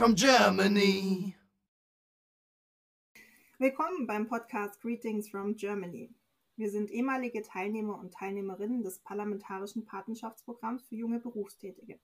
from 0.00 0.14
Germany. 0.14 1.34
Willkommen 3.58 4.06
beim 4.06 4.26
Podcast 4.26 4.80
Greetings 4.80 5.28
from 5.28 5.54
Germany. 5.56 6.08
Wir 6.56 6.70
sind 6.70 6.90
ehemalige 6.90 7.42
Teilnehmer 7.42 7.98
und 7.98 8.14
Teilnehmerinnen 8.14 8.82
des 8.82 9.00
Parlamentarischen 9.00 9.84
Patenschaftsprogramms 9.84 10.84
für 10.84 10.94
junge 10.94 11.20
Berufstätige. 11.20 12.00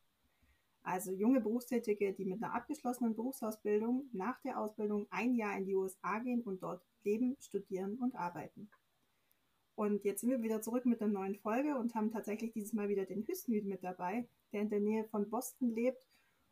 Also 0.83 1.11
junge 1.11 1.41
Berufstätige, 1.41 2.13
die 2.13 2.27
mit 2.27 2.43
einer 2.43 2.53
abgeschlossenen 2.53 3.15
Berufsausbildung 3.15 4.11
nach 4.13 4.43
der 4.43 4.61
Ausbildung 4.61 5.07
ein 5.09 5.35
Jahr 5.35 5.57
in 5.57 5.65
die 5.65 5.75
USA 5.75 6.19
gehen 6.19 6.43
und 6.43 6.63
dort 6.63 6.85
leben, 7.03 7.35
studieren 7.41 7.95
und 7.95 8.15
arbeiten. 8.15 8.69
Und 9.75 10.05
jetzt 10.05 10.21
sind 10.21 10.29
wir 10.29 10.43
wieder 10.43 10.61
zurück 10.61 10.85
mit 10.85 11.01
einer 11.01 11.15
neuen 11.15 11.37
Folge 11.37 11.79
und 11.79 11.95
haben 11.95 12.13
tatsächlich 12.13 12.53
dieses 12.53 12.75
Mal 12.75 12.91
wieder 12.91 13.07
den 13.07 13.27
Hüsnüd 13.27 13.65
mit 13.65 13.83
dabei, 13.83 14.29
der 14.53 14.61
in 14.61 14.69
der 14.69 14.81
Nähe 14.81 15.05
von 15.05 15.31
Boston 15.31 15.71
lebt 15.71 16.07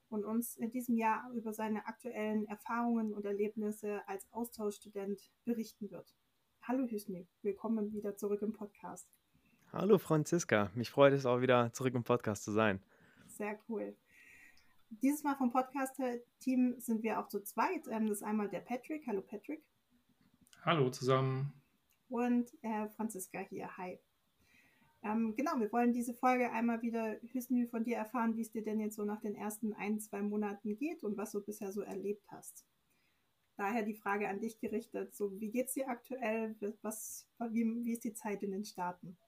und 0.09 0.25
uns 0.25 0.57
in 0.57 0.71
diesem 0.71 0.97
Jahr 0.97 1.31
über 1.33 1.53
seine 1.53 1.87
aktuellen 1.87 2.47
Erfahrungen 2.47 3.13
und 3.13 3.25
Erlebnisse 3.25 4.07
als 4.07 4.31
Austauschstudent 4.33 5.33
berichten 5.45 5.91
wird. 5.91 6.15
Hallo 6.63 6.87
Hüsnü, 6.87 7.27
willkommen 7.43 7.93
wieder 7.93 8.17
zurück 8.17 8.43
im 8.43 8.53
Podcast. 8.53 9.09
Hallo 9.73 9.99
Franziska, 9.99 10.71
mich 10.75 10.91
freut 10.91 11.13
es 11.13 11.27
auch 11.27 11.41
wieder 11.41 11.73
zurück 11.73 11.95
im 11.95 12.05
Podcast 12.05 12.45
zu 12.45 12.53
sein. 12.53 12.83
Sehr 13.27 13.59
cool. 13.69 13.97
Dieses 14.91 15.25
Mal 15.25 15.35
vom 15.37 15.51
Podcast-Team 15.51 16.77
sind 16.79 17.03
wir 17.03 17.19
auch 17.19 17.29
zu 17.29 17.43
zweit. 17.43 17.89
Ähm, 17.91 18.07
das 18.07 18.19
ist 18.19 18.23
einmal 18.23 18.49
der 18.49 18.61
Patrick. 18.61 19.07
Hallo 19.07 19.23
Patrick. 19.23 19.65
Hallo 20.65 20.89
zusammen 20.91 21.53
und 22.09 22.51
äh, 22.63 22.89
Franziska 22.91 23.41
hier. 23.41 23.77
Hi. 23.77 23.99
Ähm, 25.05 25.37
genau, 25.37 25.61
wir 25.61 25.71
wollen 25.71 25.93
diese 25.93 26.15
Folge 26.15 26.51
einmal 26.51 26.81
wieder, 26.81 27.17
Hüsnü, 27.31 27.67
von 27.67 27.85
dir 27.85 27.99
erfahren, 27.99 28.37
wie 28.37 28.41
es 28.41 28.51
dir 28.51 28.65
denn 28.65 28.81
jetzt 28.81 28.97
so 28.97 29.05
nach 29.05 29.21
den 29.21 29.35
ersten 29.35 29.75
ein, 29.75 30.01
zwei 30.01 30.23
Monaten 30.23 30.77
geht 30.77 31.05
und 31.05 31.19
was 31.19 31.33
du 31.33 31.43
bisher 31.43 31.73
so 31.73 31.83
erlebt 31.83 32.25
hast. 32.29 32.67
Daher 33.57 33.83
die 33.83 33.95
Frage 33.95 34.29
an 34.29 34.41
dich 34.41 34.59
gerichtet, 34.59 35.15
so 35.15 35.39
wie 35.39 35.51
geht 35.51 35.69
es 35.69 35.75
dir 35.75 35.89
aktuell, 35.89 36.57
was, 36.81 37.29
wie, 37.51 37.65
wie 37.85 37.93
ist 37.93 38.05
die 38.05 38.15
Zeit 38.15 38.43
in 38.43 38.51
den 38.51 38.65
Staaten? 38.65 39.19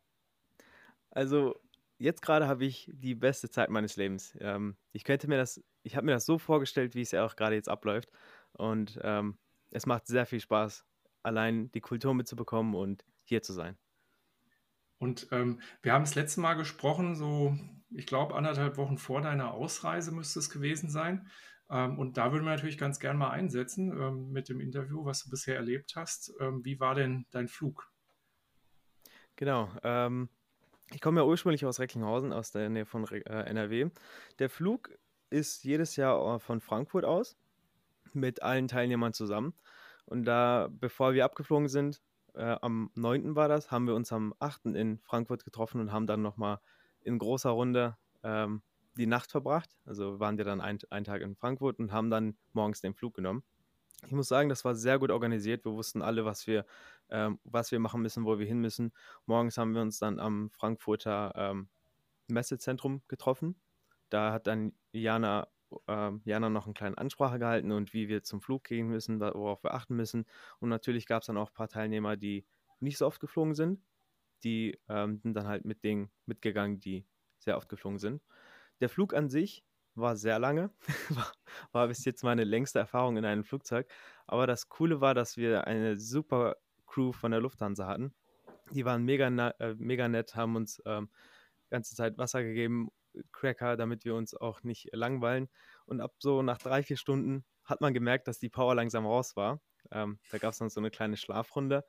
Also 1.11 1.61
jetzt 1.99 2.23
gerade 2.23 2.49
habe 2.49 2.65
ich 2.65 2.91
die 2.93 3.15
beste 3.15 3.51
Zeit 3.51 3.69
meines 3.69 3.97
Lebens. 3.97 4.35
Ähm, 4.41 4.77
ich 4.93 5.05
könnte 5.05 5.29
mir 5.29 5.37
das, 5.37 5.63
ich 5.83 5.95
habe 5.95 6.07
mir 6.07 6.13
das 6.13 6.25
so 6.25 6.39
vorgestellt, 6.39 6.95
wie 6.95 7.03
es 7.03 7.11
ja 7.11 7.25
auch 7.25 7.37
gerade 7.37 7.55
jetzt 7.55 7.69
abläuft 7.69 8.11
und 8.53 8.99
ähm, 9.03 9.37
es 9.71 9.85
macht 9.85 10.07
sehr 10.07 10.25
viel 10.25 10.41
Spaß 10.41 10.87
allein 11.23 11.71
die 11.73 11.81
Kultur 11.83 12.15
mitzubekommen 12.15 12.75
und 12.75 13.05
hier 13.25 13.43
zu 13.43 13.53
sein. 13.53 13.77
Und 14.99 15.29
ähm, 15.31 15.61
wir 15.83 15.93
haben 15.93 16.05
das 16.05 16.15
letzte 16.15 16.41
Mal 16.41 16.55
gesprochen, 16.55 17.15
so 17.15 17.57
ich 17.91 18.07
glaube 18.07 18.35
anderthalb 18.35 18.77
Wochen 18.77 18.99
vor 18.99 19.21
deiner 19.21 19.53
Ausreise 19.53 20.13
müsste 20.13 20.39
es 20.39 20.51
gewesen 20.51 20.91
sein. 20.91 21.31
Ähm, 21.71 21.99
und 21.99 22.17
da 22.17 22.33
würden 22.33 22.45
wir 22.45 22.53
natürlich 22.53 22.79
ganz 22.79 23.01
gern 23.01 23.17
mal 23.17 23.31
einsetzen 23.31 23.91
ähm, 23.91 24.31
mit 24.31 24.49
dem 24.49 24.61
Interview, 24.61 25.05
was 25.05 25.25
du 25.25 25.31
bisher 25.31 25.57
erlebt 25.57 25.95
hast. 25.97 26.33
Ähm, 26.41 26.65
wie 26.65 26.81
war 26.81 26.95
denn 26.95 27.27
dein 27.31 27.49
Flug? 27.49 27.91
Genau. 29.37 29.71
Ähm, 29.83 30.29
ich 30.93 31.01
komme 31.01 31.21
ja 31.21 31.27
ursprünglich 31.27 31.67
aus 31.67 31.81
Recklinghausen, 31.81 32.33
aus 32.33 32.53
der 32.53 32.69
Nähe 32.69 32.87
von 32.87 33.07
äh, 33.09 33.21
NRW. 33.21 33.91
Der 34.39 34.49
Flug 34.49 34.91
ist 35.31 35.65
jedes 35.65 35.97
Jahr 35.97 36.37
äh, 36.37 36.39
von 36.39 36.61
Frankfurt 36.61 37.05
aus 37.05 37.37
mit 38.13 38.43
allen 38.43 38.69
Teilnehmern 38.69 39.13
zusammen. 39.13 39.55
Und 40.05 40.25
da, 40.25 40.69
bevor 40.71 41.15
wir 41.15 41.25
abgeflogen 41.25 41.69
sind, 41.69 42.01
äh, 42.37 42.57
am 42.61 42.91
9. 42.95 43.35
war 43.35 43.49
das, 43.49 43.71
haben 43.71 43.87
wir 43.87 43.95
uns 43.95 44.13
am 44.13 44.35
8. 44.39 44.67
in 44.67 44.99
Frankfurt 44.99 45.45
getroffen 45.45 45.81
und 45.81 45.93
haben 45.93 46.07
dann 46.07 46.23
nochmal 46.23 46.61
in 47.01 47.19
großer 47.19 47.51
Runde 47.51 47.97
ähm, 48.23 48.63
die 48.97 49.07
Nacht 49.07 49.31
verbracht. 49.31 49.77
Also 49.85 50.21
waren 50.21 50.39
wir 50.39 50.45
dann 50.45 50.61
ein, 50.61 50.79
einen 50.91 51.05
Tag 51.05 51.23
in 51.23 51.35
Frankfurt 51.35 51.79
und 51.79 51.93
haben 51.93 52.11
dann 52.11 52.37
morgens 52.53 52.81
den 52.81 52.95
Flug 52.95 53.15
genommen. 53.15 53.43
Ich 54.05 54.13
muss 54.13 54.29
sagen, 54.29 54.49
das 54.49 54.65
war 54.65 54.75
sehr 54.75 54.99
gut 54.99 55.11
organisiert. 55.11 55.65
Wir 55.65 55.73
wussten 55.73 56.03
alle, 56.03 56.25
was 56.25 56.47
wir, 56.47 56.67
ähm, 57.09 57.39
was 57.45 57.73
wir 57.73 57.81
machen 57.81 58.03
müssen, 58.03 58.25
wo 58.25 58.39
wir 58.39 58.47
hin 58.47 58.61
müssen. 58.61 58.93
Morgens 59.25 59.57
haben 59.57 59.75
wir 59.75 59.83
uns 59.83 59.99
dann 59.99 60.21
am 60.21 60.51
Frankfurter 60.51 61.33
ähm, 61.35 61.69
Messezentrum 62.29 63.03
getroffen. 63.09 63.57
Da 64.11 64.33
hat 64.33 64.47
dann 64.47 64.73
Jana 64.93 65.49
äh, 65.87 66.11
Jana 66.25 66.51
noch 66.51 66.67
eine 66.67 66.75
kleine 66.75 66.99
Ansprache 66.99 67.39
gehalten 67.39 67.73
und 67.73 67.93
wie 67.93 68.09
wir 68.09 68.23
zum 68.23 68.41
Flug 68.41 68.65
gehen 68.65 68.89
müssen, 68.89 69.21
worauf 69.21 69.63
wir 69.65 69.75
achten 69.75 69.97
müssen. 69.97 70.27
Und 70.61 70.69
natürlich 70.69 71.07
gab 71.07 71.23
es 71.23 71.27
dann 71.27 71.37
auch 71.37 71.51
ein 71.51 71.55
paar 71.55 71.69
Teilnehmer, 71.69 72.17
die 72.17 72.47
nicht 72.81 72.99
so 72.99 73.07
oft 73.07 73.21
geflogen 73.21 73.55
sind. 73.55 73.81
Die 74.45 74.79
ähm, 74.89 75.19
sind 75.19 75.35
dann 75.35 75.49
halt 75.49 75.65
mit 75.65 75.83
denen 75.83 76.11
mitgegangen, 76.27 76.81
die 76.81 77.07
sehr 77.39 77.57
oft 77.57 77.69
geflogen 77.69 77.99
sind. 77.99 78.23
Der 78.81 78.89
Flug 78.89 79.15
an 79.15 79.29
sich 79.29 79.65
war 79.95 80.17
sehr 80.17 80.39
lange, 80.39 80.71
war, 81.11 81.33
war 81.73 81.89
bis 81.89 82.05
jetzt 82.05 82.23
meine 82.23 82.45
längste 82.45 82.79
Erfahrung 82.79 83.17
in 83.17 83.25
einem 83.25 83.45
Flugzeug. 83.45 83.89
Aber 84.27 84.47
das 84.47 84.69
Coole 84.69 85.01
war, 85.01 85.15
dass 85.15 85.37
wir 85.37 85.67
eine 85.67 85.99
super 85.99 86.57
Crew 86.87 87.13
von 87.13 87.31
der 87.31 87.41
Lufthansa 87.41 87.87
hatten. 87.87 88.15
Die 88.73 88.85
waren 88.85 89.05
mega, 89.05 89.29
äh, 89.59 89.75
mega 89.75 90.09
nett, 90.09 90.35
haben 90.35 90.57
uns 90.57 90.83
ähm, 90.87 91.09
ganze 91.71 91.95
Zeit 91.95 92.19
Wasser 92.19 92.43
gegeben 92.43 92.91
Cracker, 93.33 93.77
damit 93.77 94.05
wir 94.05 94.15
uns 94.15 94.35
auch 94.35 94.63
nicht 94.63 94.89
langweilen. 94.93 95.49
Und 95.87 96.01
ab 96.01 96.15
so 96.19 96.43
nach 96.43 96.59
drei, 96.59 96.83
vier 96.83 96.97
Stunden 96.97 97.45
hat 97.65 97.81
man 97.81 97.95
gemerkt, 97.95 98.29
dass 98.29 98.39
die 98.39 98.49
Power 98.49 98.75
langsam 98.75 99.07
raus 99.07 99.37
war. 99.37 99.61
Ähm, 99.91 100.19
da 100.31 100.39
gab 100.39 100.53
es 100.53 100.59
dann 100.59 100.71
so 100.71 100.81
eine 100.81 100.91
kleine 100.91 101.17
Schlafrunde. 101.17 101.85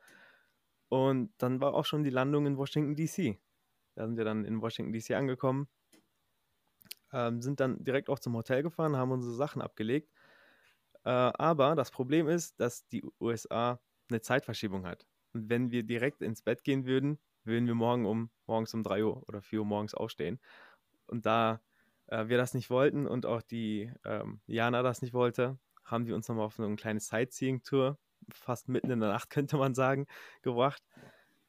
Und 0.88 1.32
dann 1.38 1.60
war 1.60 1.74
auch 1.74 1.84
schon 1.84 2.02
die 2.02 2.10
Landung 2.10 2.46
in 2.46 2.56
Washington, 2.56 2.96
D.C. 2.96 3.38
Da 3.94 4.06
sind 4.06 4.16
wir 4.16 4.24
dann 4.24 4.44
in 4.44 4.62
Washington, 4.62 4.92
D.C. 4.92 5.14
angekommen, 5.14 5.68
ähm, 7.12 7.42
sind 7.42 7.60
dann 7.60 7.82
direkt 7.82 8.08
auch 8.08 8.18
zum 8.18 8.34
Hotel 8.36 8.62
gefahren, 8.62 8.96
haben 8.96 9.10
unsere 9.10 9.34
Sachen 9.34 9.60
abgelegt. 9.60 10.10
Äh, 11.04 11.10
aber 11.10 11.74
das 11.74 11.90
Problem 11.90 12.28
ist, 12.28 12.58
dass 12.60 12.86
die 12.86 13.04
USA 13.20 13.80
eine 14.08 14.20
Zeitverschiebung 14.20 14.86
hat. 14.86 15.06
Und 15.32 15.48
wenn 15.48 15.70
wir 15.70 15.82
direkt 15.82 16.22
ins 16.22 16.42
Bett 16.42 16.64
gehen 16.64 16.86
würden, 16.86 17.18
würden 17.44 17.66
wir 17.66 17.74
morgen 17.74 18.06
um, 18.06 18.30
morgens 18.46 18.74
um 18.74 18.82
3 18.82 19.04
Uhr 19.04 19.22
oder 19.28 19.42
4 19.42 19.60
Uhr 19.60 19.66
morgens 19.66 19.94
aufstehen. 19.94 20.38
Und 21.08 21.26
da 21.26 21.60
äh, 22.06 22.28
wir 22.28 22.36
das 22.36 22.54
nicht 22.54 22.70
wollten 22.70 23.06
und 23.06 23.26
auch 23.26 23.42
die 23.42 23.92
ähm, 24.04 24.40
Jana 24.46 24.82
das 24.82 25.02
nicht 25.02 25.14
wollte, 25.14 25.58
haben 25.84 26.06
wir 26.06 26.14
uns 26.14 26.28
nochmal 26.28 26.46
auf 26.46 26.54
so 26.54 26.62
eine 26.62 26.76
kleine 26.76 27.00
Sightseeing-Tour, 27.00 27.98
fast 28.30 28.68
mitten 28.68 28.90
in 28.90 29.00
der 29.00 29.10
Nacht 29.10 29.30
könnte 29.30 29.56
man 29.56 29.74
sagen, 29.74 30.06
gebracht. 30.42 30.82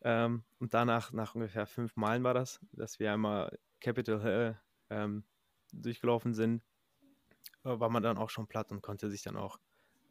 Ähm, 0.01 0.43
und 0.59 0.73
danach, 0.73 1.11
nach 1.11 1.35
ungefähr 1.35 1.65
fünf 1.67 1.95
Meilen 1.97 2.23
war 2.23 2.33
das, 2.33 2.59
dass 2.71 2.99
wir 2.99 3.11
einmal 3.11 3.57
Capitol 3.81 4.21
Hill 4.21 4.59
ähm, 4.89 5.23
durchgelaufen 5.73 6.33
sind, 6.33 6.63
äh, 7.63 7.79
war 7.79 7.89
man 7.89 8.03
dann 8.03 8.17
auch 8.17 8.29
schon 8.29 8.47
platt 8.47 8.71
und 8.71 8.81
konnte 8.81 9.09
sich 9.09 9.21
dann 9.23 9.35
auch 9.35 9.59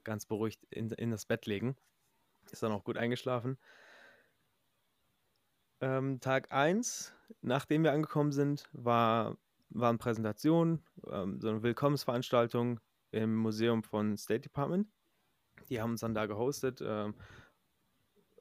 ganz 0.05 0.27
beruhigt 0.27 0.65
in, 0.71 0.91
in 0.91 1.11
das 1.11 1.27
Bett 1.27 1.47
legen. 1.47 1.77
Ist 2.51 2.63
dann 2.63 2.73
auch 2.73 2.85
gut 2.85 2.97
eingeschlafen. 2.97 3.59
Ähm, 5.81 6.21
Tag 6.21 6.51
1, 6.51 7.15
nachdem 7.41 7.85
wir 7.85 7.93
angekommen 7.93 8.33
sind, 8.33 8.69
war, 8.73 9.37
waren 9.71 9.99
Präsentationen, 9.99 10.83
ähm, 11.11 11.41
so 11.41 11.49
eine 11.49 11.63
Willkommensveranstaltung 11.63 12.81
im 13.13 13.37
Museum 13.37 13.83
von 13.83 14.17
State 14.17 14.41
Department. 14.41 14.89
Die 15.69 15.81
haben 15.81 15.93
uns 15.93 16.01
dann 16.01 16.15
da 16.15 16.27
gehostet. 16.27 16.81
Ähm, 16.83 17.15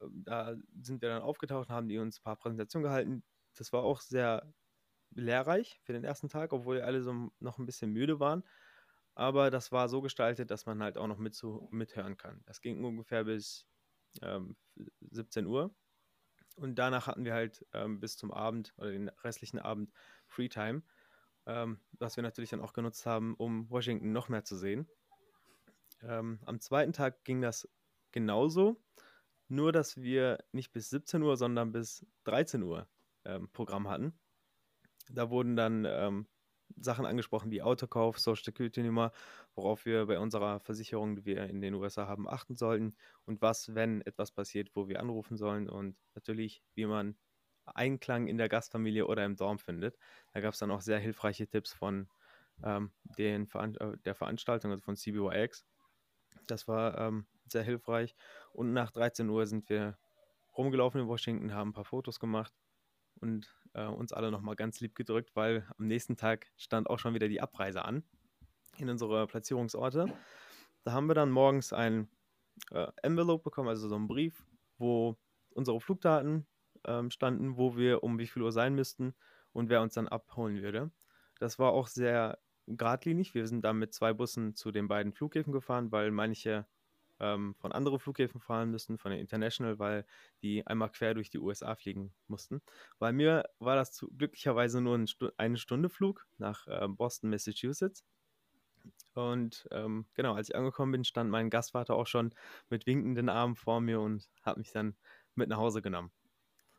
da 0.02 0.56
sind 0.82 1.02
wir 1.02 1.10
dann 1.10 1.22
aufgetaucht, 1.22 1.70
haben 1.70 1.88
die 1.88 1.98
uns 1.98 2.20
ein 2.20 2.24
paar 2.24 2.36
Präsentationen 2.38 2.84
gehalten. 2.84 3.24
Das 3.56 3.72
war 3.74 3.84
auch 3.84 4.02
sehr 4.02 4.54
lehrreich 5.12 5.80
für 5.84 5.94
den 5.94 6.04
ersten 6.04 6.30
Tag, 6.30 6.54
obwohl 6.54 6.82
alle 6.82 7.02
so 7.02 7.32
noch 7.40 7.58
ein 7.58 7.66
bisschen 7.66 7.92
müde 7.92 8.20
waren. 8.20 8.44
Aber 9.16 9.50
das 9.50 9.72
war 9.72 9.90
so 9.90 10.02
gestaltet, 10.02 10.52
dass 10.52 10.66
man 10.66 10.84
halt 10.84 10.98
auch 10.98 11.08
noch 11.08 11.18
mit 11.18 11.34
zu, 11.34 11.68
mithören 11.72 12.18
kann. 12.18 12.42
Das 12.46 12.62
ging 12.62 12.84
ungefähr 12.84 13.24
bis 13.24 13.66
ähm, 14.22 14.56
17 15.10 15.48
Uhr. 15.48 15.74
Und 16.58 16.76
danach 16.76 17.06
hatten 17.06 17.24
wir 17.24 17.34
halt 17.34 17.66
ähm, 17.74 18.00
bis 18.00 18.18
zum 18.18 18.32
Abend 18.32 18.74
oder 18.78 18.92
den 18.92 19.10
restlichen 19.10 19.60
Abend 19.60 19.92
Freetime, 20.26 20.82
ähm, 21.46 21.80
was 21.92 22.18
wir 22.18 22.24
natürlich 22.24 22.50
dann 22.50 22.62
auch 22.62 22.74
genutzt 22.74 23.06
haben, 23.06 23.36
um 23.36 23.70
Washington 23.70 24.12
noch 24.12 24.28
mehr 24.28 24.44
zu 24.44 24.58
sehen. 24.58 24.90
Ähm, 26.02 26.40
am 26.46 26.60
zweiten 26.60 26.94
Tag 26.94 27.24
ging 27.24 27.42
das 27.42 27.70
genauso, 28.12 28.82
nur 29.48 29.72
dass 29.72 29.98
wir 29.98 30.40
nicht 30.52 30.72
bis 30.72 30.90
17 30.90 31.22
Uhr, 31.22 31.38
sondern 31.38 31.72
bis 31.72 32.06
13 32.24 32.64
Uhr 32.64 32.90
ähm, 33.24 33.50
Programm 33.52 33.88
hatten. 33.88 34.20
Da 35.10 35.30
wurden 35.30 35.56
dann 35.56 35.86
ähm, 35.86 36.28
Sachen 36.76 37.06
angesprochen 37.06 37.52
wie 37.52 37.62
Autokauf, 37.62 38.20
Social 38.20 38.44
Security 38.44 38.84
Nummer, 38.84 39.12
worauf 39.56 39.86
wir 39.86 40.06
bei 40.06 40.20
unserer 40.20 40.60
Versicherung, 40.60 41.16
die 41.16 41.26
wir 41.26 41.46
in 41.46 41.62
den 41.62 41.74
USA 41.74 42.08
haben, 42.08 42.28
achten 42.30 42.56
sollten 42.56 42.96
und 43.26 43.42
was, 43.42 43.74
wenn 43.74 44.02
etwas 44.02 44.32
passiert, 44.32 44.70
wo 44.76 44.88
wir 44.88 45.00
anrufen 45.00 45.38
sollen 45.38 45.70
und 45.70 45.98
natürlich, 46.14 46.64
wie 46.76 46.86
man 46.86 47.18
Einklang 47.66 48.28
in 48.28 48.38
der 48.38 48.50
Gastfamilie 48.50 49.08
oder 49.08 49.26
im 49.26 49.36
Dorm 49.36 49.60
findet. 49.60 49.98
Da 50.34 50.40
gab 50.40 50.54
es 50.54 50.60
dann 50.60 50.72
auch 50.72 50.82
sehr 50.82 51.00
hilfreiche 51.00 51.48
Tipps 51.48 51.74
von 51.74 52.08
ähm, 52.64 52.92
den 53.18 53.48
Veran 53.48 53.76
äh, 53.76 53.98
der 54.06 54.16
Veranstaltung, 54.16 54.72
also 54.72 54.84
von 54.84 54.96
CBYX. 54.96 55.66
Das 56.48 56.68
war 56.68 56.98
ähm, 56.98 57.28
sehr 57.48 57.64
hilfreich. 57.64 58.16
Und 58.54 58.74
nach 58.74 58.92
13 58.92 59.30
Uhr 59.30 59.46
sind 59.48 59.70
wir 59.70 59.98
rumgelaufen 60.58 61.02
in 61.02 61.08
Washington, 61.08 61.54
haben 61.54 61.70
ein 61.70 61.74
paar 61.74 61.86
Fotos 61.86 62.20
gemacht 62.20 62.54
und 63.16 63.54
äh, 63.78 63.86
uns 63.86 64.12
alle 64.12 64.32
nochmal 64.32 64.56
ganz 64.56 64.82
lieb 64.82 64.96
gedrückt, 64.96 65.36
weil 65.36 65.66
am 65.78 65.88
nächsten 65.88 66.18
Tag 66.18 66.48
stand 66.58 66.90
auch 66.90 67.00
schon 67.00 67.14
wieder 67.14 67.28
die 67.28 67.42
Abreise 67.42 67.86
an. 67.86 68.04
in 68.78 68.90
unsere 68.90 69.26
Platzierungsorte. 69.28 70.14
Da 70.84 70.92
haben 70.92 71.08
wir 71.08 71.16
dann 71.16 71.32
morgens 71.32 71.74
ein 71.74 72.10
äh, 72.72 72.88
Envelope 73.02 73.44
bekommen, 73.44 73.70
also 73.70 73.88
so 73.88 73.96
einen 73.96 74.08
Brief, 74.08 74.46
wo 74.78 75.18
unsere 75.50 75.80
Flugdaten 75.80 76.46
ähm, 76.86 77.10
standen, 77.10 77.58
wo 77.58 77.76
wir 77.76 78.04
um 78.04 78.20
wie 78.20 78.28
viel 78.28 78.44
Uhr 78.44 78.52
sein 78.52 78.76
müssten 78.76 79.16
und 79.52 79.70
wer 79.70 79.82
uns 79.82 79.94
dann 79.94 80.08
abholen 80.08 80.62
würde. 80.62 80.92
Das 81.40 81.58
war 81.58 81.72
auch 81.72 81.88
sehr 81.88 82.40
geradlinig. 82.68 83.34
Wir 83.34 83.48
sind 83.48 83.64
dann 83.64 83.78
mit 83.78 83.94
zwei 83.94 84.14
Bussen 84.14 84.56
zu 84.56 84.72
den 84.72 84.88
beiden 84.88 85.14
Flughäfen 85.14 85.54
gefahren, 85.54 85.92
weil 85.92 86.12
manche 86.12 86.66
ähm, 87.20 87.56
von 87.56 87.72
anderen 87.72 88.00
Flughäfen 88.00 88.40
fahren 88.42 88.72
müssen, 88.72 88.98
von 88.98 89.12
der 89.12 89.20
International, 89.20 89.80
weil 89.80 90.06
die 90.42 90.66
einmal 90.68 90.90
quer 90.92 91.14
durch 91.14 91.30
die 91.30 91.40
USA 91.40 91.76
fliegen 91.76 92.14
mussten. 92.28 92.62
Bei 93.00 93.12
mir 93.12 93.44
war 93.60 93.76
das 93.76 93.92
zu, 93.92 94.10
glücklicherweise 94.18 94.82
nur 94.82 94.96
ein 94.98 95.08
Stu 95.08 95.30
eine 95.38 95.58
Stunde 95.58 95.90
Flug 95.90 96.28
nach 96.38 96.68
äh, 96.68 96.88
Boston, 96.88 97.30
Massachusetts. 97.30 98.04
Und 99.14 99.68
ähm, 99.72 100.06
genau, 100.14 100.36
als 100.36 100.50
ich 100.50 100.56
angekommen 100.56 100.92
bin, 100.92 101.04
stand 101.04 101.30
mein 101.30 101.50
Gastvater 101.50 101.96
auch 101.96 102.08
schon 102.08 102.34
mit 102.70 102.86
winkenden 102.86 103.30
Armen 103.30 103.56
vor 103.56 103.82
mir 103.82 104.00
und 104.00 104.30
hat 104.44 104.58
mich 104.58 104.72
dann 104.72 104.96
mit 105.36 105.50
nach 105.50 105.58
Hause 105.58 105.82
genommen. 105.82 106.12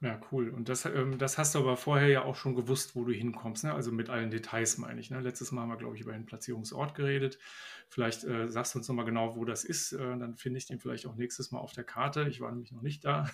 Ja, 0.00 0.20
cool. 0.30 0.50
Und 0.50 0.68
das, 0.68 0.84
ähm, 0.84 1.18
das 1.18 1.38
hast 1.38 1.54
du 1.54 1.58
aber 1.58 1.76
vorher 1.76 2.06
ja 2.06 2.22
auch 2.22 2.36
schon 2.36 2.54
gewusst, 2.54 2.94
wo 2.94 3.04
du 3.04 3.12
hinkommst, 3.12 3.64
ne? 3.64 3.74
Also 3.74 3.90
mit 3.90 4.10
allen 4.10 4.30
Details 4.30 4.78
meine 4.78 5.00
ich. 5.00 5.10
Ne? 5.10 5.20
Letztes 5.20 5.50
Mal 5.50 5.62
haben 5.62 5.70
wir, 5.70 5.76
glaube 5.76 5.96
ich, 5.96 6.02
über 6.02 6.12
den 6.12 6.24
Platzierungsort 6.24 6.94
geredet. 6.94 7.40
Vielleicht 7.88 8.22
äh, 8.22 8.48
sagst 8.48 8.74
du 8.74 8.78
uns 8.78 8.88
nochmal 8.88 9.06
genau, 9.06 9.34
wo 9.34 9.44
das 9.44 9.64
ist. 9.64 9.92
Äh, 9.92 10.18
dann 10.18 10.36
finde 10.36 10.58
ich 10.58 10.66
den 10.66 10.78
vielleicht 10.78 11.06
auch 11.06 11.16
nächstes 11.16 11.50
Mal 11.50 11.58
auf 11.58 11.72
der 11.72 11.82
Karte. 11.82 12.28
Ich 12.28 12.40
war 12.40 12.50
nämlich 12.52 12.70
noch 12.70 12.82
nicht 12.82 13.04
da. 13.04 13.28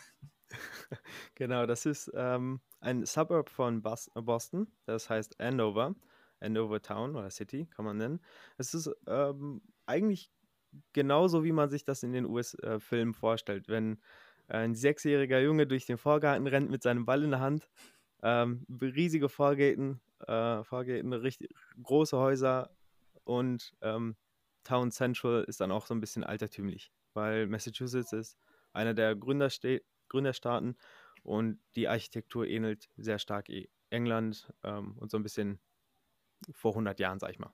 genau, 1.35 1.67
das 1.67 1.85
ist 1.85 2.11
ähm, 2.15 2.61
ein 2.81 3.05
Suburb 3.05 3.51
von 3.51 3.83
Bos 3.83 4.11
Boston. 4.15 4.67
Das 4.87 5.11
heißt 5.11 5.41
Andover. 5.41 5.95
Andover 6.41 6.81
Town 6.81 7.15
oder 7.15 7.31
City 7.31 7.67
kann 7.67 7.85
man 7.85 7.99
nennen. 7.99 8.21
Es 8.57 8.73
ist 8.73 8.91
ähm, 9.07 9.61
eigentlich 9.85 10.31
genauso, 10.93 11.45
wie 11.45 11.53
man 11.53 11.69
sich 11.69 11.85
das 11.85 12.03
in 12.03 12.13
den 12.13 12.25
US-Filmen 12.25 13.15
äh, 13.15 13.17
vorstellt. 13.17 13.69
Wenn 13.69 14.01
ein 14.49 14.75
sechsjähriger 14.75 15.41
Junge 15.41 15.67
durch 15.67 15.87
den 15.87 15.99
Vorgarten 15.99 16.47
rennt 16.47 16.71
mit 16.71 16.83
seinem 16.83 17.07
Ball 17.07 17.23
in 17.23 17.31
der 17.31 17.41
Hand. 17.41 17.69
Ähm, 18.23 18.67
riesige 18.81 19.29
Vorgärten, 19.29 20.01
äh, 20.27 20.63
Vorgärten, 20.65 21.13
richtig 21.13 21.51
große 21.83 22.17
Häuser 22.17 22.71
und 23.25 23.75
ähm, 23.83 24.17
Town 24.65 24.91
Central 24.91 25.45
ist 25.45 25.61
dann 25.61 25.71
auch 25.71 25.87
so 25.87 25.95
ein 25.95 26.01
bisschen 26.01 26.25
altertümlich, 26.25 26.91
weil 27.13 27.47
Massachusetts 27.47 28.13
ist 28.13 28.39
einer 28.73 28.95
der 28.95 29.15
Gründersta 29.15 29.79
Gründerstaaten 30.09 30.77
und 31.23 31.59
die 31.77 31.89
Architektur 31.89 32.47
ähnelt 32.47 32.89
sehr 32.97 33.19
stark 33.19 33.49
e-, 33.49 33.69
England 33.91 34.53
ähm, 34.63 34.97
und 34.99 35.11
so 35.11 35.17
ein 35.17 35.23
bisschen 35.23 35.59
vor 36.53 36.73
100 36.73 37.01
Jahren, 37.01 37.19
sag 37.19 37.31
ich 37.31 37.39
mal. 37.39 37.53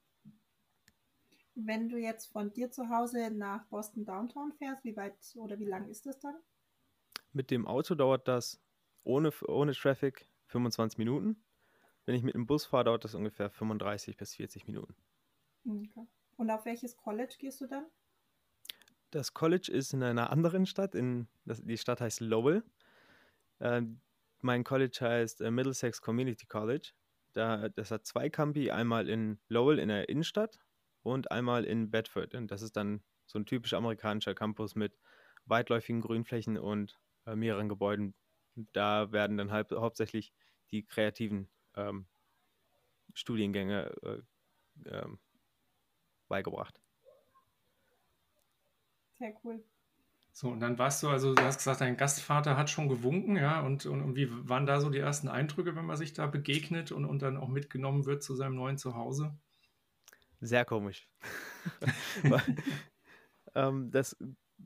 Wenn 1.55 1.89
du 1.89 1.97
jetzt 1.97 2.27
von 2.27 2.53
dir 2.53 2.71
zu 2.71 2.89
Hause 2.89 3.31
nach 3.31 3.65
Boston 3.67 4.05
Downtown 4.05 4.53
fährst, 4.53 4.85
wie 4.85 4.97
weit 4.97 5.17
oder 5.37 5.59
wie 5.59 5.67
lang 5.67 5.89
ist 5.89 6.07
das 6.07 6.19
dann? 6.19 6.37
Mit 7.33 7.51
dem 7.51 7.67
Auto 7.67 7.95
dauert 7.95 8.29
das 8.29 8.61
ohne, 9.05 9.33
ohne 9.47 9.73
Traffic 9.73 10.27
25 10.47 10.99
Minuten. 10.99 11.43
Wenn 12.05 12.15
ich 12.15 12.23
mit 12.23 12.35
dem 12.35 12.47
Bus 12.47 12.67
fahre, 12.67 12.85
dauert 12.85 13.05
das 13.05 13.15
ungefähr 13.15 13.51
35 13.51 14.17
bis 14.17 14.35
40 14.35 14.67
Minuten. 14.67 14.95
Okay. 15.65 16.07
Und 16.37 16.51
auf 16.51 16.65
welches 16.65 16.97
College 16.97 17.37
gehst 17.39 17.61
du 17.61 17.67
dann? 17.67 17.87
Das 19.11 19.35
College 19.35 19.71
ist 19.71 19.93
in 19.93 20.03
einer 20.03 20.31
anderen 20.31 20.67
Stadt. 20.67 20.95
In, 20.95 21.29
das, 21.45 21.63
die 21.63 21.77
Stadt 21.77 22.01
heißt 22.01 22.21
Lowell. 22.21 22.65
Äh, 23.59 23.83
mein 24.41 24.65
College 24.65 24.99
heißt 25.01 25.41
äh, 25.41 25.51
Middlesex 25.51 26.01
Community 26.01 26.47
College. 26.47 26.93
Da, 27.33 27.69
das 27.69 27.91
hat 27.91 28.07
zwei 28.07 28.31
Campi, 28.31 28.71
einmal 28.71 29.09
in 29.09 29.39
Lowell 29.49 29.79
in 29.79 29.89
der 29.89 30.09
Innenstadt 30.09 30.59
und 31.03 31.31
einmal 31.31 31.65
in 31.65 31.91
Bedford. 31.91 32.35
Und 32.35 32.51
das 32.51 32.63
ist 32.63 32.77
dann 32.77 33.03
so 33.27 33.39
ein 33.39 33.47
typisch 33.47 33.75
amerikanischer 33.75 34.35
Campus 34.35 34.75
mit 34.75 34.99
weitläufigen 35.45 36.01
Grünflächen 36.01 36.59
und 36.59 36.99
äh, 37.27 37.37
mehreren 37.37 37.69
Gebäuden. 37.69 38.15
Da 38.73 39.13
werden 39.13 39.37
dann 39.37 39.51
halt 39.51 39.71
hauptsächlich 39.73 40.33
die 40.71 40.85
kreativen 40.85 41.49
ähm, 41.77 42.07
Studiengänge 43.15 43.93
äh, 44.03 44.23
ähm, 44.87 45.19
beigebracht. 46.29 46.81
Sehr 49.19 49.35
cool. 49.45 49.63
So, 50.33 50.49
und 50.49 50.61
dann 50.61 50.79
warst 50.79 51.03
du, 51.03 51.09
also 51.09 51.35
du 51.35 51.43
hast 51.43 51.59
gesagt, 51.59 51.81
dein 51.81 51.97
Gastvater 51.97 52.57
hat 52.57 52.71
schon 52.71 52.89
gewunken, 52.89 53.37
ja, 53.37 53.61
und, 53.61 53.85
und, 53.85 54.01
und, 54.01 54.17
wie 54.17 54.29
waren 54.49 54.65
da 54.65 54.81
so 54.81 54.89
die 54.89 54.99
ersten 54.99 55.29
Eindrücke, 55.29 55.75
wenn 55.75 55.85
man 55.85 55.97
sich 55.97 56.13
da 56.13 56.27
begegnet 56.27 56.93
und, 56.93 57.05
und 57.05 57.21
dann 57.21 57.37
auch 57.37 57.49
mitgenommen 57.49 58.07
wird 58.07 58.23
zu 58.23 58.35
seinem 58.35 58.55
neuen 58.55 58.79
Zuhause? 58.79 59.37
Sehr 60.41 60.65
komisch. 60.65 61.09
ähm, 63.55 63.91
das, 63.91 64.17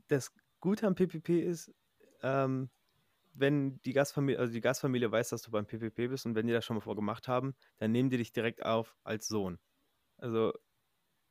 das 0.07 0.33
Gute 0.59 0.87
am 0.87 0.95
PPP 0.95 1.41
ist, 1.41 1.73
ähm, 2.23 2.69
wenn 3.33 3.81
die 3.83 3.93
Gastfamilie, 3.93 4.39
also 4.39 4.53
die 4.53 4.61
Gastfamilie 4.61 5.11
weiß, 5.11 5.29
dass 5.29 5.41
du 5.43 5.51
beim 5.51 5.65
PPP 5.65 6.07
bist 6.09 6.25
und 6.25 6.35
wenn 6.35 6.47
die 6.47 6.53
das 6.53 6.65
schon 6.65 6.77
mal 6.77 6.81
vorgemacht 6.81 7.27
haben, 7.27 7.55
dann 7.77 7.91
nehmen 7.91 8.09
die 8.09 8.17
dich 8.17 8.31
direkt 8.31 8.65
auf 8.65 8.95
als 9.03 9.27
Sohn. 9.27 9.59
Also 10.17 10.53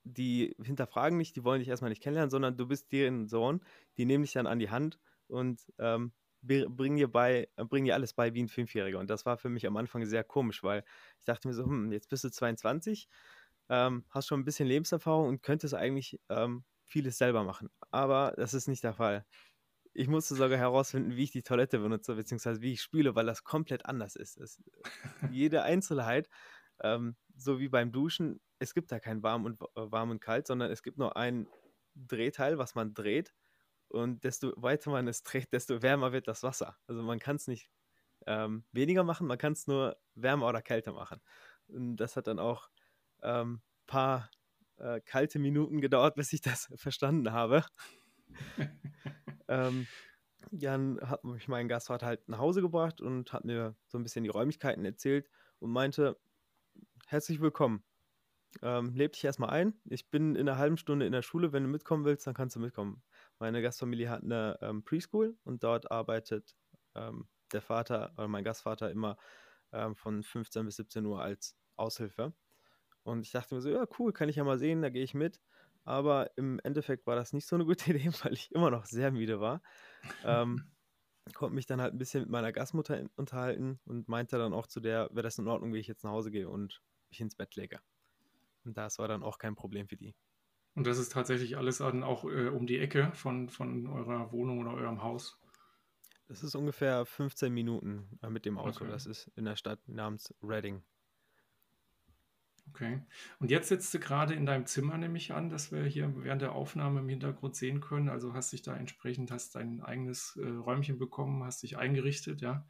die 0.04 0.54
hinterfragen 0.62 1.16
nicht, 1.18 1.36
die 1.36 1.44
wollen 1.44 1.60
dich 1.60 1.68
erstmal 1.68 1.90
nicht 1.90 2.02
kennenlernen, 2.02 2.30
sondern 2.30 2.56
du 2.56 2.66
bist 2.66 2.92
deren 2.92 3.26
Sohn, 3.28 3.62
die 3.96 4.04
nehmen 4.04 4.24
dich 4.24 4.34
dann 4.34 4.46
an 4.46 4.58
die 4.58 4.70
Hand 4.70 5.00
und 5.28 5.72
ähm, 5.78 6.12
bringen 6.42 6.96
dir 6.96 7.10
bei, 7.10 7.48
bringen 7.56 7.86
dir 7.86 7.94
alles 7.94 8.12
bei 8.12 8.34
wie 8.34 8.42
ein 8.42 8.48
Fünfjähriger. 8.48 8.98
Und 8.98 9.08
das 9.08 9.24
war 9.24 9.38
für 9.38 9.48
mich 9.48 9.66
am 9.66 9.76
Anfang 9.78 10.04
sehr 10.04 10.24
komisch, 10.24 10.62
weil 10.62 10.84
ich 11.18 11.24
dachte 11.24 11.48
mir 11.48 11.54
so, 11.54 11.64
hm, 11.64 11.90
jetzt 11.90 12.10
bist 12.10 12.24
du 12.24 12.30
22, 12.30 13.08
ähm, 13.70 14.04
hast 14.10 14.26
schon 14.28 14.40
ein 14.40 14.44
bisschen 14.44 14.68
Lebenserfahrung 14.68 15.28
und 15.28 15.42
könntest 15.42 15.74
eigentlich 15.74 16.20
ähm, 16.28 16.64
vieles 16.84 17.16
selber 17.16 17.44
machen. 17.44 17.70
Aber 17.90 18.34
das 18.36 18.52
ist 18.52 18.68
nicht 18.68 18.84
der 18.84 18.92
Fall. 18.92 19.24
Ich 19.94 20.08
musste 20.08 20.34
sogar 20.34 20.58
herausfinden, 20.58 21.16
wie 21.16 21.22
ich 21.22 21.30
die 21.30 21.42
Toilette 21.42 21.78
benutze, 21.78 22.14
beziehungsweise 22.16 22.60
wie 22.60 22.72
ich 22.72 22.82
spüle, 22.82 23.14
weil 23.14 23.26
das 23.26 23.44
komplett 23.44 23.86
anders 23.86 24.16
ist. 24.16 24.36
Es, 24.36 24.60
jede 25.30 25.62
Einzelheit, 25.62 26.28
ähm, 26.82 27.16
so 27.36 27.60
wie 27.60 27.68
beim 27.68 27.92
Duschen, 27.92 28.40
es 28.58 28.74
gibt 28.74 28.90
da 28.90 28.98
kein 28.98 29.22
warm 29.22 29.44
und, 29.44 29.60
äh, 29.60 29.66
warm 29.74 30.10
und 30.10 30.20
kalt, 30.20 30.48
sondern 30.48 30.70
es 30.70 30.82
gibt 30.82 30.98
nur 30.98 31.16
ein 31.16 31.46
Drehteil, 31.94 32.58
was 32.58 32.74
man 32.74 32.92
dreht. 32.92 33.34
Und 33.88 34.24
desto 34.24 34.52
weiter 34.56 34.90
man 34.90 35.06
es 35.06 35.22
dreht, 35.22 35.52
desto 35.52 35.80
wärmer 35.80 36.12
wird 36.12 36.26
das 36.26 36.42
Wasser. 36.42 36.76
Also 36.88 37.02
man 37.02 37.20
kann 37.20 37.36
es 37.36 37.46
nicht 37.46 37.70
ähm, 38.26 38.64
weniger 38.72 39.04
machen, 39.04 39.26
man 39.26 39.38
kann 39.38 39.52
es 39.52 39.66
nur 39.68 39.96
wärmer 40.14 40.48
oder 40.48 40.62
kälter 40.62 40.92
machen. 40.92 41.20
Und 41.68 41.96
das 41.96 42.16
hat 42.16 42.26
dann 42.26 42.40
auch 42.40 42.68
ein 43.20 43.40
ähm, 43.40 43.62
paar 43.86 44.30
äh, 44.78 45.00
kalte 45.00 45.38
Minuten 45.38 45.80
gedauert, 45.80 46.16
bis 46.16 46.32
ich 46.32 46.40
das 46.40 46.72
verstanden 46.76 47.32
habe. 47.32 47.64
ähm, 49.48 49.86
dann 50.50 51.00
hat 51.00 51.24
mich 51.24 51.48
mein 51.48 51.68
Gastvater 51.68 52.06
halt 52.06 52.28
nach 52.28 52.38
Hause 52.38 52.60
gebracht 52.60 53.00
und 53.00 53.32
hat 53.32 53.44
mir 53.44 53.76
so 53.86 53.98
ein 53.98 54.02
bisschen 54.02 54.24
die 54.24 54.30
Räumlichkeiten 54.30 54.84
erzählt 54.84 55.28
und 55.58 55.70
meinte, 55.70 56.18
herzlich 57.06 57.40
willkommen. 57.40 57.82
Ähm, 58.62 58.94
leb 58.94 59.12
dich 59.12 59.24
erstmal 59.24 59.50
ein. 59.50 59.74
Ich 59.84 60.10
bin 60.10 60.36
in 60.36 60.48
einer 60.48 60.58
halben 60.58 60.76
Stunde 60.76 61.06
in 61.06 61.12
der 61.12 61.22
Schule. 61.22 61.52
Wenn 61.52 61.64
du 61.64 61.68
mitkommen 61.68 62.04
willst, 62.04 62.26
dann 62.26 62.34
kannst 62.34 62.54
du 62.56 62.60
mitkommen. 62.60 63.02
Meine 63.38 63.62
Gastfamilie 63.62 64.08
hat 64.08 64.22
eine 64.22 64.58
ähm, 64.62 64.84
Preschool 64.84 65.36
und 65.44 65.64
dort 65.64 65.90
arbeitet 65.90 66.54
ähm, 66.94 67.26
der 67.52 67.62
Vater 67.62 68.12
oder 68.16 68.28
mein 68.28 68.44
Gastvater 68.44 68.90
immer 68.90 69.16
ähm, 69.72 69.96
von 69.96 70.22
15 70.22 70.64
bis 70.64 70.76
17 70.76 71.04
Uhr 71.04 71.20
als 71.20 71.56
Aushilfe. 71.76 72.32
Und 73.02 73.26
ich 73.26 73.32
dachte 73.32 73.54
mir 73.54 73.60
so, 73.60 73.70
ja, 73.70 73.86
cool, 73.98 74.12
kann 74.12 74.28
ich 74.28 74.36
ja 74.36 74.44
mal 74.44 74.58
sehen, 74.58 74.82
da 74.82 74.88
gehe 74.88 75.04
ich 75.04 75.14
mit. 75.14 75.40
Aber 75.84 76.30
im 76.36 76.58
Endeffekt 76.64 77.06
war 77.06 77.16
das 77.16 77.32
nicht 77.32 77.46
so 77.46 77.56
eine 77.56 77.64
gute 77.64 77.90
Idee, 77.94 78.10
weil 78.22 78.32
ich 78.32 78.50
immer 78.52 78.70
noch 78.70 78.86
sehr 78.86 79.10
müde 79.10 79.40
war. 79.40 79.62
Ähm, 80.24 80.64
konnte 81.34 81.54
mich 81.54 81.66
dann 81.66 81.80
halt 81.80 81.94
ein 81.94 81.98
bisschen 81.98 82.22
mit 82.22 82.30
meiner 82.30 82.52
Gastmutter 82.52 83.06
unterhalten 83.16 83.80
und 83.86 84.08
meinte 84.08 84.36
dann 84.36 84.52
auch 84.52 84.66
zu 84.66 84.80
der, 84.80 85.08
wäre 85.10 85.22
das 85.22 85.38
in 85.38 85.48
Ordnung, 85.48 85.72
wie 85.72 85.78
ich 85.78 85.86
jetzt 85.86 86.04
nach 86.04 86.10
Hause 86.10 86.30
gehe 86.30 86.48
und 86.48 86.82
mich 87.08 87.20
ins 87.20 87.34
Bett 87.34 87.56
lege. 87.56 87.80
Und 88.64 88.76
das 88.76 88.98
war 88.98 89.08
dann 89.08 89.22
auch 89.22 89.38
kein 89.38 89.54
Problem 89.54 89.88
für 89.88 89.96
die. 89.96 90.14
Und 90.74 90.86
das 90.86 90.98
ist 90.98 91.12
tatsächlich 91.12 91.56
alles 91.56 91.78
dann 91.78 92.02
auch 92.02 92.24
äh, 92.24 92.48
um 92.48 92.66
die 92.66 92.78
Ecke 92.78 93.12
von, 93.14 93.48
von 93.48 93.86
eurer 93.86 94.32
Wohnung 94.32 94.58
oder 94.58 94.72
eurem 94.72 95.02
Haus? 95.02 95.38
Das 96.26 96.42
ist 96.42 96.54
ungefähr 96.54 97.04
15 97.04 97.52
Minuten 97.52 98.18
äh, 98.22 98.30
mit 98.30 98.44
dem 98.44 98.58
Auto. 98.58 98.84
Okay. 98.84 98.90
Das 98.90 99.06
ist 99.06 99.30
in 99.36 99.44
der 99.44 99.56
Stadt 99.56 99.78
namens 99.86 100.34
Reading. 100.42 100.82
Okay. 102.70 103.02
Und 103.38 103.50
jetzt 103.50 103.68
sitzt 103.68 103.92
du 103.94 104.00
gerade 104.00 104.34
in 104.34 104.46
deinem 104.46 104.66
Zimmer, 104.66 104.96
nehme 104.98 105.18
ich 105.18 105.32
an, 105.32 105.48
dass 105.48 105.70
wir 105.70 105.84
hier 105.84 106.12
während 106.16 106.42
der 106.42 106.52
Aufnahme 106.52 107.00
im 107.00 107.08
Hintergrund 107.08 107.54
sehen 107.56 107.80
können. 107.80 108.08
Also 108.08 108.34
hast 108.34 108.52
dich 108.52 108.62
da 108.62 108.74
entsprechend, 108.74 109.30
hast 109.30 109.54
dein 109.54 109.80
eigenes 109.82 110.36
äh, 110.36 110.48
Räumchen 110.48 110.98
bekommen, 110.98 111.44
hast 111.44 111.62
dich 111.62 111.76
eingerichtet, 111.76 112.40
ja? 112.40 112.66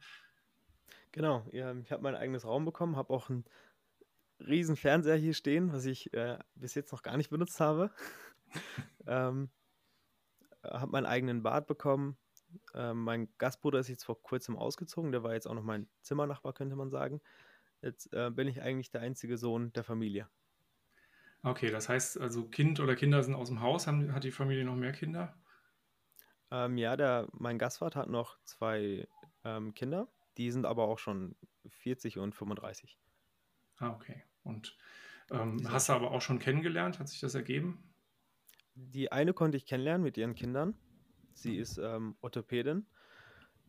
Genau, 1.11 1.47
ja, 1.51 1.73
ich 1.73 1.91
habe 1.91 2.03
mein 2.03 2.15
eigenes 2.15 2.45
Raum 2.45 2.65
bekommen, 2.65 2.97
habe 2.97 3.13
auch 3.13 3.29
einen 3.29 3.45
riesen 4.39 4.75
Fernseher 4.75 5.15
hier 5.15 5.33
stehen, 5.33 5.71
was 5.71 5.85
ich 5.85 6.13
äh, 6.13 6.37
bis 6.55 6.75
jetzt 6.75 6.91
noch 6.91 7.03
gar 7.03 7.15
nicht 7.17 7.29
benutzt 7.29 7.59
habe. 7.59 7.89
ähm, 9.07 9.49
habe 10.63 10.91
meinen 10.91 11.05
eigenen 11.05 11.41
Bad 11.41 11.67
bekommen. 11.67 12.17
Ähm, 12.73 13.03
mein 13.03 13.29
Gastbruder 13.37 13.79
ist 13.79 13.87
jetzt 13.87 14.03
vor 14.03 14.21
kurzem 14.21 14.57
ausgezogen, 14.57 15.11
der 15.11 15.23
war 15.23 15.33
jetzt 15.33 15.47
auch 15.47 15.53
noch 15.53 15.63
mein 15.63 15.87
Zimmernachbar, 16.01 16.53
könnte 16.53 16.75
man 16.75 16.89
sagen. 16.89 17.21
Jetzt 17.85 18.11
äh, 18.13 18.31
bin 18.31 18.47
ich 18.47 18.63
eigentlich 18.63 18.89
der 18.89 19.01
einzige 19.01 19.37
Sohn 19.37 19.71
der 19.73 19.83
Familie. 19.83 20.27
Okay, 21.43 21.69
das 21.69 21.87
heißt 21.87 22.19
also 22.19 22.45
Kind 22.47 22.79
oder 22.79 22.95
Kinder 22.95 23.21
sind 23.21 23.35
aus 23.35 23.49
dem 23.49 23.61
Haus. 23.61 23.85
Haben, 23.85 24.11
hat 24.11 24.23
die 24.23 24.31
Familie 24.31 24.65
noch 24.65 24.75
mehr 24.75 24.91
Kinder? 24.91 25.37
Ähm, 26.49 26.79
ja, 26.79 26.97
der, 26.97 27.27
mein 27.31 27.59
Gastvater 27.59 27.99
hat 27.99 28.09
noch 28.09 28.39
zwei 28.43 29.07
ähm, 29.43 29.75
Kinder. 29.75 30.07
Die 30.37 30.49
sind 30.49 30.65
aber 30.65 30.85
auch 30.85 30.97
schon 30.97 31.35
40 31.67 32.17
und 32.17 32.33
35. 32.33 32.97
Ah, 33.77 33.91
okay. 33.91 34.23
Und 34.41 34.75
ähm, 35.29 35.71
hast 35.71 35.89
du 35.89 35.93
aber 35.93 36.09
auch 36.09 36.21
schon 36.21 36.39
kennengelernt? 36.39 36.97
Hat 36.97 37.07
sich 37.07 37.19
das 37.19 37.35
ergeben? 37.35 37.93
Die 38.73 39.11
eine 39.11 39.33
konnte 39.33 39.57
ich 39.57 39.67
kennenlernen 39.67 40.03
mit 40.03 40.17
ihren 40.17 40.33
Kindern. 40.33 40.75
Sie 41.33 41.55
ist 41.55 41.77
ähm, 41.77 42.17
Orthopädin. 42.21 42.87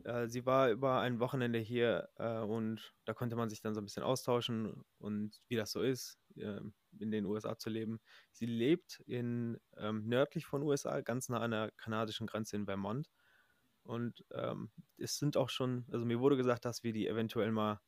Äh, 0.04 0.28
sie 0.28 0.46
war 0.46 0.70
über 0.70 1.00
ein 1.00 1.20
Wochenende 1.20 1.58
hier 1.58 2.08
äh, 2.16 2.38
und 2.40 2.94
da 3.04 3.14
konnte 3.14 3.36
man 3.36 3.48
sich 3.48 3.60
dann 3.60 3.74
so 3.74 3.80
ein 3.80 3.84
bisschen 3.84 4.02
austauschen 4.02 4.84
und 4.98 5.40
wie 5.48 5.56
das 5.56 5.72
so 5.72 5.82
ist, 5.82 6.18
äh, 6.36 6.60
in 6.98 7.10
den 7.10 7.26
USA 7.26 7.58
zu 7.58 7.70
leben. 7.70 8.00
Sie 8.32 8.46
lebt 8.46 9.00
in 9.06 9.58
ähm, 9.76 10.06
nördlich 10.06 10.46
von 10.46 10.62
USA, 10.62 11.00
ganz 11.00 11.28
nah 11.28 11.40
an 11.40 11.50
der 11.50 11.70
kanadischen 11.76 12.26
Grenze 12.26 12.56
in 12.56 12.66
Vermont. 12.66 13.10
Und 13.82 14.24
ähm, 14.32 14.70
es 14.98 15.16
sind 15.18 15.36
auch 15.36 15.48
schon, 15.48 15.86
also 15.92 16.04
mir 16.04 16.20
wurde 16.20 16.36
gesagt, 16.36 16.64
dass 16.64 16.82
wir 16.82 16.92
die 16.92 17.06
eventuell 17.06 17.52
mal 17.52 17.80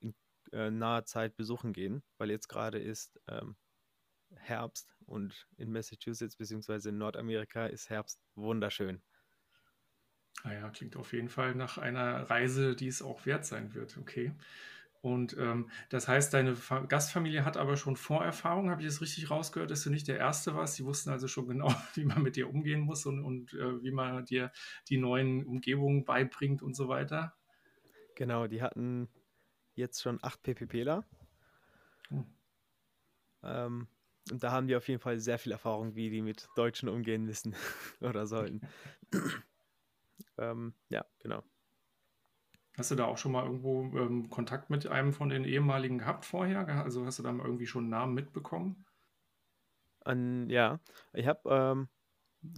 in 0.00 0.14
äh, 0.52 0.70
naher 0.70 1.04
Zeit 1.04 1.36
besuchen 1.36 1.72
gehen, 1.72 2.02
weil 2.18 2.30
jetzt 2.30 2.48
gerade 2.48 2.78
ist 2.78 3.20
ähm, 3.28 3.56
Herbst 4.34 4.96
und 5.06 5.46
in 5.56 5.72
Massachusetts 5.72 6.36
bzw. 6.36 6.88
in 6.90 6.98
Nordamerika 6.98 7.66
ist 7.66 7.88
Herbst 7.88 8.20
wunderschön. 8.34 9.02
Ah 10.44 10.52
ja, 10.52 10.70
klingt 10.70 10.96
auf 10.96 11.12
jeden 11.12 11.28
Fall 11.28 11.54
nach 11.54 11.78
einer 11.78 12.30
Reise, 12.30 12.76
die 12.76 12.86
es 12.86 13.02
auch 13.02 13.26
wert 13.26 13.44
sein 13.44 13.74
wird. 13.74 13.96
Okay. 13.98 14.32
Und 15.00 15.36
ähm, 15.38 15.70
das 15.90 16.08
heißt, 16.08 16.34
deine 16.34 16.56
Fa 16.56 16.80
Gastfamilie 16.80 17.44
hat 17.44 17.56
aber 17.56 17.76
schon 17.76 17.96
Vorerfahrung, 17.96 18.70
habe 18.70 18.82
ich 18.82 18.88
das 18.88 19.00
richtig 19.00 19.30
rausgehört, 19.30 19.70
dass 19.70 19.82
du 19.82 19.90
nicht 19.90 20.08
der 20.08 20.18
Erste 20.18 20.54
warst? 20.54 20.74
Sie 20.74 20.84
wussten 20.84 21.10
also 21.10 21.28
schon 21.28 21.46
genau, 21.48 21.72
wie 21.94 22.04
man 22.04 22.22
mit 22.22 22.36
dir 22.36 22.48
umgehen 22.48 22.80
muss 22.80 23.06
und, 23.06 23.22
und 23.24 23.52
äh, 23.54 23.82
wie 23.82 23.92
man 23.92 24.24
dir 24.24 24.52
die 24.88 24.98
neuen 24.98 25.44
Umgebungen 25.44 26.04
beibringt 26.04 26.62
und 26.62 26.74
so 26.74 26.88
weiter? 26.88 27.34
Genau, 28.16 28.48
die 28.48 28.62
hatten 28.62 29.08
jetzt 29.74 30.02
schon 30.02 30.18
acht 30.22 30.42
PPPler. 30.42 31.04
Hm. 32.08 32.26
Ähm, 33.44 33.86
und 34.32 34.42
da 34.42 34.50
haben 34.50 34.66
die 34.66 34.74
auf 34.76 34.88
jeden 34.88 35.00
Fall 35.00 35.20
sehr 35.20 35.38
viel 35.38 35.52
Erfahrung, 35.52 35.94
wie 35.94 36.10
die 36.10 36.22
mit 36.22 36.48
Deutschen 36.56 36.88
umgehen 36.88 37.24
müssen 37.24 37.54
oder 38.00 38.26
sollten. 38.26 38.60
ähm, 40.38 40.74
ja, 40.88 41.04
genau. 41.18 41.42
Hast 42.76 42.92
du 42.92 42.94
da 42.94 43.06
auch 43.06 43.18
schon 43.18 43.32
mal 43.32 43.44
irgendwo 43.44 43.82
ähm, 43.98 44.30
Kontakt 44.30 44.70
mit 44.70 44.86
einem 44.86 45.12
von 45.12 45.28
den 45.28 45.44
ehemaligen 45.44 45.98
gehabt 45.98 46.24
vorher? 46.24 46.66
Also 46.84 47.04
hast 47.04 47.18
du 47.18 47.24
da 47.24 47.32
mal 47.32 47.44
irgendwie 47.44 47.66
schon 47.66 47.84
einen 47.84 47.90
Namen 47.90 48.14
mitbekommen? 48.14 48.86
An, 50.04 50.48
ja, 50.48 50.78
ich 51.12 51.26
habe 51.26 51.50
ähm, 51.50 51.88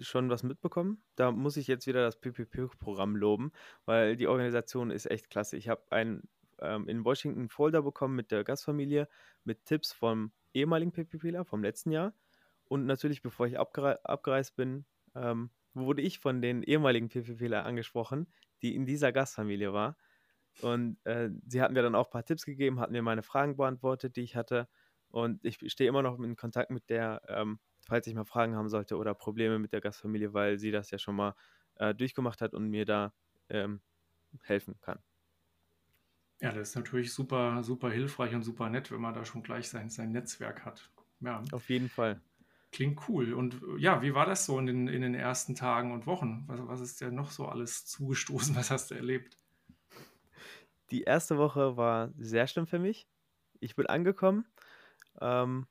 schon 0.03 0.29
was 0.29 0.43
mitbekommen. 0.43 1.03
Da 1.17 1.33
muss 1.33 1.57
ich 1.57 1.67
jetzt 1.67 1.87
wieder 1.87 2.03
das 2.03 2.21
PPP-Programm 2.21 3.17
loben, 3.17 3.53
weil 3.87 4.17
die 4.17 4.27
Organisation 4.27 4.91
ist 4.91 5.07
echt 5.07 5.31
klasse. 5.31 5.57
Ich 5.57 5.69
habe 5.71 5.83
ein 5.91 6.29
ähm, 6.61 6.89
in 6.89 7.05
Washington 7.05 7.49
Folder 7.49 7.83
bekommen 7.83 8.15
mit 8.15 8.31
der 8.31 8.45
Gastfamilie 8.45 9.09
mit 9.45 9.65
Tipps 9.65 9.93
vom 9.93 10.33
ehemaligen 10.53 10.93
PPPler 10.93 11.45
vom 11.45 11.63
letzten 11.63 11.93
Jahr. 11.93 12.13
Und 12.69 12.87
natürlich, 12.87 13.23
bevor 13.23 13.47
ich 13.47 13.59
abgere 13.59 14.05
abgereist 14.05 14.57
bin, 14.57 14.85
ähm, 15.15 15.51
wurde 15.75 16.03
ich 16.03 16.19
von 16.21 16.43
den 16.43 16.63
ehemaligen 16.63 17.09
PPPler 17.09 17.65
angesprochen, 17.65 18.33
die 18.63 18.75
in 18.75 18.87
dieser 18.87 19.13
Gastfamilie 19.13 19.73
war. 19.73 19.97
Und 20.61 20.99
äh, 21.05 21.31
sie 21.47 21.63
hatten 21.63 21.75
mir 21.75 21.83
dann 21.83 21.95
auch 21.95 22.07
ein 22.09 22.11
paar 22.11 22.25
Tipps 22.25 22.45
gegeben, 22.45 22.81
hatten 22.81 22.93
mir 22.93 23.03
meine 23.03 23.23
Fragen 23.23 23.57
beantwortet, 23.57 24.17
die 24.17 24.23
ich 24.23 24.37
hatte. 24.37 24.69
Und 25.09 25.45
ich 25.45 25.59
stehe 25.73 25.89
immer 25.89 26.03
noch 26.03 26.19
in 26.21 26.37
Kontakt 26.37 26.71
mit 26.71 26.89
der, 26.91 27.23
ähm, 27.29 27.61
falls 27.87 28.07
ich 28.07 28.15
mal 28.15 28.25
Fragen 28.25 28.57
haben 28.57 28.69
sollte 28.69 28.97
oder 28.97 29.15
Probleme 29.15 29.59
mit 29.59 29.73
der 29.73 29.81
Gastfamilie, 29.81 30.35
weil 30.35 30.59
sie 30.59 30.71
das 30.71 30.91
ja 30.91 30.99
schon 30.99 31.17
mal 31.17 31.35
äh, 31.77 31.95
durchgemacht 31.95 32.41
hat 32.43 32.55
und 32.55 32.69
mir 32.69 32.85
da 32.85 33.15
ähm, 33.49 33.83
helfen 34.43 34.81
kann. 34.81 35.01
Ja, 36.41 36.53
das 36.53 36.71
ist 36.71 36.75
natürlich 36.77 37.13
super, 37.15 37.63
super 37.63 37.91
hilfreich 37.91 38.35
und 38.35 38.43
super 38.43 38.69
nett, 38.71 38.91
wenn 38.91 39.01
man 39.01 39.15
da 39.15 39.25
schon 39.25 39.43
gleich 39.43 39.69
sein, 39.69 39.89
sein 39.91 40.13
Netzwerk 40.13 40.65
hat. 40.67 40.91
Ja. 41.21 41.43
Auf 41.53 41.69
jeden 41.71 41.89
Fall. 41.89 42.23
Klingt 42.73 43.09
cool. 43.09 43.33
Und 43.35 43.61
ja, 43.79 44.01
wie 44.03 44.15
war 44.15 44.27
das 44.27 44.47
so 44.47 44.59
in 44.59 44.67
den, 44.67 44.89
in 44.89 45.03
den 45.03 45.15
ersten 45.15 45.55
Tagen 45.57 45.93
und 45.93 46.07
Wochen? 46.07 46.45
Was, 46.47 46.61
was 46.67 46.81
ist 46.81 47.01
dir 47.01 47.11
noch 47.11 47.31
so 47.31 47.47
alles 47.47 47.85
zugestoßen? 47.87 48.55
Was 48.57 48.71
hast 48.71 48.91
du 48.91 48.95
erlebt? 48.95 49.37
Die 50.91 51.03
erste 51.03 51.39
Woche 51.39 51.77
war 51.77 52.11
sehr 52.19 52.47
schlimm 52.47 52.67
für 52.67 52.79
mich. 52.79 53.09
Ich 53.61 53.77
bin 53.77 53.87
angekommen, 53.87 54.47
ähm, 55.21 55.67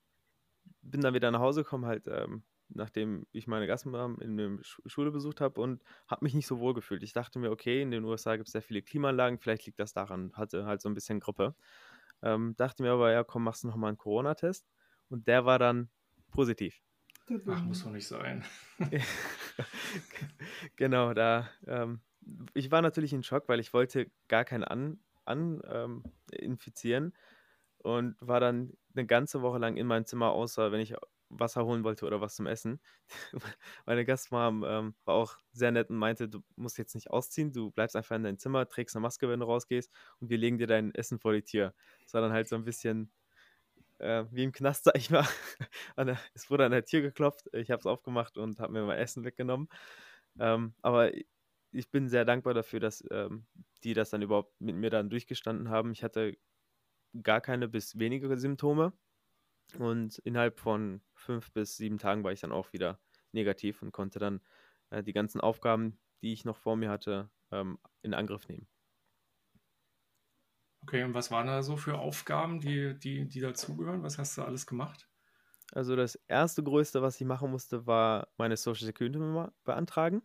bin 0.82 1.00
dann 1.00 1.14
wieder 1.14 1.30
nach 1.30 1.40
Hause 1.40 1.62
gekommen, 1.62 1.86
halt, 1.86 2.06
ähm, 2.06 2.44
nachdem 2.68 3.26
ich 3.32 3.46
meine 3.46 3.66
Gastmam 3.66 4.18
in 4.20 4.36
der 4.36 4.58
Schule 4.62 5.10
besucht 5.10 5.40
habe 5.40 5.60
und 5.60 5.82
habe 6.06 6.24
mich 6.24 6.34
nicht 6.34 6.46
so 6.46 6.60
wohl 6.60 6.74
gefühlt. 6.74 7.02
Ich 7.02 7.12
dachte 7.12 7.38
mir, 7.38 7.50
okay, 7.50 7.82
in 7.82 7.90
den 7.90 8.04
USA 8.04 8.36
gibt 8.36 8.48
es 8.48 8.52
sehr 8.52 8.62
viele 8.62 8.82
Klimaanlagen, 8.82 9.38
vielleicht 9.38 9.66
liegt 9.66 9.80
das 9.80 9.92
daran, 9.92 10.32
hatte 10.34 10.66
halt 10.66 10.80
so 10.80 10.88
ein 10.88 10.94
bisschen 10.94 11.20
Grippe. 11.20 11.54
Ähm, 12.22 12.54
dachte 12.56 12.82
mir 12.82 12.92
aber, 12.92 13.12
ja, 13.12 13.24
komm, 13.24 13.44
machst 13.44 13.64
du 13.64 13.68
nochmal 13.68 13.88
einen 13.88 13.98
Corona-Test. 13.98 14.68
Und 15.08 15.26
der 15.26 15.44
war 15.44 15.58
dann 15.58 15.90
positiv. 16.30 16.80
Ach, 17.46 17.62
muss 17.62 17.84
doch 17.84 17.90
nicht 17.90 18.06
sein. 18.06 18.44
genau, 20.76 21.14
da. 21.14 21.48
Ähm, 21.66 22.00
ich 22.54 22.70
war 22.70 22.82
natürlich 22.82 23.12
in 23.12 23.22
Schock, 23.22 23.48
weil 23.48 23.60
ich 23.60 23.72
wollte 23.72 24.10
gar 24.28 24.44
keinen 24.44 24.64
an, 24.64 25.00
an 25.24 25.62
ähm, 25.66 26.04
infizieren 26.32 27.14
und 27.78 28.16
war 28.20 28.40
dann 28.40 28.76
eine 28.94 29.06
ganze 29.06 29.42
Woche 29.42 29.58
lang 29.58 29.76
in 29.76 29.86
meinem 29.86 30.06
Zimmer, 30.06 30.30
außer 30.32 30.72
wenn 30.72 30.80
ich 30.80 30.94
Wasser 31.30 31.64
holen 31.64 31.84
wollte 31.84 32.04
oder 32.06 32.20
was 32.20 32.34
zum 32.34 32.46
Essen. 32.46 32.80
Meine 33.86 34.04
Gastmam 34.04 34.64
ähm, 34.66 34.94
war 35.04 35.14
auch 35.14 35.36
sehr 35.52 35.70
nett 35.70 35.88
und 35.88 35.96
meinte, 35.96 36.28
du 36.28 36.40
musst 36.56 36.76
jetzt 36.76 36.94
nicht 36.94 37.10
ausziehen, 37.10 37.52
du 37.52 37.70
bleibst 37.70 37.94
einfach 37.94 38.16
in 38.16 38.24
deinem 38.24 38.38
Zimmer, 38.38 38.68
trägst 38.68 38.96
eine 38.96 39.02
Maske, 39.02 39.28
wenn 39.28 39.40
du 39.40 39.46
rausgehst 39.46 39.92
und 40.18 40.28
wir 40.28 40.38
legen 40.38 40.58
dir 40.58 40.66
dein 40.66 40.92
Essen 40.94 41.20
vor 41.20 41.32
die 41.32 41.42
Tür. 41.42 41.72
Das 42.02 42.14
war 42.14 42.20
dann 42.20 42.32
halt 42.32 42.48
so 42.48 42.56
ein 42.56 42.64
bisschen 42.64 43.12
äh, 44.00 44.24
wie 44.30 44.44
im 44.44 44.52
Knast, 44.52 44.84
sag 44.84 44.96
ich 44.96 45.10
mal. 45.10 45.26
Der, 45.96 46.18
es 46.34 46.50
wurde 46.50 46.64
an 46.66 46.72
der 46.72 46.84
Tür 46.84 47.02
geklopft, 47.02 47.48
ich 47.52 47.70
habe 47.70 47.80
es 47.80 47.86
aufgemacht 47.86 48.38
und 48.38 48.60
habe 48.60 48.72
mir 48.72 48.84
mein 48.84 48.98
Essen 48.98 49.24
weggenommen. 49.24 49.68
Ähm, 50.38 50.74
aber 50.82 51.12
ich 51.72 51.90
bin 51.90 52.08
sehr 52.08 52.24
dankbar 52.24 52.54
dafür, 52.54 52.80
dass 52.80 53.04
ähm, 53.10 53.46
die 53.84 53.94
das 53.94 54.10
dann 54.10 54.22
überhaupt 54.22 54.60
mit 54.60 54.76
mir 54.76 54.90
dann 54.90 55.10
durchgestanden 55.10 55.70
haben. 55.70 55.92
Ich 55.92 56.02
hatte 56.02 56.36
gar 57.22 57.40
keine 57.40 57.68
bis 57.68 57.98
wenige 57.98 58.36
Symptome. 58.38 58.92
Und 59.78 60.18
innerhalb 60.20 60.58
von 60.58 61.00
fünf 61.14 61.52
bis 61.52 61.76
sieben 61.76 61.98
Tagen 61.98 62.24
war 62.24 62.32
ich 62.32 62.40
dann 62.40 62.52
auch 62.52 62.72
wieder 62.72 63.00
negativ 63.32 63.82
und 63.82 63.92
konnte 63.92 64.18
dann 64.18 64.40
äh, 64.90 65.02
die 65.02 65.12
ganzen 65.12 65.40
Aufgaben, 65.40 66.00
die 66.22 66.32
ich 66.32 66.44
noch 66.44 66.56
vor 66.56 66.76
mir 66.76 66.90
hatte, 66.90 67.30
ähm, 67.52 67.78
in 68.02 68.14
Angriff 68.14 68.48
nehmen. 68.48 68.66
Okay, 70.82 71.04
und 71.04 71.14
was 71.14 71.30
waren 71.30 71.46
da 71.46 71.62
so 71.62 71.76
für 71.76 71.98
Aufgaben, 71.98 72.60
die, 72.60 72.98
die, 72.98 73.26
die 73.26 73.40
dazugehören? 73.40 74.02
Was 74.02 74.18
hast 74.18 74.38
du 74.38 74.42
alles 74.42 74.66
gemacht? 74.66 75.08
Also 75.72 75.94
das 75.94 76.16
erste 76.26 76.62
Größte, 76.62 77.02
was 77.02 77.20
ich 77.20 77.26
machen 77.26 77.50
musste, 77.50 77.86
war 77.86 78.28
meine 78.36 78.56
Social 78.56 78.86
Security 78.86 79.18
Nummer 79.18 79.52
beantragen. 79.64 80.22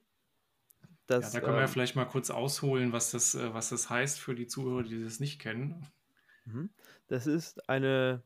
Das, 1.08 1.34
ja, 1.34 1.40
da 1.40 1.46
können 1.46 1.58
wir 1.58 1.64
ähm, 1.64 1.70
vielleicht 1.70 1.96
mal 1.96 2.06
kurz 2.06 2.32
ausholen, 2.32 2.92
was 2.92 3.12
das, 3.12 3.36
äh, 3.36 3.54
was 3.54 3.70
das 3.70 3.90
heißt 3.90 4.20
für 4.20 4.34
die 4.34 4.48
Zuhörer, 4.48 4.84
die 4.84 5.04
das 5.04 5.20
nicht 5.20 5.40
kennen. 5.40 5.86
Mhm. 6.46 6.72
Das 7.08 7.28
ist 7.28 7.70
eine 7.70 8.24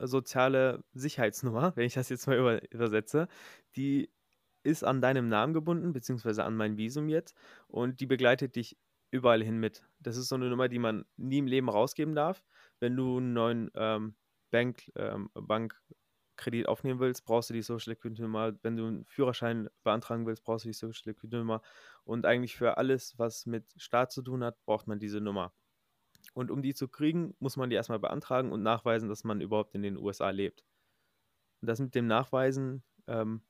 soziale 0.00 0.82
Sicherheitsnummer, 0.94 1.72
wenn 1.76 1.86
ich 1.86 1.94
das 1.94 2.08
jetzt 2.08 2.26
mal 2.26 2.36
über, 2.36 2.72
übersetze. 2.72 3.28
Die 3.76 4.10
ist 4.64 4.82
an 4.82 5.00
deinem 5.00 5.28
Namen 5.28 5.54
gebunden, 5.54 5.92
beziehungsweise 5.92 6.44
an 6.44 6.56
mein 6.56 6.76
Visum 6.76 7.08
jetzt. 7.08 7.36
Und 7.68 8.00
die 8.00 8.06
begleitet 8.06 8.56
dich 8.56 8.76
überall 9.10 9.42
hin 9.42 9.58
mit. 9.58 9.87
Das 10.00 10.16
ist 10.16 10.28
so 10.28 10.36
eine 10.36 10.48
Nummer, 10.48 10.68
die 10.68 10.78
man 10.78 11.04
nie 11.16 11.38
im 11.38 11.46
Leben 11.46 11.68
rausgeben 11.68 12.14
darf. 12.14 12.44
Wenn 12.80 12.96
du 12.96 13.18
einen 13.18 13.32
neuen 13.32 13.70
ähm, 13.74 14.14
Bank, 14.50 14.90
ähm, 14.96 15.30
Bankkredit 15.34 16.68
aufnehmen 16.68 17.00
willst, 17.00 17.24
brauchst 17.24 17.50
du 17.50 17.54
die 17.54 17.62
Social 17.62 17.94
Security 17.94 18.22
Nummer. 18.22 18.52
Wenn 18.62 18.76
du 18.76 18.86
einen 18.86 19.04
Führerschein 19.06 19.68
beantragen 19.82 20.26
willst, 20.26 20.44
brauchst 20.44 20.64
du 20.64 20.68
die 20.68 20.74
Social 20.74 21.02
Security 21.02 21.36
Nummer. 21.36 21.62
Und 22.04 22.26
eigentlich 22.26 22.56
für 22.56 22.78
alles, 22.78 23.18
was 23.18 23.46
mit 23.46 23.64
Staat 23.76 24.12
zu 24.12 24.22
tun 24.22 24.44
hat, 24.44 24.62
braucht 24.64 24.86
man 24.86 24.98
diese 24.98 25.20
Nummer. 25.20 25.52
Und 26.34 26.50
um 26.50 26.62
die 26.62 26.74
zu 26.74 26.88
kriegen, 26.88 27.34
muss 27.40 27.56
man 27.56 27.70
die 27.70 27.76
erstmal 27.76 27.98
beantragen 27.98 28.52
und 28.52 28.62
nachweisen, 28.62 29.08
dass 29.08 29.24
man 29.24 29.40
überhaupt 29.40 29.74
in 29.74 29.82
den 29.82 29.96
USA 29.96 30.30
lebt. 30.30 30.64
Und 31.60 31.68
das 31.68 31.80
mit 31.80 31.94
dem 31.94 32.06
Nachweisen 32.06 32.84
ähm, 33.08 33.42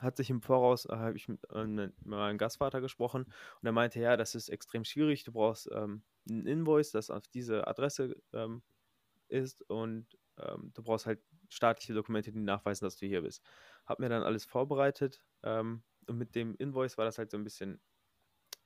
hat 0.00 0.16
sich 0.16 0.30
im 0.30 0.42
Voraus, 0.42 0.86
äh, 0.86 0.96
habe 0.96 1.16
ich 1.16 1.28
mit, 1.28 1.40
äh, 1.50 1.64
mit, 1.64 2.04
meinem 2.04 2.38
Gastvater 2.38 2.80
gesprochen 2.80 3.24
und 3.24 3.66
er 3.66 3.72
meinte, 3.72 4.00
ja, 4.00 4.16
das 4.16 4.34
ist 4.34 4.48
extrem 4.48 4.84
schwierig, 4.84 5.24
du 5.24 5.32
brauchst 5.32 5.70
ähm, 5.72 6.02
ein 6.28 6.46
Invoice, 6.46 6.90
das 6.92 7.10
auf 7.10 7.26
diese 7.28 7.66
Adresse 7.66 8.16
ähm, 8.32 8.62
ist 9.28 9.62
und 9.70 10.06
ähm, 10.38 10.72
du 10.74 10.82
brauchst 10.82 11.06
halt 11.06 11.20
staatliche 11.48 11.94
Dokumente, 11.94 12.32
die 12.32 12.40
nachweisen, 12.40 12.84
dass 12.84 12.96
du 12.96 13.06
hier 13.06 13.22
bist. 13.22 13.42
Hab 13.86 14.00
mir 14.00 14.08
dann 14.08 14.22
alles 14.22 14.44
vorbereitet 14.44 15.24
ähm, 15.42 15.82
und 16.06 16.18
mit 16.18 16.34
dem 16.34 16.56
Invoice 16.56 16.98
war 16.98 17.04
das 17.04 17.18
halt 17.18 17.30
so 17.30 17.36
ein 17.36 17.44
bisschen 17.44 17.80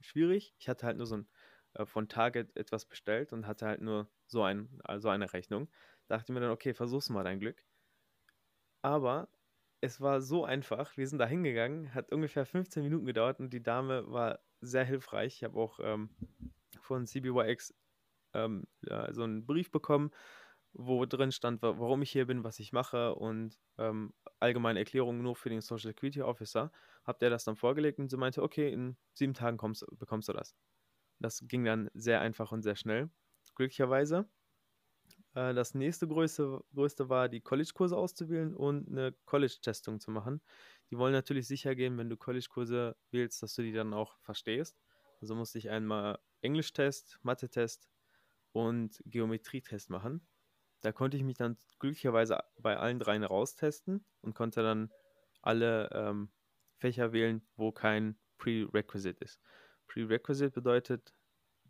schwierig. 0.00 0.54
Ich 0.58 0.68
hatte 0.68 0.86
halt 0.86 0.96
nur 0.96 1.06
so 1.06 1.16
ein 1.18 1.28
äh, 1.74 1.86
von 1.86 2.08
Target 2.08 2.56
etwas 2.56 2.86
bestellt 2.86 3.32
und 3.32 3.46
hatte 3.46 3.66
halt 3.66 3.80
nur 3.80 4.10
so, 4.26 4.42
ein, 4.42 4.68
also 4.84 5.08
eine 5.08 5.32
Rechnung. 5.32 5.68
Dachte 6.06 6.32
mir 6.32 6.40
dann, 6.40 6.50
okay, 6.50 6.74
versuch's 6.74 7.10
mal 7.10 7.24
dein 7.24 7.40
Glück. 7.40 7.64
Aber 8.82 9.28
es 9.80 10.00
war 10.00 10.20
so 10.20 10.44
einfach. 10.44 10.96
Wir 10.96 11.06
sind 11.06 11.18
da 11.18 11.26
hingegangen, 11.26 11.94
hat 11.94 12.10
ungefähr 12.12 12.44
15 12.46 12.82
Minuten 12.82 13.06
gedauert 13.06 13.40
und 13.40 13.52
die 13.52 13.62
Dame 13.62 14.10
war 14.10 14.40
sehr 14.60 14.84
hilfreich. 14.84 15.36
Ich 15.36 15.44
habe 15.44 15.58
auch 15.58 15.78
ähm, 15.82 16.10
von 16.80 17.06
CBYX 17.06 17.74
ähm, 18.34 18.64
ja, 18.82 19.12
so 19.12 19.22
einen 19.22 19.46
Brief 19.46 19.70
bekommen, 19.70 20.10
wo 20.72 21.06
drin 21.06 21.32
stand, 21.32 21.62
warum 21.62 22.02
ich 22.02 22.10
hier 22.10 22.26
bin, 22.26 22.44
was 22.44 22.58
ich 22.58 22.72
mache 22.72 23.14
und 23.14 23.58
ähm, 23.78 24.12
allgemeine 24.40 24.80
Erklärungen 24.80 25.22
nur 25.22 25.36
für 25.36 25.48
den 25.48 25.60
Social 25.60 25.92
Security 25.92 26.22
Officer. 26.22 26.72
Habt 27.04 27.22
ihr 27.22 27.30
das 27.30 27.44
dann 27.44 27.56
vorgelegt 27.56 27.98
und 27.98 28.10
sie 28.10 28.16
meinte, 28.16 28.42
okay, 28.42 28.72
in 28.72 28.96
sieben 29.14 29.34
Tagen 29.34 29.56
kommst, 29.56 29.86
bekommst 29.98 30.28
du 30.28 30.32
das. 30.32 30.54
Das 31.20 31.42
ging 31.46 31.64
dann 31.64 31.90
sehr 31.94 32.20
einfach 32.20 32.52
und 32.52 32.62
sehr 32.62 32.76
schnell, 32.76 33.10
glücklicherweise. 33.54 34.28
Äh, 35.34 35.54
das 35.54 35.74
nächste 35.74 36.08
größte, 36.08 36.62
größte 36.74 37.08
war, 37.08 37.28
die 37.28 37.40
College-Kurse 37.40 37.96
auszuwählen 37.96 38.54
und 38.54 38.88
eine 38.88 39.12
College-Testung 39.24 40.00
zu 40.00 40.10
machen. 40.10 40.40
Die 40.90 40.98
wollen 40.98 41.12
natürlich 41.12 41.46
sicher 41.46 41.74
gehen, 41.74 41.98
wenn 41.98 42.08
du 42.08 42.16
College-Kurse 42.16 42.96
wählst, 43.10 43.42
dass 43.42 43.54
du 43.54 43.62
die 43.62 43.72
dann 43.72 43.94
auch 43.94 44.18
verstehst. 44.20 44.78
Also 45.20 45.34
musste 45.34 45.58
ich 45.58 45.70
einmal 45.70 46.18
Englisch-Test, 46.40 47.18
Mathe-Test 47.22 47.88
und 48.52 49.02
Geometrie-Test 49.04 49.90
machen. 49.90 50.26
Da 50.80 50.92
konnte 50.92 51.16
ich 51.16 51.24
mich 51.24 51.36
dann 51.36 51.58
glücklicherweise 51.80 52.38
bei 52.58 52.76
allen 52.76 52.98
dreien 52.98 53.24
raustesten 53.24 54.04
und 54.20 54.34
konnte 54.34 54.62
dann 54.62 54.92
alle 55.42 55.90
ähm, 55.92 56.30
Fächer 56.76 57.12
wählen, 57.12 57.46
wo 57.56 57.72
kein 57.72 58.16
Prerequisite 58.38 59.24
ist. 59.24 59.40
Prerequisite 59.88 60.52
bedeutet, 60.52 61.12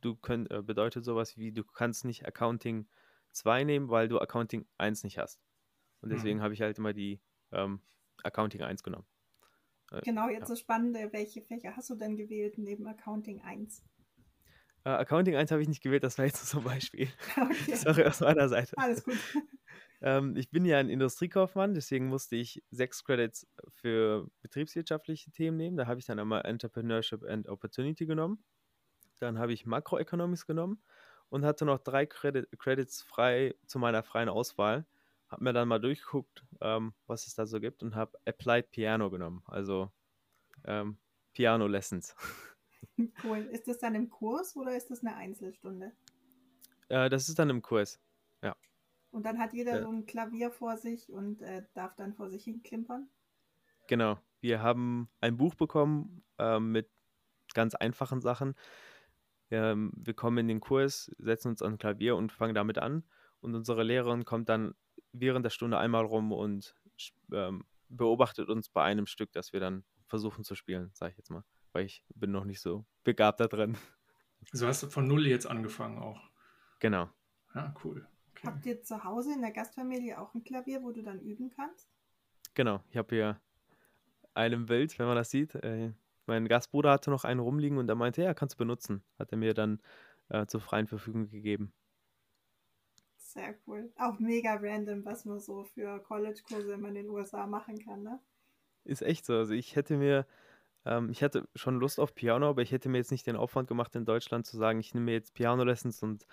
du 0.01 0.17
könnt, 0.17 0.51
äh, 0.51 0.63
bedeutet 0.63 1.05
sowas 1.05 1.37
wie, 1.37 1.53
du 1.53 1.65
kannst 1.65 2.05
nicht 2.05 2.27
Accounting 2.27 2.87
2 3.33 3.65
nehmen, 3.65 3.89
weil 3.89 4.09
du 4.09 4.19
Accounting 4.19 4.67
1 4.79 5.05
nicht 5.05 5.19
hast. 5.19 5.41
Und 6.01 6.11
deswegen 6.11 6.39
mhm. 6.39 6.43
habe 6.43 6.55
ich 6.55 6.63
halt 6.63 6.79
immer 6.79 6.93
die 6.93 7.21
ähm, 7.53 7.81
Accounting 8.23 8.63
1 8.63 8.83
genommen. 8.83 9.07
Äh, 9.91 10.01
genau, 10.03 10.29
jetzt 10.29 10.43
ja. 10.43 10.47
das 10.49 10.61
Spannende, 10.61 11.13
welche 11.13 11.43
Fächer 11.43 11.77
hast 11.77 11.91
du 11.91 11.95
denn 11.95 12.17
gewählt 12.17 12.59
neben 12.59 12.87
Accounting 12.87 13.43
1? 13.43 13.83
Äh, 14.85 14.91
Accounting 14.91 15.37
1 15.37 15.51
habe 15.51 15.63
ich 15.63 15.69
nicht 15.69 15.83
gewählt, 15.83 16.05
das 16.05 16.19
war 16.19 16.25
jetzt 16.25 16.45
so 16.47 16.59
ein 16.59 16.65
Beispiel. 16.65 17.09
Okay. 17.37 17.75
Sorry 17.77 18.05
aus 18.05 18.21
meiner 18.21 18.49
Seite. 18.49 18.77
Alles 18.77 19.05
gut. 19.05 19.17
ähm, 20.01 20.37
ich 20.37 20.51
bin 20.51 20.65
ja 20.65 20.79
ein 20.79 20.89
Industriekaufmann, 20.89 21.75
deswegen 21.75 22.09
musste 22.09 22.37
ich 22.37 22.63
sechs 22.71 23.05
Credits 23.05 23.47
für 23.71 24.31
betriebswirtschaftliche 24.43 25.31
Themen 25.31 25.57
nehmen. 25.57 25.77
Da 25.77 25.87
habe 25.87 26.01
ich 26.01 26.07
dann 26.07 26.19
einmal 26.19 26.43
Entrepreneurship 26.43 27.25
and 27.25 27.49
Opportunity 27.49 28.07
genommen. 28.07 28.45
Dann 29.21 29.39
habe 29.39 29.53
ich 29.53 29.67
Macroeconomics 29.67 30.47
genommen 30.47 30.81
und 31.31 31.45
hatte 31.45 31.65
noch 31.65 31.79
drei 31.79 32.07
Credit 32.07 32.49
Credits 32.59 33.03
frei 33.03 33.55
zu 33.67 33.79
meiner 33.79 34.03
freien 34.03 34.29
Auswahl. 34.29 34.87
Habe 35.29 35.45
mir 35.45 35.53
dann 35.53 35.69
mal 35.69 35.79
durchgeguckt, 35.79 36.45
ähm, 36.61 36.95
was 37.07 37.27
es 37.27 37.35
da 37.35 37.47
so 37.47 37.61
gibt 37.61 37.83
und 37.83 37.95
habe 37.95 38.19
Applied 38.25 38.71
Piano 38.71 39.11
genommen, 39.11 39.43
also 39.47 39.91
ähm, 40.65 40.99
Piano 41.33 41.67
Lessons. 41.67 42.15
Cool. 43.25 43.39
Ist 43.51 43.69
das 43.69 43.79
dann 43.79 43.95
im 43.95 44.09
Kurs 44.09 44.57
oder 44.57 44.77
ist 44.77 44.91
das 44.91 45.05
eine 45.05 45.15
Einzelstunde? 45.15 45.93
Äh, 46.89 47.09
das 47.09 47.29
ist 47.29 47.39
dann 47.39 47.51
im 47.51 47.63
Kurs, 47.63 48.01
ja. 48.43 48.57
Und 49.11 49.25
dann 49.25 49.39
hat 49.39 49.53
jeder 49.53 49.79
äh, 49.79 49.83
so 49.83 49.89
ein 49.91 50.07
Klavier 50.07 50.51
vor 50.51 50.77
sich 50.77 51.11
und 51.11 51.43
äh, 51.43 51.65
darf 51.75 51.95
dann 51.97 52.15
vor 52.15 52.31
sich 52.31 52.45
hin 52.45 52.63
klimpern? 52.63 53.09
Genau. 53.89 54.19
Wir 54.41 54.63
haben 54.63 55.09
ein 55.21 55.37
Buch 55.37 55.55
bekommen 55.55 56.23
äh, 56.39 56.61
mit 56.61 56.89
ganz 57.55 57.75
einfachen 57.75 58.21
Sachen. 58.21 58.55
Ähm, 59.51 59.93
wir 59.97 60.15
kommen 60.15 60.39
in 60.39 60.49
den 60.49 60.61
Kurs, 60.61 61.11
setzen 61.19 61.49
uns 61.49 61.63
an 61.63 61.79
Klavier 61.79 62.17
und 62.17 62.33
fangen 62.33 62.55
damit 62.55 62.79
an. 62.79 63.05
Und 63.41 63.55
unsere 63.55 63.83
Lehrerin 63.83 64.25
kommt 64.25 64.49
dann 64.49 64.75
während 65.13 65.45
der 65.45 65.51
Stunde 65.51 65.79
einmal 65.79 66.05
rum 66.05 66.33
und 66.33 66.75
ähm, 67.33 67.65
beobachtet 67.89 68.49
uns 68.49 68.69
bei 68.69 68.83
einem 68.83 69.07
Stück, 69.07 69.33
das 69.33 69.53
wir 69.53 69.61
dann 69.61 69.85
versuchen 70.07 70.45
zu 70.45 70.55
spielen, 70.55 70.91
sage 70.93 71.13
ich 71.13 71.19
jetzt 71.19 71.31
mal. 71.31 71.45
Weil 71.73 71.85
ich 71.85 72.05
bin 72.15 72.31
noch 72.31 72.45
nicht 72.45 72.61
so 72.61 72.85
begabt 73.05 73.41
da 73.41 73.47
drin. 73.47 73.77
Also 74.53 74.67
hast 74.67 74.83
du 74.83 74.89
von 74.89 75.07
Null 75.07 75.27
jetzt 75.27 75.47
angefangen 75.47 75.99
auch? 75.99 76.21
Genau. 76.79 77.09
Ja, 77.55 77.75
cool. 77.85 78.07
Okay. 78.31 78.47
Habt 78.47 78.67
ihr 78.67 78.83
zu 78.83 79.03
Hause 79.03 79.33
in 79.35 79.41
der 79.41 79.51
Gastfamilie 79.51 80.19
auch 80.21 80.33
ein 80.35 80.45
Klavier, 80.45 80.83
wo 80.83 80.93
du 80.93 81.03
dann 81.03 81.21
üben 81.21 81.51
kannst? 81.51 81.89
Genau. 82.55 82.83
Ich 82.91 82.97
habe 82.97 83.15
hier 83.15 83.41
einem 84.35 84.67
Bild, 84.67 84.99
wenn 84.99 85.07
man 85.07 85.17
das 85.17 85.31
sieht, 85.31 85.55
äh, 85.57 85.93
mein 86.29 86.47
Gastbruder 86.47 86.93
hatte 86.93 87.11
noch 87.11 87.25
einen 87.25 87.41
rumliegen 87.41 87.79
und 87.79 87.89
er 87.89 87.95
meinte, 87.95 88.23
ja, 88.23 88.35
kannst 88.35 88.55
du 88.55 88.59
benutzen. 88.59 89.03
Hat 89.19 89.33
er 89.33 89.39
mir 89.39 89.55
dann 89.55 89.81
äh, 90.29 90.47
zur 90.47 90.61
freien 90.61 90.87
Verfügung 90.87 91.31
gegeben. 91.31 91.73
Sehr 93.17 93.55
cool. 93.67 93.91
Auch 93.97 94.19
mega 94.19 94.55
random, 94.55 95.05
was 95.05 95.25
man 95.25 95.41
so 95.41 95.65
für 95.65 96.01
College-Kurse 96.01 96.75
in 96.75 96.95
den 96.95 97.09
USA 97.09 97.47
machen 97.47 97.79
kann, 97.85 98.03
ne? 98.03 98.21
Ist 98.85 99.03
echt 99.03 99.27
so. 99.27 99.35
Also 99.35 99.55
ich 99.55 99.77
hätte 99.77 99.97
mir, 99.97 100.27
ähm, 100.85 101.11
ich 101.11 101.23
hätte 101.23 101.49
schon 101.55 101.79
Lust 101.79 101.99
auf 101.99 102.15
Piano, 102.15 102.49
aber 102.49 102.63
ich 102.63 102.73
hätte 102.73 102.89
mir 102.89 102.99
jetzt 102.99 103.11
nicht 103.11 103.27
den 103.27 103.37
Aufwand 103.37 103.69
gemacht, 103.69 103.95
in 103.97 104.05
Deutschland 104.05 104.47
zu 104.47 104.57
sagen, 104.57 104.81
ich 104.81 104.95
nehme 104.95 105.07
mir 105.07 105.13
jetzt 105.13 105.35
Piano-Lessons 105.35 106.03
und 106.03 106.27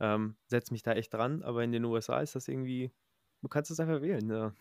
ähm, 0.00 0.36
setze 0.46 0.72
mich 0.72 0.82
da 0.82 0.92
echt 0.92 1.12
dran. 1.12 1.42
Aber 1.42 1.62
in 1.62 1.72
den 1.72 1.84
USA 1.84 2.20
ist 2.20 2.34
das 2.34 2.48
irgendwie, 2.48 2.90
du 3.42 3.48
kannst 3.48 3.70
es 3.70 3.80
einfach 3.80 4.02
wählen. 4.02 4.28
Ja. 4.30 4.52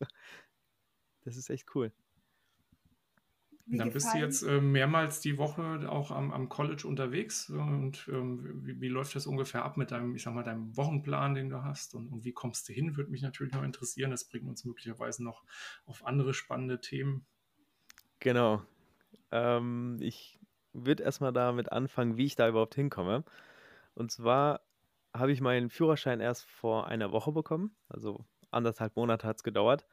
das 1.24 1.36
ist 1.36 1.50
echt 1.50 1.74
cool. 1.74 1.92
Wie 3.68 3.76
dann 3.76 3.92
gefallen? 3.92 3.92
bist 3.92 4.14
du 4.14 4.18
jetzt 4.18 4.42
äh, 4.42 4.60
mehrmals 4.60 5.20
die 5.20 5.36
Woche 5.36 5.90
auch 5.90 6.10
am, 6.10 6.32
am 6.32 6.48
College 6.48 6.86
unterwegs. 6.86 7.50
Und 7.50 8.08
ähm, 8.10 8.64
wie, 8.64 8.80
wie, 8.80 8.88
läuft 8.88 9.14
das 9.14 9.26
ungefähr 9.26 9.64
ab 9.64 9.76
mit 9.76 9.90
deinem, 9.90 10.14
ich 10.14 10.22
sag 10.22 10.34
mal, 10.34 10.42
deinem 10.42 10.76
Wochenplan, 10.76 11.34
den 11.34 11.50
du 11.50 11.62
hast? 11.62 11.94
Und, 11.94 12.08
und 12.08 12.24
wie 12.24 12.32
kommst 12.32 12.68
du 12.68 12.72
hin? 12.72 12.96
Würde 12.96 13.10
mich 13.10 13.22
natürlich 13.22 13.52
noch 13.52 13.62
interessieren. 13.62 14.10
Das 14.10 14.24
bringt 14.24 14.48
uns 14.48 14.64
möglicherweise 14.64 15.22
noch 15.22 15.44
auf 15.84 16.06
andere 16.06 16.32
spannende 16.32 16.80
Themen. 16.80 17.26
Genau. 18.20 18.62
Ähm, 19.30 19.98
ich 20.00 20.40
würde 20.72 21.02
erstmal 21.02 21.32
damit 21.32 21.70
anfangen, 21.70 22.16
wie 22.16 22.24
ich 22.24 22.36
da 22.36 22.48
überhaupt 22.48 22.74
hinkomme. 22.74 23.24
Und 23.94 24.10
zwar 24.10 24.62
habe 25.14 25.32
ich 25.32 25.40
meinen 25.40 25.68
Führerschein 25.68 26.20
erst 26.20 26.44
vor 26.46 26.86
einer 26.86 27.12
Woche 27.12 27.32
bekommen. 27.32 27.76
Also 27.88 28.24
anderthalb 28.50 28.96
Monate 28.96 29.26
hat 29.26 29.36
es 29.36 29.42
gedauert 29.42 29.86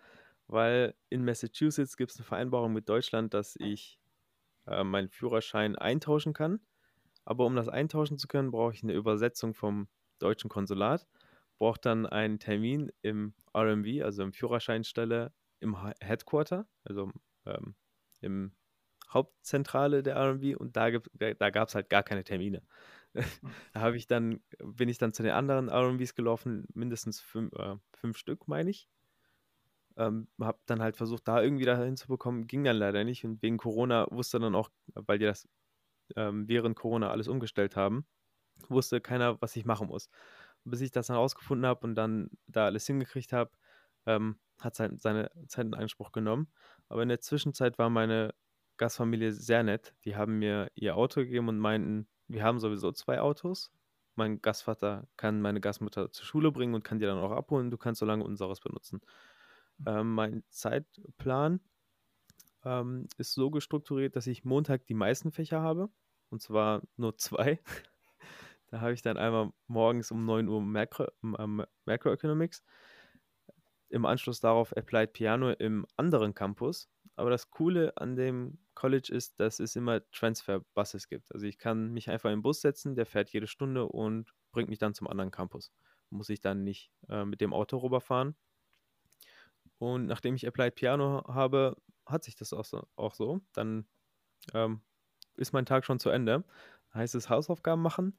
weil 0.47 0.95
in 1.09 1.25
Massachusetts 1.25 1.97
gibt 1.97 2.11
es 2.11 2.17
eine 2.17 2.25
Vereinbarung 2.25 2.73
mit 2.73 2.89
Deutschland, 2.89 3.33
dass 3.33 3.55
ich 3.57 3.99
äh, 4.67 4.83
meinen 4.83 5.09
Führerschein 5.09 5.75
eintauschen 5.75 6.33
kann. 6.33 6.59
Aber 7.23 7.45
um 7.45 7.55
das 7.55 7.69
eintauschen 7.69 8.17
zu 8.17 8.27
können, 8.27 8.51
brauche 8.51 8.73
ich 8.73 8.83
eine 8.83 8.93
Übersetzung 8.93 9.53
vom 9.53 9.87
deutschen 10.19 10.49
Konsulat, 10.49 11.07
brauche 11.57 11.79
dann 11.81 12.05
einen 12.05 12.39
Termin 12.39 12.91
im 13.01 13.33
RMV, 13.55 14.03
also 14.03 14.23
im 14.23 14.33
Führerscheinstelle 14.33 15.33
im 15.59 15.75
Headquarter, 15.99 16.67
also 16.83 17.11
ähm, 17.45 17.75
im 18.21 18.51
Hauptzentrale 19.09 20.03
der 20.03 20.17
RMV 20.17 20.59
und 20.59 20.75
da, 20.75 20.91
da 20.91 21.49
gab 21.49 21.69
es 21.69 21.75
halt 21.75 21.89
gar 21.89 22.03
keine 22.03 22.23
Termine. 22.23 22.61
da 23.73 23.79
habe 23.79 23.97
ich 23.97 24.07
dann, 24.07 24.41
bin 24.59 24.89
ich 24.89 24.97
dann 24.97 25.13
zu 25.13 25.23
den 25.23 25.31
anderen 25.31 25.69
RMVs 25.69 26.15
gelaufen, 26.15 26.65
mindestens 26.73 27.21
fünf, 27.21 27.53
äh, 27.53 27.75
fünf 27.93 28.17
Stück, 28.17 28.47
meine 28.47 28.69
ich. 28.69 28.89
Ähm, 29.97 30.27
habe 30.39 30.59
dann 30.65 30.81
halt 30.81 30.97
versucht, 30.97 31.27
da 31.27 31.41
irgendwie 31.41 31.65
da 31.65 31.81
hinzubekommen, 31.81 32.47
ging 32.47 32.63
dann 32.63 32.77
leider 32.77 33.03
nicht. 33.03 33.23
Und 33.25 33.41
wegen 33.41 33.57
Corona 33.57 34.07
wusste 34.11 34.39
dann 34.39 34.55
auch, 34.55 34.69
weil 34.93 35.19
die 35.19 35.25
das 35.25 35.47
ähm, 36.15 36.47
während 36.47 36.75
Corona 36.77 37.11
alles 37.11 37.27
umgestellt 37.27 37.75
haben, 37.75 38.05
wusste 38.69 39.01
keiner, 39.01 39.41
was 39.41 39.55
ich 39.55 39.65
machen 39.65 39.87
muss. 39.87 40.09
Bis 40.65 40.81
ich 40.81 40.91
das 40.91 41.07
dann 41.07 41.17
rausgefunden 41.17 41.65
habe 41.65 41.85
und 41.87 41.95
dann 41.95 42.29
da 42.47 42.65
alles 42.65 42.87
hingekriegt 42.87 43.33
habe, 43.33 43.51
ähm, 44.05 44.39
hat 44.59 44.73
es 44.73 44.79
halt 44.79 45.01
seine 45.01 45.31
Zeit 45.47 45.65
in 45.65 45.73
Anspruch 45.73 46.11
genommen. 46.11 46.51
Aber 46.89 47.03
in 47.03 47.09
der 47.09 47.21
Zwischenzeit 47.21 47.77
war 47.77 47.89
meine 47.89 48.33
Gastfamilie 48.77 49.31
sehr 49.31 49.63
nett. 49.63 49.95
Die 50.05 50.15
haben 50.15 50.39
mir 50.39 50.71
ihr 50.75 50.95
Auto 50.97 51.21
gegeben 51.21 51.49
und 51.49 51.59
meinten, 51.59 52.07
wir 52.27 52.43
haben 52.43 52.59
sowieso 52.59 52.91
zwei 52.91 53.19
Autos. 53.21 53.71
Mein 54.15 54.41
Gastvater 54.41 55.07
kann 55.17 55.41
meine 55.41 55.59
Gastmutter 55.61 56.11
zur 56.11 56.25
Schule 56.25 56.51
bringen 56.51 56.73
und 56.73 56.83
kann 56.83 56.99
die 56.99 57.05
dann 57.05 57.19
auch 57.19 57.31
abholen. 57.31 57.69
Du 57.69 57.77
kannst 57.77 57.99
so 57.99 58.05
lange 58.05 58.23
unseres 58.23 58.59
benutzen. 58.61 59.01
Ähm, 59.85 60.13
mein 60.13 60.43
Zeitplan 60.49 61.59
ähm, 62.63 63.07
ist 63.17 63.33
so 63.33 63.51
gestrukturiert, 63.51 64.15
dass 64.15 64.27
ich 64.27 64.43
Montag 64.45 64.85
die 64.87 64.93
meisten 64.93 65.31
Fächer 65.31 65.61
habe. 65.61 65.89
Und 66.29 66.41
zwar 66.41 66.81
nur 66.97 67.17
zwei. 67.17 67.59
da 68.67 68.81
habe 68.81 68.93
ich 68.93 69.01
dann 69.01 69.17
einmal 69.17 69.51
morgens 69.67 70.11
um 70.11 70.25
9 70.25 70.47
Uhr 70.47 70.61
Macro, 70.61 71.07
ähm, 71.23 71.63
Macroeconomics. 71.85 72.63
Im 73.89 74.05
Anschluss 74.05 74.39
darauf 74.39 74.75
Applied 74.75 75.13
Piano 75.13 75.51
im 75.51 75.85
anderen 75.95 76.33
Campus. 76.33 76.89
Aber 77.15 77.29
das 77.29 77.49
Coole 77.49 77.95
an 77.97 78.15
dem 78.15 78.57
College 78.73 79.13
ist, 79.13 79.39
dass 79.39 79.59
es 79.59 79.75
immer 79.75 80.01
Transfer-Buses 80.11 81.07
gibt. 81.07 81.33
Also 81.33 81.45
ich 81.45 81.57
kann 81.57 81.93
mich 81.93 82.09
einfach 82.09 82.29
in 82.29 82.37
den 82.37 82.43
Bus 82.43 82.61
setzen, 82.61 82.95
der 82.95 83.05
fährt 83.05 83.29
jede 83.29 83.47
Stunde 83.47 83.85
und 83.85 84.33
bringt 84.51 84.69
mich 84.69 84.79
dann 84.79 84.93
zum 84.93 85.07
anderen 85.07 85.31
Campus. 85.31 85.71
Muss 86.09 86.29
ich 86.29 86.41
dann 86.41 86.63
nicht 86.63 86.91
äh, 87.07 87.23
mit 87.23 87.39
dem 87.39 87.53
Auto 87.53 87.77
rüberfahren. 87.77 88.35
Und 89.77 90.05
nachdem 90.05 90.35
ich 90.35 90.47
Applied 90.47 90.75
Piano 90.75 91.23
habe, 91.27 91.77
hat 92.05 92.23
sich 92.23 92.35
das 92.35 92.53
auch 92.53 92.65
so. 92.65 92.87
Auch 92.95 93.13
so. 93.13 93.41
Dann 93.53 93.87
ähm, 94.53 94.81
ist 95.35 95.53
mein 95.53 95.65
Tag 95.65 95.85
schon 95.85 95.99
zu 95.99 96.09
Ende. 96.09 96.43
Heißt 96.93 97.15
es 97.15 97.29
Hausaufgaben 97.29 97.81
machen 97.81 98.17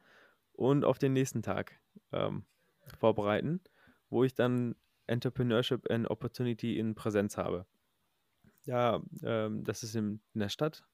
und 0.53 0.85
auf 0.85 0.99
den 0.99 1.13
nächsten 1.13 1.43
Tag 1.43 1.81
ähm, 2.13 2.45
vorbereiten, 2.99 3.61
wo 4.11 4.25
ich 4.25 4.35
dann 4.35 4.75
Entrepreneurship 5.07 5.91
and 5.91 6.11
Opportunity 6.11 6.79
in 6.79 6.95
Präsenz 6.95 7.37
habe. 7.37 7.67
Ja, 8.65 9.01
ähm, 9.23 9.65
das 9.65 9.83
ist 9.83 9.95
in, 9.95 10.21
in 10.35 10.41
der 10.41 10.49
Stadt. 10.49 10.85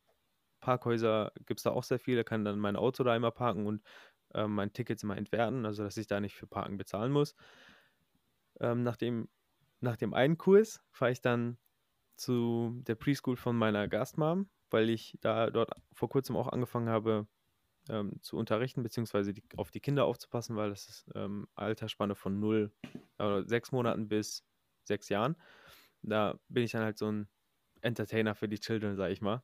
Parkhäuser 0.60 1.32
gibt 1.46 1.58
es 1.58 1.64
da 1.64 1.70
auch 1.70 1.82
sehr 1.82 1.98
viele, 1.98 2.22
kann 2.22 2.44
dann 2.44 2.58
mein 2.58 2.76
Auto 2.76 3.02
da 3.02 3.16
immer 3.16 3.30
parken 3.30 3.66
und 3.66 3.82
ähm, 4.34 4.54
mein 4.54 4.72
Ticket 4.72 5.02
immer 5.02 5.16
entwerten, 5.16 5.66
also 5.66 5.82
dass 5.82 5.96
ich 5.96 6.06
da 6.06 6.20
nicht 6.20 6.36
für 6.36 6.46
Parken 6.46 6.76
bezahlen 6.76 7.10
muss. 7.10 7.34
Ähm, 8.60 8.84
nach, 9.82 9.96
dem, 9.96 10.14
einen 10.14 10.38
Kurs 10.38 10.80
fahre 10.92 11.12
ich 11.12 11.20
dann 11.20 11.58
zu 12.16 12.80
der 12.86 12.94
Preschool 12.94 13.36
von 13.36 13.56
meiner 13.56 13.88
Gastmom, 13.88 14.48
weil 14.70 14.90
ich 14.90 15.18
da 15.20 15.50
dort 15.50 15.70
vor 15.92 16.08
kurzem 16.08 16.36
auch 16.36 16.48
angefangen 16.48 16.88
habe 16.88 17.26
ähm, 17.88 18.22
zu 18.22 18.36
unterrichten, 18.36 18.82
beziehungsweise 18.82 19.32
die, 19.32 19.42
auf 19.56 19.70
die 19.70 19.80
Kinder 19.80 20.04
aufzupassen, 20.04 20.56
weil 20.56 20.70
das 20.70 20.88
ist 20.88 21.10
ähm, 21.14 21.48
Altersspanne 21.54 22.14
von 22.14 22.38
0 22.38 22.72
oder 23.18 23.44
6 23.44 23.72
Monaten 23.72 24.08
bis 24.08 24.44
6 24.84 25.08
Jahren. 25.08 25.36
Da 26.02 26.38
bin 26.48 26.64
ich 26.64 26.72
dann 26.72 26.84
halt 26.84 26.98
so 26.98 27.10
ein 27.10 27.28
Entertainer 27.80 28.36
für 28.36 28.48
die 28.48 28.60
Children, 28.60 28.96
sag 28.96 29.10
ich 29.10 29.20
mal. 29.20 29.42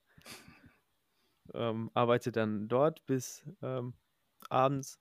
Ähm, 1.55 1.91
arbeite 1.95 2.31
dann 2.31 2.69
dort 2.69 3.05
bis 3.07 3.45
ähm, 3.63 3.95
abends. 4.51 5.01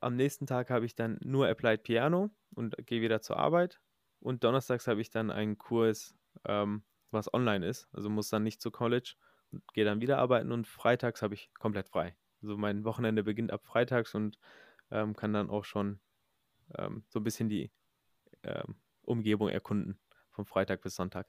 Am 0.00 0.14
nächsten 0.14 0.46
Tag 0.46 0.70
habe 0.70 0.86
ich 0.86 0.94
dann 0.94 1.18
nur 1.24 1.48
Applied 1.48 1.82
Piano 1.82 2.30
und 2.54 2.76
gehe 2.86 3.00
wieder 3.00 3.20
zur 3.20 3.38
Arbeit. 3.38 3.80
Und 4.24 4.42
donnerstags 4.42 4.86
habe 4.86 5.02
ich 5.02 5.10
dann 5.10 5.30
einen 5.30 5.58
Kurs, 5.58 6.14
ähm, 6.46 6.82
was 7.10 7.32
online 7.34 7.66
ist. 7.66 7.88
Also 7.92 8.08
muss 8.08 8.30
dann 8.30 8.42
nicht 8.42 8.62
zu 8.62 8.70
College 8.70 9.16
und 9.52 9.62
gehe 9.74 9.84
dann 9.84 10.00
wieder 10.00 10.16
arbeiten. 10.16 10.50
Und 10.50 10.66
freitags 10.66 11.20
habe 11.20 11.34
ich 11.34 11.52
komplett 11.52 11.90
frei. 11.90 12.16
Also 12.40 12.56
mein 12.56 12.84
Wochenende 12.84 13.22
beginnt 13.22 13.52
ab 13.52 13.66
freitags 13.66 14.14
und 14.14 14.38
ähm, 14.90 15.14
kann 15.14 15.34
dann 15.34 15.50
auch 15.50 15.64
schon 15.64 16.00
ähm, 16.78 17.04
so 17.08 17.20
ein 17.20 17.22
bisschen 17.22 17.50
die 17.50 17.70
ähm, 18.44 18.76
Umgebung 19.02 19.50
erkunden, 19.50 20.00
von 20.30 20.46
Freitag 20.46 20.80
bis 20.80 20.94
Sonntag. 20.94 21.28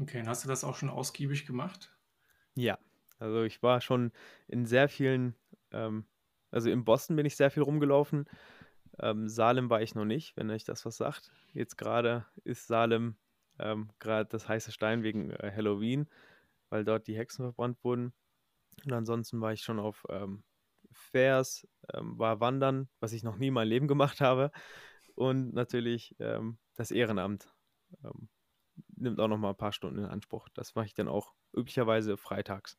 Okay, 0.00 0.18
und 0.18 0.28
hast 0.28 0.42
du 0.42 0.48
das 0.48 0.64
auch 0.64 0.74
schon 0.74 0.90
ausgiebig 0.90 1.46
gemacht? 1.46 1.96
Ja, 2.56 2.80
also 3.20 3.44
ich 3.44 3.62
war 3.62 3.80
schon 3.80 4.10
in 4.48 4.66
sehr 4.66 4.88
vielen, 4.88 5.36
ähm, 5.70 6.04
also 6.50 6.68
in 6.68 6.84
Boston 6.84 7.14
bin 7.14 7.26
ich 7.26 7.36
sehr 7.36 7.52
viel 7.52 7.62
rumgelaufen. 7.62 8.28
Ähm, 9.00 9.28
Salem 9.28 9.70
war 9.70 9.82
ich 9.82 9.94
noch 9.94 10.04
nicht, 10.04 10.36
wenn 10.36 10.50
euch 10.50 10.64
das 10.64 10.84
was 10.84 10.96
sagt. 10.96 11.30
Jetzt 11.52 11.76
gerade 11.76 12.26
ist 12.44 12.66
Salem 12.66 13.16
ähm, 13.58 13.90
gerade 13.98 14.28
das 14.28 14.48
heiße 14.48 14.72
Stein 14.72 15.02
wegen 15.02 15.30
äh, 15.30 15.52
Halloween, 15.54 16.08
weil 16.70 16.84
dort 16.84 17.06
die 17.06 17.16
Hexen 17.16 17.44
verbrannt 17.44 17.82
wurden. 17.84 18.12
Und 18.84 18.92
ansonsten 18.92 19.40
war 19.40 19.52
ich 19.52 19.62
schon 19.62 19.78
auf 19.78 20.04
ähm, 20.08 20.42
Fairs, 20.90 21.66
ähm, 21.92 22.18
war 22.18 22.40
wandern, 22.40 22.88
was 23.00 23.12
ich 23.12 23.22
noch 23.22 23.36
nie 23.36 23.48
in 23.48 23.54
meinem 23.54 23.68
Leben 23.68 23.88
gemacht 23.88 24.20
habe. 24.20 24.50
Und 25.14 25.54
natürlich 25.54 26.16
ähm, 26.18 26.58
das 26.74 26.90
Ehrenamt 26.90 27.52
ähm, 28.02 28.28
nimmt 28.96 29.20
auch 29.20 29.28
noch 29.28 29.38
mal 29.38 29.50
ein 29.50 29.56
paar 29.56 29.72
Stunden 29.72 30.00
in 30.00 30.06
Anspruch. 30.06 30.48
Das 30.54 30.74
mache 30.74 30.86
ich 30.86 30.94
dann 30.94 31.08
auch 31.08 31.34
üblicherweise 31.52 32.16
freitags. 32.16 32.76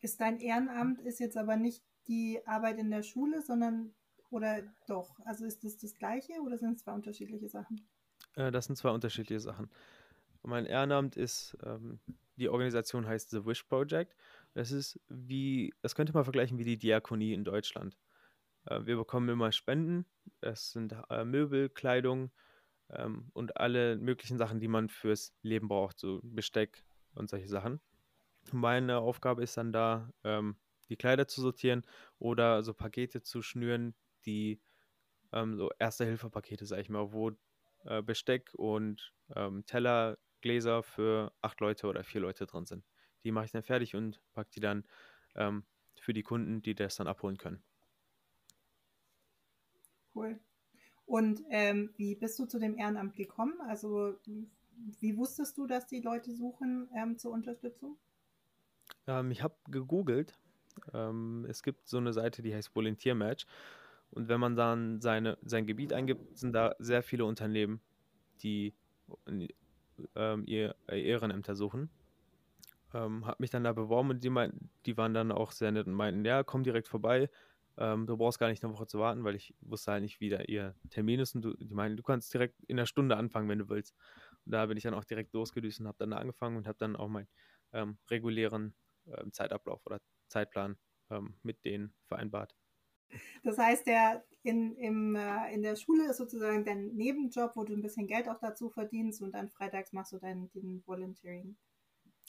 Ist 0.00 0.20
dein 0.20 0.40
Ehrenamt 0.40 1.00
ist 1.00 1.20
jetzt 1.20 1.36
aber 1.36 1.56
nicht 1.56 1.84
die 2.08 2.40
Arbeit 2.44 2.78
in 2.78 2.90
der 2.90 3.04
Schule, 3.04 3.40
sondern 3.40 3.94
oder 4.32 4.62
doch? 4.86 5.18
Also 5.24 5.44
ist 5.44 5.64
das 5.64 5.78
das 5.78 5.94
gleiche 5.94 6.32
oder 6.44 6.58
sind 6.58 6.76
es 6.76 6.84
zwei 6.84 6.92
unterschiedliche 6.92 7.48
Sachen? 7.48 7.86
Äh, 8.34 8.50
das 8.50 8.66
sind 8.66 8.76
zwei 8.76 8.90
unterschiedliche 8.90 9.40
Sachen. 9.40 9.70
Mein 10.42 10.66
Ehrenamt 10.66 11.16
ist, 11.16 11.56
ähm, 11.64 12.00
die 12.36 12.48
Organisation 12.48 13.06
heißt 13.06 13.30
The 13.30 13.44
Wish 13.44 13.64
Project. 13.64 14.16
Das 14.54 14.72
ist 14.72 15.00
wie, 15.08 15.72
das 15.82 15.94
könnte 15.94 16.12
man 16.12 16.24
vergleichen 16.24 16.58
wie 16.58 16.64
die 16.64 16.78
Diakonie 16.78 17.32
in 17.32 17.44
Deutschland. 17.44 17.96
Äh, 18.66 18.84
wir 18.84 18.96
bekommen 18.96 19.28
immer 19.28 19.52
Spenden. 19.52 20.06
Es 20.40 20.72
sind 20.72 20.94
äh, 21.10 21.24
Möbel, 21.24 21.68
Kleidung 21.68 22.30
ähm, 22.90 23.30
und 23.32 23.56
alle 23.56 23.96
möglichen 23.96 24.38
Sachen, 24.38 24.60
die 24.60 24.68
man 24.68 24.88
fürs 24.88 25.34
Leben 25.42 25.68
braucht, 25.68 25.98
so 25.98 26.20
Besteck 26.22 26.84
und 27.14 27.30
solche 27.30 27.48
Sachen. 27.48 27.80
Meine 28.50 28.98
Aufgabe 28.98 29.42
ist 29.42 29.56
dann 29.56 29.72
da, 29.72 30.12
ähm, 30.24 30.56
die 30.88 30.96
Kleider 30.96 31.28
zu 31.28 31.40
sortieren 31.40 31.82
oder 32.18 32.62
so 32.62 32.74
Pakete 32.74 33.22
zu 33.22 33.40
schnüren, 33.42 33.94
die 34.22 34.60
ähm, 35.32 35.56
so 35.56 35.70
Erste-Hilfe-Pakete, 35.78 36.66
sag 36.66 36.78
ich 36.80 36.88
mal, 36.88 37.12
wo 37.12 37.32
äh, 37.84 38.02
Besteck 38.02 38.52
und 38.54 39.12
ähm, 39.34 39.64
Teller, 39.66 40.18
Gläser 40.40 40.82
für 40.82 41.32
acht 41.40 41.60
Leute 41.60 41.86
oder 41.86 42.04
vier 42.04 42.20
Leute 42.20 42.46
drin 42.46 42.66
sind. 42.66 42.84
Die 43.24 43.30
mache 43.30 43.44
ich 43.46 43.52
dann 43.52 43.62
fertig 43.62 43.94
und 43.94 44.20
packe 44.32 44.50
die 44.50 44.60
dann 44.60 44.84
ähm, 45.36 45.64
für 46.00 46.12
die 46.12 46.22
Kunden, 46.22 46.62
die 46.62 46.74
das 46.74 46.96
dann 46.96 47.06
abholen 47.06 47.38
können. 47.38 47.62
Cool. 50.14 50.40
Und 51.06 51.42
ähm, 51.50 51.92
wie 51.96 52.14
bist 52.14 52.38
du 52.38 52.46
zu 52.46 52.58
dem 52.58 52.76
Ehrenamt 52.76 53.16
gekommen? 53.16 53.60
Also 53.62 54.18
wie 54.98 55.16
wusstest 55.16 55.56
du, 55.58 55.66
dass 55.66 55.86
die 55.86 56.00
Leute 56.00 56.32
suchen 56.32 56.88
ähm, 56.94 57.18
zur 57.18 57.32
Unterstützung? 57.32 57.98
Ähm, 59.06 59.30
ich 59.30 59.42
habe 59.42 59.56
gegoogelt. 59.68 60.38
Ähm, 60.92 61.46
es 61.48 61.62
gibt 61.62 61.88
so 61.88 61.98
eine 61.98 62.12
Seite, 62.12 62.42
die 62.42 62.54
heißt 62.54 62.74
Volunteer 62.74 63.14
Match. 63.14 63.46
Und 64.12 64.28
wenn 64.28 64.40
man 64.40 64.56
dann 64.56 65.00
seine, 65.00 65.38
sein 65.42 65.66
Gebiet 65.66 65.92
eingibt, 65.92 66.38
sind 66.38 66.52
da 66.52 66.74
sehr 66.78 67.02
viele 67.02 67.24
Unternehmen, 67.24 67.80
die 68.42 68.74
ähm, 70.14 70.44
ihr 70.46 70.74
Ehrenämter 70.88 71.54
suchen. 71.54 71.90
Ähm, 72.94 73.26
habe 73.26 73.36
mich 73.40 73.50
dann 73.50 73.64
da 73.64 73.72
beworben 73.72 74.10
und 74.10 74.22
die, 74.22 74.30
meinten, 74.30 74.70
die 74.84 74.96
waren 74.98 75.14
dann 75.14 75.32
auch 75.32 75.52
sehr 75.52 75.72
nett 75.72 75.86
und 75.86 75.94
meinten, 75.94 76.24
ja, 76.24 76.42
komm 76.42 76.62
direkt 76.62 76.88
vorbei. 76.88 77.30
Ähm, 77.78 78.06
du 78.06 78.18
brauchst 78.18 78.38
gar 78.38 78.48
nicht 78.48 78.62
eine 78.62 78.72
Woche 78.74 78.86
zu 78.86 78.98
warten, 78.98 79.24
weil 79.24 79.34
ich 79.34 79.54
wusste 79.62 79.92
halt 79.92 80.02
nicht, 80.02 80.20
wie 80.20 80.28
da 80.28 80.40
ihr 80.42 80.74
Termin 80.90 81.20
ist. 81.20 81.34
Und 81.34 81.42
du, 81.42 81.54
die 81.54 81.74
meinen, 81.74 81.96
du 81.96 82.02
kannst 82.02 82.32
direkt 82.34 82.62
in 82.64 82.78
einer 82.78 82.86
Stunde 82.86 83.16
anfangen, 83.16 83.48
wenn 83.48 83.60
du 83.60 83.68
willst. 83.70 83.94
Und 84.44 84.52
da 84.52 84.66
bin 84.66 84.76
ich 84.76 84.82
dann 84.82 84.94
auch 84.94 85.04
direkt 85.04 85.32
losgedüst 85.32 85.80
und 85.80 85.86
habe 85.86 85.96
dann 85.98 86.12
angefangen 86.12 86.56
und 86.58 86.66
habe 86.66 86.78
dann 86.78 86.96
auch 86.96 87.08
meinen 87.08 87.28
ähm, 87.72 87.96
regulären 88.10 88.74
ähm, 89.06 89.32
Zeitablauf 89.32 89.86
oder 89.86 90.00
Zeitplan 90.28 90.76
ähm, 91.10 91.34
mit 91.42 91.64
denen 91.64 91.94
vereinbart. 92.04 92.54
Das 93.42 93.58
heißt, 93.58 93.86
der 93.86 94.24
in, 94.42 94.76
im, 94.76 95.16
äh, 95.16 95.52
in 95.54 95.62
der 95.62 95.76
Schule 95.76 96.10
ist 96.10 96.16
sozusagen 96.16 96.64
dein 96.64 96.88
Nebenjob, 96.94 97.52
wo 97.54 97.64
du 97.64 97.74
ein 97.74 97.82
bisschen 97.82 98.06
Geld 98.06 98.28
auch 98.28 98.38
dazu 98.40 98.70
verdienst 98.70 99.22
und 99.22 99.32
dann 99.32 99.48
freitags 99.48 99.92
machst 99.92 100.12
du 100.12 100.18
dein 100.18 100.50
den 100.52 100.82
Volunteering. 100.86 101.56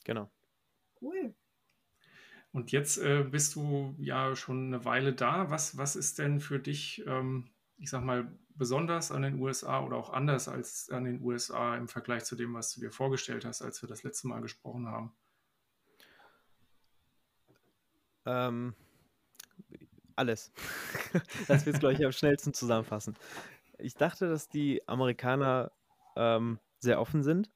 Genau. 0.04 0.30
Cool. 1.00 1.34
Und 2.52 2.70
jetzt 2.70 2.98
äh, 2.98 3.24
bist 3.24 3.56
du 3.56 3.96
ja 3.98 4.36
schon 4.36 4.68
eine 4.68 4.84
Weile 4.84 5.12
da. 5.12 5.50
Was, 5.50 5.76
was 5.76 5.96
ist 5.96 6.20
denn 6.20 6.40
für 6.40 6.60
dich, 6.60 7.04
ähm, 7.06 7.50
ich 7.78 7.90
sag 7.90 8.04
mal, 8.04 8.30
besonders 8.54 9.10
an 9.10 9.22
den 9.22 9.40
USA 9.40 9.84
oder 9.84 9.96
auch 9.96 10.10
anders 10.12 10.46
als 10.46 10.88
an 10.90 11.04
den 11.04 11.20
USA 11.20 11.76
im 11.76 11.88
Vergleich 11.88 12.24
zu 12.24 12.36
dem, 12.36 12.54
was 12.54 12.72
du 12.72 12.80
dir 12.80 12.92
vorgestellt 12.92 13.44
hast, 13.44 13.62
als 13.62 13.82
wir 13.82 13.88
das 13.88 14.04
letzte 14.04 14.28
Mal 14.28 14.40
gesprochen 14.40 14.86
haben? 14.86 15.12
Ähm, 18.26 18.74
alles. 20.16 20.52
das 21.48 21.66
wird 21.66 21.76
es, 21.76 21.80
glaube 21.80 21.94
ich, 21.94 22.04
am 22.04 22.12
schnellsten 22.12 22.54
zusammenfassen. 22.54 23.16
Ich 23.78 23.94
dachte, 23.94 24.28
dass 24.28 24.48
die 24.48 24.86
Amerikaner 24.88 25.72
ähm, 26.16 26.58
sehr 26.78 27.00
offen 27.00 27.22
sind. 27.22 27.50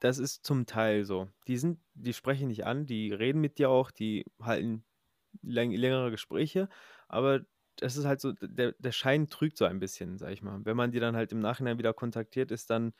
Das 0.00 0.18
ist 0.18 0.44
zum 0.44 0.66
Teil 0.66 1.04
so. 1.04 1.28
Die 1.46 1.56
sind, 1.56 1.80
die 1.94 2.12
sprechen 2.12 2.48
dich 2.48 2.66
an, 2.66 2.86
die 2.86 3.12
reden 3.12 3.40
mit 3.40 3.58
dir 3.58 3.70
auch, 3.70 3.90
die 3.90 4.24
halten 4.40 4.84
läng 5.42 5.72
längere 5.72 6.10
Gespräche, 6.10 6.68
aber 7.08 7.40
das 7.76 7.96
ist 7.96 8.04
halt 8.04 8.20
so, 8.20 8.32
der, 8.32 8.72
der 8.78 8.92
Schein 8.92 9.28
trügt 9.28 9.56
so 9.56 9.64
ein 9.64 9.80
bisschen, 9.80 10.18
sag 10.18 10.30
ich 10.30 10.42
mal. 10.42 10.60
Wenn 10.64 10.76
man 10.76 10.92
die 10.92 11.00
dann 11.00 11.16
halt 11.16 11.32
im 11.32 11.40
Nachhinein 11.40 11.78
wieder 11.78 11.92
kontaktiert, 11.92 12.52
ist 12.52 12.70
dann 12.70 12.92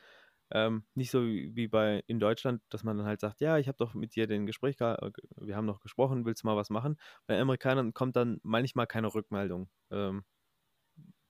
ähm, 0.51 0.83
nicht 0.93 1.11
so 1.11 1.23
wie, 1.23 1.67
bei 1.67 2.03
in 2.07 2.19
Deutschland, 2.19 2.61
dass 2.69 2.83
man 2.83 2.97
dann 2.97 3.07
halt 3.07 3.19
sagt, 3.19 3.41
ja, 3.41 3.57
ich 3.57 3.67
habe 3.67 3.77
doch 3.77 3.93
mit 3.93 4.15
dir 4.15 4.27
den 4.27 4.45
Gespräch, 4.45 4.79
äh, 4.79 5.11
wir 5.37 5.55
haben 5.55 5.65
noch 5.65 5.79
gesprochen, 5.79 6.25
willst 6.25 6.43
du 6.43 6.47
mal 6.47 6.55
was 6.55 6.69
machen? 6.69 6.97
Bei 7.25 7.39
Amerikanern 7.39 7.93
kommt 7.93 8.15
dann 8.15 8.39
manchmal 8.43 8.87
keine 8.87 9.13
Rückmeldung. 9.13 9.69
Ähm, 9.91 10.23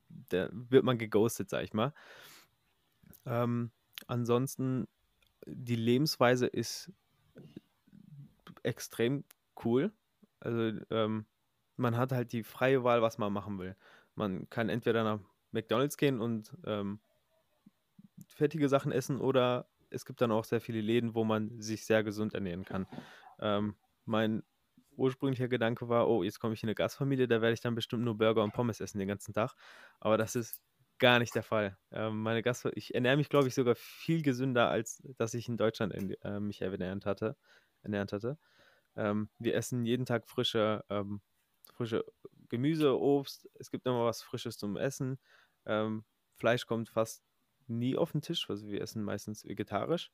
da 0.09 0.49
wird 0.51 0.83
man 0.83 0.97
geghostet, 0.97 1.49
sag 1.49 1.63
ich 1.63 1.73
mal. 1.73 1.93
Ähm, 3.25 3.71
ansonsten, 4.07 4.87
die 5.45 5.75
Lebensweise 5.75 6.47
ist 6.47 6.91
extrem 8.63 9.23
cool. 9.63 9.91
Also 10.39 10.79
ähm, 10.89 11.25
man 11.77 11.97
hat 11.97 12.11
halt 12.11 12.33
die 12.33 12.43
freie 12.43 12.83
Wahl, 12.83 13.01
was 13.01 13.17
man 13.17 13.31
machen 13.31 13.59
will. 13.59 13.75
Man 14.15 14.49
kann 14.49 14.69
entweder 14.69 15.03
nach 15.03 15.19
McDonald's 15.51 15.97
gehen 15.97 16.21
und 16.21 16.55
ähm, 16.65 16.99
fettige 18.27 18.69
Sachen 18.69 18.91
essen 18.91 19.19
oder 19.19 19.67
es 19.89 20.05
gibt 20.05 20.21
dann 20.21 20.31
auch 20.31 20.43
sehr 20.45 20.61
viele 20.61 20.81
Läden, 20.81 21.15
wo 21.15 21.23
man 21.23 21.61
sich 21.61 21.85
sehr 21.85 22.03
gesund 22.03 22.33
ernähren 22.33 22.65
kann. 22.65 22.87
Ähm, 23.39 23.75
mein 24.05 24.43
ursprünglicher 24.97 25.47
Gedanke 25.47 25.89
war, 25.89 26.07
oh, 26.07 26.23
jetzt 26.23 26.39
komme 26.39 26.53
ich 26.53 26.63
in 26.63 26.69
eine 26.69 26.75
Gastfamilie, 26.75 27.27
da 27.27 27.41
werde 27.41 27.53
ich 27.53 27.61
dann 27.61 27.75
bestimmt 27.75 28.03
nur 28.03 28.17
Burger 28.17 28.43
und 28.43 28.53
Pommes 28.53 28.79
essen 28.79 28.99
den 28.99 29.07
ganzen 29.07 29.33
Tag. 29.33 29.53
Aber 29.99 30.17
das 30.17 30.35
ist 30.35 30.61
gar 30.97 31.19
nicht 31.19 31.35
der 31.35 31.43
Fall. 31.43 31.77
Ähm, 31.91 32.21
meine 32.21 32.41
Gast 32.41 32.67
ich 32.73 32.95
ernähre 32.95 33.17
mich, 33.17 33.29
glaube 33.29 33.47
ich, 33.47 33.55
sogar 33.55 33.75
viel 33.75 34.21
gesünder, 34.21 34.69
als 34.69 35.03
dass 35.17 35.33
ich 35.33 35.47
in 35.49 35.57
Deutschland 35.57 35.93
äh, 36.23 36.39
mich 36.39 36.61
ernährt 36.61 37.05
hatte. 37.05 37.35
Ernährt 37.81 38.13
hatte. 38.13 38.37
Ähm, 38.95 39.29
wir 39.39 39.55
essen 39.55 39.85
jeden 39.85 40.05
Tag 40.05 40.27
frische, 40.27 40.83
ähm, 40.89 41.21
frische 41.73 42.05
Gemüse, 42.49 42.97
Obst. 42.97 43.49
Es 43.55 43.71
gibt 43.71 43.85
immer 43.85 44.05
was 44.05 44.21
Frisches 44.21 44.57
zum 44.57 44.77
Essen. 44.77 45.19
Ähm, 45.65 46.05
Fleisch 46.37 46.65
kommt 46.65 46.89
fast 46.89 47.24
nie 47.67 47.95
auf 47.97 48.11
den 48.11 48.21
Tisch, 48.21 48.49
also 48.49 48.67
wir 48.67 48.81
essen 48.81 49.03
meistens 49.03 49.45
vegetarisch. 49.45 50.11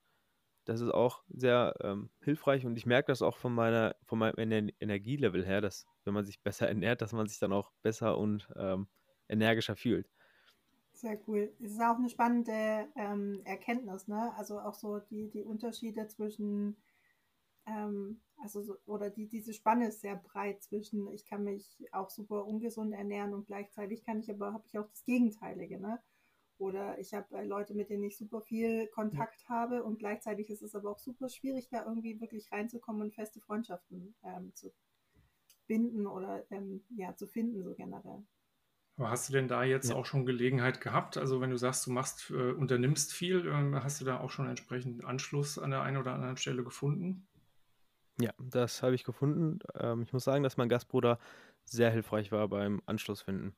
Das 0.66 0.80
ist 0.80 0.92
auch 0.92 1.24
sehr 1.28 1.76
ähm, 1.82 2.12
hilfreich 2.22 2.66
und 2.66 2.78
ich 2.78 2.86
merke 2.86 3.12
das 3.12 3.22
auch 3.22 3.38
von 3.38 3.54
meiner, 3.54 3.96
von 4.06 4.20
meinem 4.20 4.36
Ener 4.38 4.72
Energielevel 4.80 5.46
her, 5.46 5.60
dass 5.62 5.88
wenn 6.04 6.14
man 6.14 6.26
sich 6.26 6.42
besser 6.42 6.68
ernährt, 6.68 7.02
dass 7.02 7.14
man 7.14 7.28
sich 7.28 7.40
dann 7.40 7.54
auch 7.54 7.72
besser 7.82 8.18
und 8.18 8.48
ähm, 8.56 8.88
energischer 9.28 9.76
fühlt. 9.76 10.10
Sehr 10.94 11.20
cool. 11.28 11.52
Es 11.60 11.72
ist 11.72 11.82
auch 11.82 11.98
eine 11.98 12.10
spannende 12.10 12.88
ähm, 12.96 13.42
Erkenntnis, 13.44 14.08
ne? 14.08 14.34
Also 14.38 14.60
auch 14.60 14.76
so 14.76 15.00
die, 15.00 15.32
die 15.32 15.44
Unterschiede 15.44 16.08
zwischen, 16.08 16.78
ähm, 17.66 18.22
also 18.38 18.62
so, 18.62 18.78
oder 18.86 19.10
die, 19.10 19.28
diese 19.28 19.54
Spanne 19.54 19.88
ist 19.88 20.02
sehr 20.02 20.16
breit 20.16 20.62
zwischen, 20.62 21.08
ich 21.12 21.26
kann 21.26 21.44
mich 21.44 21.84
auch 21.92 22.12
super 22.12 22.46
ungesund 22.46 22.94
ernähren 22.94 23.34
und 23.34 23.48
gleichzeitig 23.48 24.04
kann 24.04 24.20
ich 24.20 24.30
aber, 24.30 24.54
habe 24.54 24.68
ich 24.68 24.78
auch 24.78 24.88
das 24.88 25.04
Gegenteilige, 25.06 25.80
ne? 25.80 26.00
Oder 26.62 27.00
ich 27.00 27.16
habe 27.16 27.36
äh, 27.36 27.44
Leute, 27.44 27.74
mit 27.74 27.90
denen 27.90 28.04
ich 28.04 28.16
super 28.16 28.40
viel 28.40 28.86
Kontakt 28.90 29.42
ja. 29.42 29.50
habe 29.50 29.84
und 29.84 29.98
gleichzeitig 29.98 30.52
ist 30.52 30.62
es 30.62 30.76
aber 30.76 30.92
auch 30.92 31.00
super 31.00 31.28
schwierig, 31.28 31.70
da 31.72 31.84
irgendwie 31.84 32.22
wirklich 32.22 32.52
reinzukommen 32.52 33.02
und 33.02 33.16
feste 33.16 33.40
Freundschaften 33.40 34.14
ähm, 34.24 34.54
zu 34.54 34.72
binden 35.66 36.06
oder 36.06 36.46
ähm, 36.52 36.84
ja, 36.96 37.16
zu 37.16 37.26
finden, 37.26 37.64
so 37.64 37.74
generell. 37.74 38.24
Aber 38.98 39.10
hast 39.10 39.28
du 39.28 39.34
denn 39.34 39.48
da 39.48 39.64
jetzt 39.64 39.90
ja. 39.90 39.96
auch 39.96 40.06
schon 40.06 40.28
Gelegenheit 40.28 40.82
gehabt? 40.82 41.18
Also 41.18 41.42
wenn 41.42 41.50
du 41.50 41.58
sagst, 41.58 41.88
du 41.88 41.92
machst, 41.92 42.30
äh, 42.30 42.52
unternimmst 42.52 43.12
viel, 43.12 43.48
äh, 43.48 43.80
hast 43.80 44.00
du 44.00 44.06
da 44.06 44.20
auch 44.20 44.30
schon 44.30 44.48
entsprechend 44.48 45.04
Anschluss 45.04 45.58
an 45.58 45.72
der 45.72 45.82
einen 45.82 45.98
oder 45.98 46.14
anderen 46.14 46.38
Stelle 46.38 46.64
gefunden? 46.64 47.28
Ja, 48.20 48.34
das 48.38 48.84
habe 48.84 48.94
ich 48.94 49.04
gefunden. 49.04 49.58
Ähm, 49.74 50.04
ich 50.04 50.14
muss 50.14 50.26
sagen, 50.26 50.44
dass 50.44 50.58
mein 50.58 50.70
Gastbruder 50.70 51.18
sehr 51.66 51.90
hilfreich 51.90 52.32
war 52.32 52.48
beim 52.50 52.84
Anschlussfinden. 52.86 53.56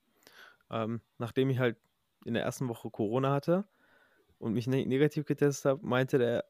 Ähm, 0.70 1.02
nachdem 1.18 1.50
ich 1.50 1.60
halt 1.60 1.76
in 2.26 2.34
der 2.34 2.44
ersten 2.44 2.70
Woche 2.70 2.90
Corona 2.90 3.32
hatte 3.32 3.66
und 4.40 4.54
mich 4.54 4.68
ne 4.68 4.86
negativ 4.86 5.26
getestet 5.26 5.66
habe, 5.72 5.86
meinte 5.86 6.18
der, 6.18 6.46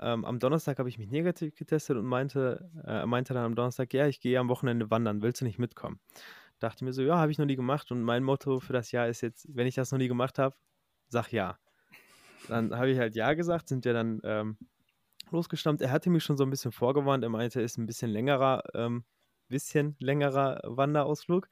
ähm, 0.00 0.24
am 0.24 0.38
Donnerstag 0.38 0.78
habe 0.78 0.88
ich 0.88 0.98
mich 0.98 1.10
negativ 1.10 1.54
getestet 1.54 1.96
und 1.96 2.06
meinte, 2.06 2.70
äh, 2.84 3.06
meinte 3.06 3.34
dann 3.34 3.44
am 3.44 3.54
Donnerstag, 3.54 3.92
ja, 3.94 4.06
ich 4.06 4.20
gehe 4.20 4.38
am 4.38 4.48
Wochenende 4.48 4.90
wandern, 4.90 5.22
willst 5.22 5.40
du 5.40 5.44
nicht 5.44 5.58
mitkommen? 5.58 6.00
Dachte 6.58 6.84
mir 6.84 6.92
so, 6.92 7.02
ja, 7.02 7.18
habe 7.18 7.30
ich 7.30 7.38
noch 7.38 7.46
nie 7.46 7.56
gemacht 7.56 7.90
und 7.92 8.02
mein 8.02 8.24
Motto 8.24 8.58
für 8.60 8.72
das 8.72 8.90
Jahr 8.90 9.08
ist 9.08 9.20
jetzt, 9.20 9.46
wenn 9.54 9.66
ich 9.66 9.76
das 9.76 9.92
noch 9.92 9.98
nie 9.98 10.08
gemacht 10.08 10.38
habe, 10.38 10.56
sag 11.08 11.32
ja. 11.32 11.58
Dann 12.48 12.74
habe 12.76 12.90
ich 12.90 12.98
halt 12.98 13.14
ja 13.14 13.34
gesagt, 13.34 13.68
sind 13.68 13.84
wir 13.84 13.92
dann 13.92 14.20
ähm, 14.24 14.58
losgestammt. 15.30 15.80
Er 15.82 15.90
hatte 15.90 16.10
mich 16.10 16.24
schon 16.24 16.36
so 16.36 16.44
ein 16.44 16.50
bisschen 16.50 16.72
vorgewarnt, 16.72 17.22
er 17.22 17.30
meinte, 17.30 17.60
es 17.60 17.72
ist 17.72 17.78
ein 17.78 17.86
bisschen 17.86 18.10
längerer, 18.10 18.62
ähm, 18.74 19.04
bisschen 19.48 19.96
längerer 20.00 20.60
Wanderausflug. 20.64 21.48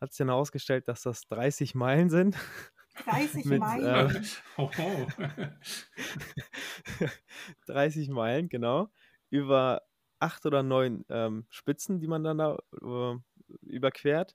Hat 0.00 0.12
sich 0.12 0.18
dann 0.18 0.28
herausgestellt, 0.28 0.88
dass 0.88 1.02
das 1.02 1.26
30 1.28 1.74
Meilen 1.74 2.10
sind. 2.10 2.36
30 3.04 3.44
mit, 3.44 3.60
Meilen. 3.60 4.16
Äh, 4.16 4.20
oh, 4.56 4.70
oh. 4.78 5.06
30 7.66 8.08
Meilen, 8.08 8.48
genau. 8.48 8.88
Über 9.30 9.82
acht 10.18 10.46
oder 10.46 10.62
neun 10.62 11.04
ähm, 11.08 11.46
Spitzen, 11.50 12.00
die 12.00 12.06
man 12.06 12.24
dann 12.24 12.38
da 12.38 12.58
äh, 12.82 13.16
überquert. 13.62 14.34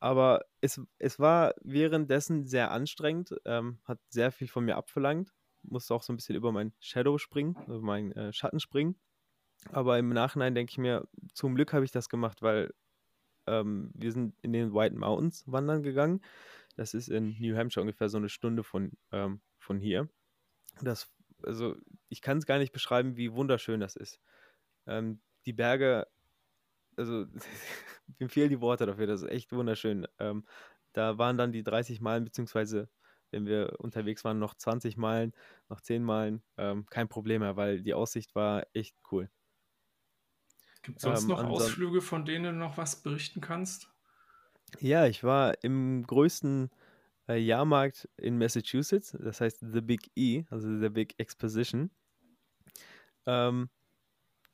Aber 0.00 0.44
es, 0.60 0.80
es 0.98 1.18
war 1.20 1.54
währenddessen 1.62 2.44
sehr 2.44 2.72
anstrengend, 2.72 3.34
ähm, 3.44 3.78
hat 3.84 4.00
sehr 4.08 4.32
viel 4.32 4.48
von 4.48 4.64
mir 4.64 4.76
abverlangt. 4.76 5.32
Musste 5.62 5.94
auch 5.94 6.02
so 6.02 6.12
ein 6.12 6.16
bisschen 6.16 6.34
über 6.34 6.50
mein 6.50 6.72
Shadow 6.80 7.18
springen, 7.18 7.56
über 7.66 7.80
meinen 7.80 8.10
äh, 8.12 8.32
Schatten 8.32 8.58
springen. 8.58 8.96
Aber 9.70 9.98
im 9.98 10.08
Nachhinein 10.08 10.56
denke 10.56 10.72
ich 10.72 10.78
mir, 10.78 11.06
zum 11.34 11.54
Glück 11.54 11.72
habe 11.72 11.84
ich 11.84 11.92
das 11.92 12.08
gemacht, 12.08 12.42
weil 12.42 12.72
ähm, 13.46 13.90
wir 13.94 14.12
sind 14.12 14.34
in 14.42 14.52
den 14.52 14.74
White 14.74 14.96
Mountains 14.96 15.44
wandern 15.46 15.82
gegangen. 15.82 16.20
Das 16.76 16.94
ist 16.94 17.08
in 17.08 17.36
New 17.38 17.56
Hampshire 17.56 17.82
ungefähr 17.82 18.08
so 18.08 18.18
eine 18.18 18.28
Stunde 18.28 18.64
von, 18.64 18.92
ähm, 19.10 19.40
von 19.58 19.78
hier. 19.78 20.08
Das, 20.80 21.12
also 21.42 21.76
ich 22.08 22.22
kann 22.22 22.38
es 22.38 22.46
gar 22.46 22.58
nicht 22.58 22.72
beschreiben, 22.72 23.16
wie 23.16 23.32
wunderschön 23.32 23.80
das 23.80 23.96
ist. 23.96 24.20
Ähm, 24.86 25.20
die 25.46 25.52
Berge, 25.52 26.06
also 26.96 27.26
mir 28.18 28.28
fehlen 28.28 28.50
die 28.50 28.60
Worte 28.60 28.86
dafür, 28.86 29.06
das 29.06 29.22
ist 29.22 29.30
echt 29.30 29.52
wunderschön. 29.52 30.06
Ähm, 30.18 30.46
da 30.92 31.18
waren 31.18 31.38
dann 31.38 31.52
die 31.52 31.62
30 31.62 32.00
Meilen, 32.00 32.24
beziehungsweise 32.24 32.90
wenn 33.30 33.46
wir 33.46 33.80
unterwegs 33.80 34.24
waren, 34.24 34.38
noch 34.38 34.54
20 34.54 34.96
Meilen, 34.96 35.32
noch 35.68 35.80
10 35.80 36.04
Meilen, 36.04 36.42
ähm, 36.58 36.86
kein 36.86 37.08
Problem 37.08 37.40
mehr, 37.40 37.56
weil 37.56 37.82
die 37.82 37.94
Aussicht 37.94 38.34
war 38.34 38.66
echt 38.74 38.96
cool. 39.10 39.30
Gibt 40.82 40.98
es 40.98 41.02
sonst 41.02 41.22
ähm, 41.22 41.28
noch 41.28 41.44
Ausflüge, 41.44 42.02
von 42.02 42.24
denen 42.24 42.44
du 42.44 42.52
noch 42.52 42.76
was 42.76 43.02
berichten 43.02 43.40
kannst? 43.40 43.91
Ja, 44.80 45.06
ich 45.06 45.22
war 45.22 45.62
im 45.62 46.04
größten 46.06 46.70
äh, 47.28 47.38
Jahrmarkt 47.38 48.08
in 48.16 48.38
Massachusetts, 48.38 49.16
das 49.18 49.40
heißt 49.40 49.60
The 49.60 49.80
Big 49.80 50.10
E, 50.16 50.44
also 50.50 50.78
The 50.78 50.88
Big 50.88 51.14
Exposition. 51.18 51.90
Ähm, 53.26 53.68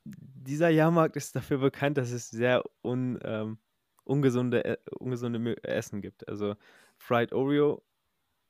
dieser 0.03 0.69
Jahrmarkt 0.69 1.15
ist 1.15 1.35
dafür 1.35 1.59
bekannt, 1.59 1.97
dass 1.97 2.11
es 2.11 2.29
sehr 2.29 2.63
un, 2.83 3.19
ähm, 3.23 3.59
ungesunde, 4.03 4.65
äh, 4.65 4.77
ungesunde 4.99 5.63
Essen 5.63 6.01
gibt. 6.01 6.27
Also 6.27 6.55
Fried 6.97 7.33
Oreo 7.33 7.83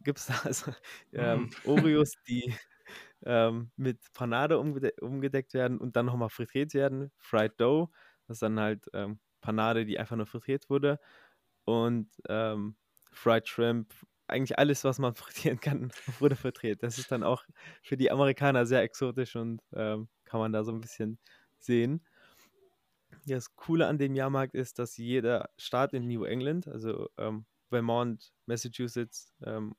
gibt 0.02 0.20
es 0.20 0.28
da, 0.28 0.34
also 0.46 0.72
ähm, 1.14 1.44
mm. 1.44 1.50
Oreos, 1.66 2.14
die 2.28 2.54
ähm, 3.26 3.72
mit 3.76 4.00
Panade 4.14 4.60
umgede 4.60 4.94
umgedeckt 5.02 5.54
werden 5.54 5.78
und 5.78 5.96
dann 5.96 6.06
nochmal 6.06 6.30
frittiert 6.30 6.74
werden. 6.74 7.12
Fried 7.18 7.54
Dough, 7.60 7.90
das 8.28 8.38
ist 8.38 8.42
dann 8.42 8.60
halt 8.60 8.90
ähm, 8.94 9.20
Panade, 9.42 9.86
die 9.86 10.00
einfach 10.00 10.16
nur 10.16 10.26
frittiert 10.26 10.70
wurde 10.70 11.00
und 11.70 12.10
ähm, 12.28 12.76
Fried 13.12 13.48
Shrimp, 13.48 13.94
eigentlich 14.28 14.58
alles, 14.60 14.84
was 14.84 15.00
man 15.00 15.16
frittieren 15.16 15.60
kann, 15.60 15.92
wurde 16.20 16.36
frittiert. 16.36 16.84
Das 16.84 16.98
ist 16.98 17.12
dann 17.12 17.24
auch 17.24 17.44
für 17.82 17.98
die 17.98 18.12
Amerikaner 18.12 18.66
sehr 18.66 18.82
exotisch 18.82 19.36
und 19.36 19.62
ähm, 19.74 20.08
kann 20.26 20.40
man 20.40 20.54
da 20.54 20.64
so 20.64 20.72
ein 20.72 20.82
bisschen 20.82 21.20
sehen. 21.60 22.06
Das 23.26 23.56
Coole 23.56 23.88
an 23.88 23.98
dem 23.98 24.16
Jahrmarkt 24.16 24.56
ist, 24.56 24.80
dass 24.80 24.98
jeder 24.98 25.50
Staat 25.58 25.94
in 25.94 26.08
New 26.08 26.24
England, 26.24 26.68
also 26.68 27.10
ähm, 27.18 27.46
Vermont, 27.70 28.32
Massachusetts, 28.46 29.34
ähm, 29.44 29.76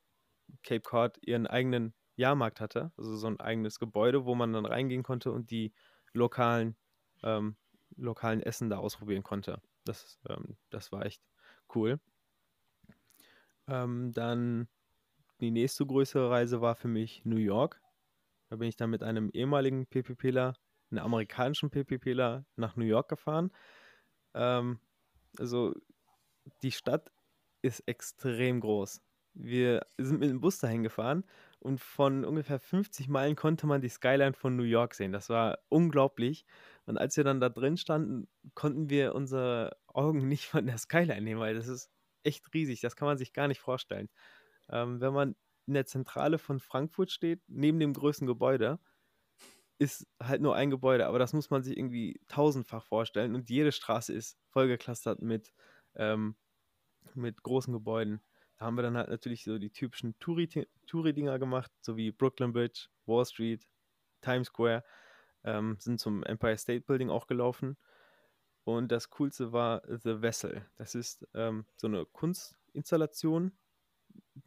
Cape 0.63 0.83
Cod, 0.83 1.19
ihren 1.23 1.47
eigenen 1.47 1.95
Jahrmarkt 2.17 2.61
hatte, 2.61 2.93
also 2.97 3.17
so 3.17 3.27
ein 3.29 3.41
eigenes 3.41 3.79
Gebäude, 3.79 4.25
wo 4.25 4.35
man 4.35 4.53
dann 4.53 4.67
reingehen 4.67 5.03
konnte 5.03 5.33
und 5.33 5.51
die 5.51 5.73
lokalen, 6.13 6.77
ähm, 7.23 7.57
lokalen 7.97 8.43
Essen 8.43 8.69
da 8.69 8.79
ausprobieren 8.79 9.23
konnte. 9.23 9.61
Das, 9.85 10.21
ähm, 10.29 10.57
das 10.71 10.93
war 10.93 11.07
echt 11.07 11.23
cool. 11.75 12.01
Ähm, 13.69 14.13
dann 14.13 14.69
die 15.41 15.51
nächste 15.51 15.87
größere 15.87 16.31
Reise 16.31 16.61
war 16.61 16.75
für 16.75 16.89
mich 16.89 17.25
New 17.25 17.37
York. 17.37 17.81
Da 18.51 18.57
bin 18.57 18.69
ich 18.69 18.77
dann 18.77 18.91
mit 18.91 19.03
einem 19.03 19.31
ehemaligen 19.33 19.87
PPPler, 19.87 20.55
einem 20.91 21.05
amerikanischen 21.05 21.71
PPPler 21.71 22.45
nach 22.57 22.77
New 22.77 22.85
York 22.85 23.09
gefahren. 23.09 23.53
Ähm, 24.35 24.81
also 25.39 25.75
die 26.63 26.73
Stadt 26.73 27.13
ist 27.63 27.81
extrem 27.87 28.61
groß. 28.61 29.03
Wir 29.35 29.87
sind 29.97 30.21
mit 30.21 30.31
dem 30.31 30.41
Bus 30.41 30.59
dahin 30.59 30.83
gefahren 30.83 31.25
und 31.61 31.81
von 31.81 32.25
ungefähr 32.25 32.59
50 32.59 33.09
Meilen 33.09 33.37
konnte 33.37 33.67
man 33.67 33.81
die 33.81 33.89
Skyline 33.89 34.33
von 34.33 34.57
New 34.57 34.65
York 34.65 34.95
sehen. 34.95 35.13
Das 35.13 35.29
war 35.29 35.59
unglaublich. 35.69 36.45
Und 36.91 36.99
als 36.99 37.17
wir 37.17 37.23
dann 37.23 37.39
da 37.39 37.49
drin 37.49 37.77
standen, 37.77 38.29
konnten 38.55 38.91
wir 38.91 39.15
unsere 39.15 39.77
Augen 39.87 40.27
nicht 40.27 40.47
von 40.47 40.67
der 40.67 40.77
Skyline 40.77 41.23
nehmen, 41.23 41.41
weil 41.41 41.55
das 41.55 41.69
ist 41.69 41.89
echt 42.25 42.53
riesig. 42.53 42.81
Das 42.81 42.97
kann 42.97 43.07
man 43.07 43.17
sich 43.17 43.33
gar 43.33 43.47
nicht 43.47 43.61
vorstellen. 43.61 44.09
Ähm, 44.69 45.01
wenn 45.01 45.13
man 45.13 45.37
in 45.67 45.75
der 45.75 45.87
Zentrale 45.87 46.39
von 46.39 46.59
Frankfurt 46.59 47.13
steht, 47.13 47.43
neben 47.47 47.79
dem 47.79 47.93
größten 47.93 48.27
Gebäude, 48.27 48.81
ist 49.79 50.09
halt 50.21 50.43
nur 50.43 50.57
ein 50.57 50.71
Gebäude, 50.71 51.07
aber 51.07 51.21
das 51.21 51.33
muss 51.33 51.49
man 51.49 51.63
sich 51.63 51.79
irgendwie 51.79 52.21
tausendfach 52.27 52.85
vorstellen 52.85 53.37
und 53.37 53.49
jede 53.49 53.71
Straße 53.71 54.13
ist 54.13 54.37
vollgeklustert 54.49 55.23
mit, 55.23 55.53
ähm, 55.95 56.35
mit 57.15 57.43
großen 57.45 57.73
Gebäuden. 57.73 58.21
Da 58.59 58.67
haben 58.67 58.77
wir 58.77 58.83
dann 58.83 58.97
halt 58.97 59.11
natürlich 59.11 59.45
so 59.45 59.59
die 59.59 59.71
typischen 59.71 60.19
Touri-Dinger 60.19 61.39
gemacht, 61.39 61.71
so 61.83 61.97
wie 61.97 62.11
Brooklyn 62.11 62.53
Bridge, 62.53 62.89
Wall 63.07 63.25
Street, 63.25 63.65
Times 64.23 64.49
Square, 64.49 64.83
ähm, 65.45 65.77
sind 65.79 66.01
zum 66.01 66.23
Empire 66.23 66.57
State 66.59 66.83
Building 66.83 67.11
auch 67.11 67.27
gelaufen. 67.27 67.77
Und 68.65 68.93
das 68.93 69.11
Coolste 69.11 69.53
war 69.53 69.83
The 69.87 70.23
Vessel. 70.23 70.67
Das 70.77 70.95
ist 70.95 71.27
ähm, 71.35 71.65
so 71.77 71.87
eine 71.87 72.05
Kunstinstallation, 72.07 73.53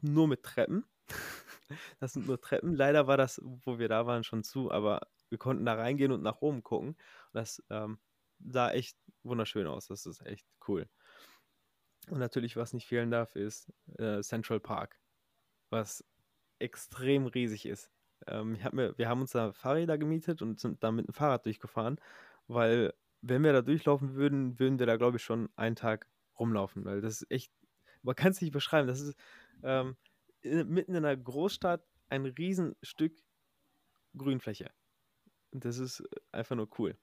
nur 0.02 0.28
mit 0.28 0.44
Treppen. 0.44 0.86
das 2.00 2.14
sind 2.14 2.28
nur 2.28 2.40
Treppen. 2.40 2.76
Leider 2.76 3.08
war 3.08 3.18
das, 3.18 3.42
wo 3.44 3.80
wir 3.80 3.90
da 3.90 4.06
waren, 4.06 4.24
schon 4.24 4.44
zu, 4.44 4.72
aber 4.72 5.08
wir 5.30 5.38
konnten 5.38 5.66
da 5.66 5.74
reingehen 5.74 6.12
und 6.12 6.22
nach 6.22 6.42
oben 6.42 6.64
gucken. 6.64 6.90
Und 6.90 6.98
das 7.34 7.64
ähm, 7.70 7.98
sah 8.40 8.72
echt 8.72 8.98
wunderschön 9.24 9.68
aus. 9.68 9.88
Das 9.88 10.06
ist 10.06 10.26
echt 10.26 10.48
cool. 10.68 10.88
Und 12.10 12.20
natürlich, 12.20 12.56
was 12.56 12.74
nicht 12.74 12.88
fehlen 12.88 13.12
darf, 13.12 13.36
ist 13.36 13.72
äh, 13.98 14.22
Central 14.22 14.60
Park, 14.60 15.00
was 15.70 16.06
extrem 16.60 17.26
riesig 17.28 17.66
ist. 17.66 17.90
Ähm, 18.28 18.58
mir, 18.72 18.98
wir 18.98 19.10
haben 19.10 19.22
uns 19.22 19.32
da 19.32 19.52
Fahrräder 19.52 19.98
gemietet 19.98 20.42
und 20.42 20.60
sind 20.60 20.84
da 20.84 20.92
mit 20.92 21.08
dem 21.08 21.14
Fahrrad 21.14 21.46
durchgefahren, 21.46 22.00
weil 22.48 22.94
wenn 23.22 23.44
wir 23.44 23.54
da 23.54 23.62
durchlaufen 23.62 24.16
würden, 24.16 24.60
würden 24.60 24.80
wir 24.80 24.86
da, 24.86 24.98
glaube 24.98 25.18
ich, 25.18 25.24
schon 25.24 25.50
einen 25.56 25.76
Tag 25.76 26.08
rumlaufen, 26.40 26.84
weil 26.86 27.02
das 27.02 27.22
ist 27.22 27.32
echt, 27.32 27.54
man 28.02 28.16
kann 28.16 28.32
es 28.32 28.42
nicht 28.42 28.52
beschreiben. 28.52 28.88
Das 28.88 29.00
ist, 29.00 29.18
ähm, 29.64 29.96
äh, 30.42 30.64
mitten 30.64 30.96
in 30.96 31.06
einer 31.06 31.16
Großstadt 31.16 31.86
ein 32.10 32.26
Riesenstück 32.26 33.14
Grünfläche. 34.16 34.70
Und 35.52 35.66
das 35.66 35.78
ist 35.78 36.04
einfach 36.32 36.56
nur 36.56 36.70
cool. 36.78 36.98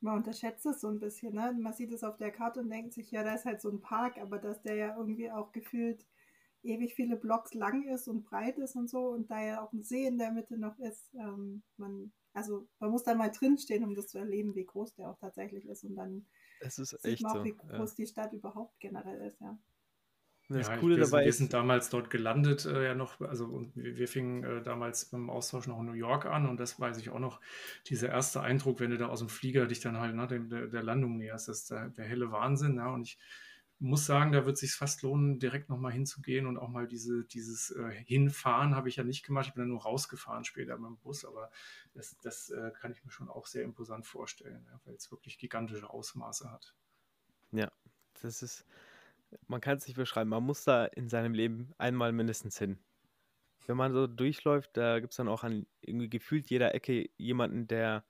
Man 0.00 0.16
unterschätzt 0.16 0.64
es 0.64 0.80
so 0.80 0.88
ein 0.88 0.98
bisschen, 0.98 1.34
ne? 1.34 1.54
Man 1.58 1.74
sieht 1.74 1.92
es 1.92 2.02
auf 2.02 2.16
der 2.16 2.30
Karte 2.30 2.60
und 2.60 2.70
denkt 2.70 2.94
sich, 2.94 3.10
ja, 3.10 3.22
da 3.22 3.34
ist 3.34 3.44
halt 3.44 3.60
so 3.60 3.70
ein 3.70 3.80
Park, 3.80 4.16
aber 4.18 4.38
dass 4.38 4.62
der 4.62 4.74
ja 4.74 4.96
irgendwie 4.96 5.30
auch 5.30 5.52
gefühlt 5.52 6.06
ewig 6.62 6.94
viele 6.94 7.16
Blocks 7.16 7.54
lang 7.54 7.84
ist 7.88 8.08
und 8.08 8.24
breit 8.24 8.58
ist 8.58 8.76
und 8.76 8.88
so 8.90 9.08
und 9.10 9.30
da 9.30 9.42
ja 9.44 9.62
auch 9.64 9.72
ein 9.72 9.82
See 9.82 10.06
in 10.06 10.18
der 10.18 10.32
Mitte 10.32 10.58
noch 10.58 10.78
ist, 10.78 11.12
ähm, 11.14 11.62
man, 11.76 12.12
also 12.34 12.68
man 12.80 12.90
muss 12.90 13.04
da 13.04 13.14
mal 13.14 13.30
drinstehen, 13.30 13.84
um 13.84 13.94
das 13.94 14.08
zu 14.08 14.18
erleben, 14.18 14.54
wie 14.54 14.64
groß 14.66 14.94
der 14.94 15.10
auch 15.10 15.18
tatsächlich 15.18 15.66
ist 15.66 15.84
und 15.84 15.96
dann 15.96 16.26
es 16.58 16.78
ist 16.78 16.96
sieht 16.96 17.04
echt 17.04 17.20
man 17.20 17.32
auch, 17.38 17.42
so. 17.42 17.44
wie 17.44 17.56
groß 17.56 17.94
Ja. 17.94 17.96
die 17.96 18.06
Stadt 18.06 18.32
überhaupt 18.32 18.78
generell 18.80 19.20
ist, 19.26 19.40
ja. 19.40 19.58
Das 20.48 20.72
Ja, 20.72 20.72
Coole 20.72 20.96
wir, 20.96 20.98
dabei 20.98 21.22
wir 21.22 21.32
sind 21.32 21.52
damals 21.52 21.90
dort 21.90 22.10
gelandet, 22.10 22.64
äh, 22.66 22.84
ja 22.86 22.94
noch, 22.96 23.20
also 23.20 23.44
und 23.46 23.76
wir, 23.76 23.96
wir 23.96 24.08
fingen 24.08 24.42
äh, 24.42 24.62
damals 24.62 25.04
beim 25.10 25.30
Austausch 25.30 25.68
noch 25.68 25.78
in 25.78 25.86
New 25.86 25.92
York 25.92 26.26
an 26.26 26.48
und 26.48 26.58
das 26.58 26.80
weiß 26.80 26.98
ich 26.98 27.10
auch 27.10 27.20
noch, 27.20 27.40
dieser 27.86 28.08
erste 28.08 28.40
Eindruck, 28.40 28.80
wenn 28.80 28.90
du 28.90 28.98
da 28.98 29.06
aus 29.08 29.20
dem 29.20 29.28
Flieger 29.28 29.66
dich 29.68 29.78
dann 29.78 29.98
halt 29.98 30.16
nach 30.16 30.26
dem, 30.26 30.48
der, 30.48 30.66
der 30.66 30.82
Landung 30.82 31.18
näherst, 31.18 31.46
das 31.48 31.58
ist 31.60 31.70
der, 31.70 31.90
der 31.90 32.04
helle 32.04 32.32
Wahnsinn, 32.32 32.76
ja, 32.78 32.92
und 32.92 33.02
ich 33.06 33.18
muss 33.80 34.06
sagen, 34.06 34.32
da 34.32 34.44
wird 34.44 34.54
es 34.54 34.60
sich 34.60 34.74
fast 34.74 35.02
lohnen, 35.02 35.38
direkt 35.38 35.70
nochmal 35.70 35.92
hinzugehen 35.92 36.46
und 36.46 36.58
auch 36.58 36.68
mal 36.68 36.86
diese, 36.86 37.24
dieses 37.24 37.70
äh, 37.70 37.90
Hinfahren 38.04 38.76
habe 38.76 38.88
ich 38.88 38.96
ja 38.96 39.04
nicht 39.04 39.24
gemacht, 39.24 39.48
ich 39.48 39.54
bin 39.54 39.62
dann 39.62 39.70
nur 39.70 39.82
rausgefahren 39.82 40.44
später 40.44 40.76
mit 40.78 40.88
dem 40.88 40.98
Bus, 40.98 41.24
aber 41.24 41.50
das, 41.94 42.16
das 42.22 42.50
äh, 42.50 42.72
kann 42.78 42.92
ich 42.92 43.04
mir 43.04 43.10
schon 43.10 43.28
auch 43.30 43.46
sehr 43.46 43.64
imposant 43.64 44.06
vorstellen, 44.06 44.66
ja, 44.70 44.80
weil 44.84 44.94
es 44.94 45.10
wirklich 45.10 45.38
gigantische 45.38 45.88
Ausmaße 45.90 46.50
hat. 46.50 46.74
ja, 47.52 47.70
das 48.22 48.42
ist, 48.42 48.66
man 49.46 49.60
kann 49.60 49.78
es 49.78 49.86
nicht 49.86 49.96
beschreiben. 49.96 50.30
Man 50.30 50.44
muss 50.44 50.64
da 50.64 50.86
in 50.86 51.08
seinem 51.08 51.34
Leben 51.34 51.72
einmal 51.78 52.12
mindestens 52.12 52.58
hin. 52.58 52.78
Wenn 53.66 53.76
man 53.76 53.92
so 53.92 54.06
durchläuft, 54.06 54.76
da 54.76 55.00
gibt 55.00 55.12
es 55.12 55.16
dann 55.18 55.28
auch 55.28 55.44
an 55.44 55.66
irgendwie 55.80 56.08
gefühlt 56.10 56.50
jeder 56.50 56.74
Ecke 56.74 57.10
jemanden, 57.18 57.68
der 57.68 58.04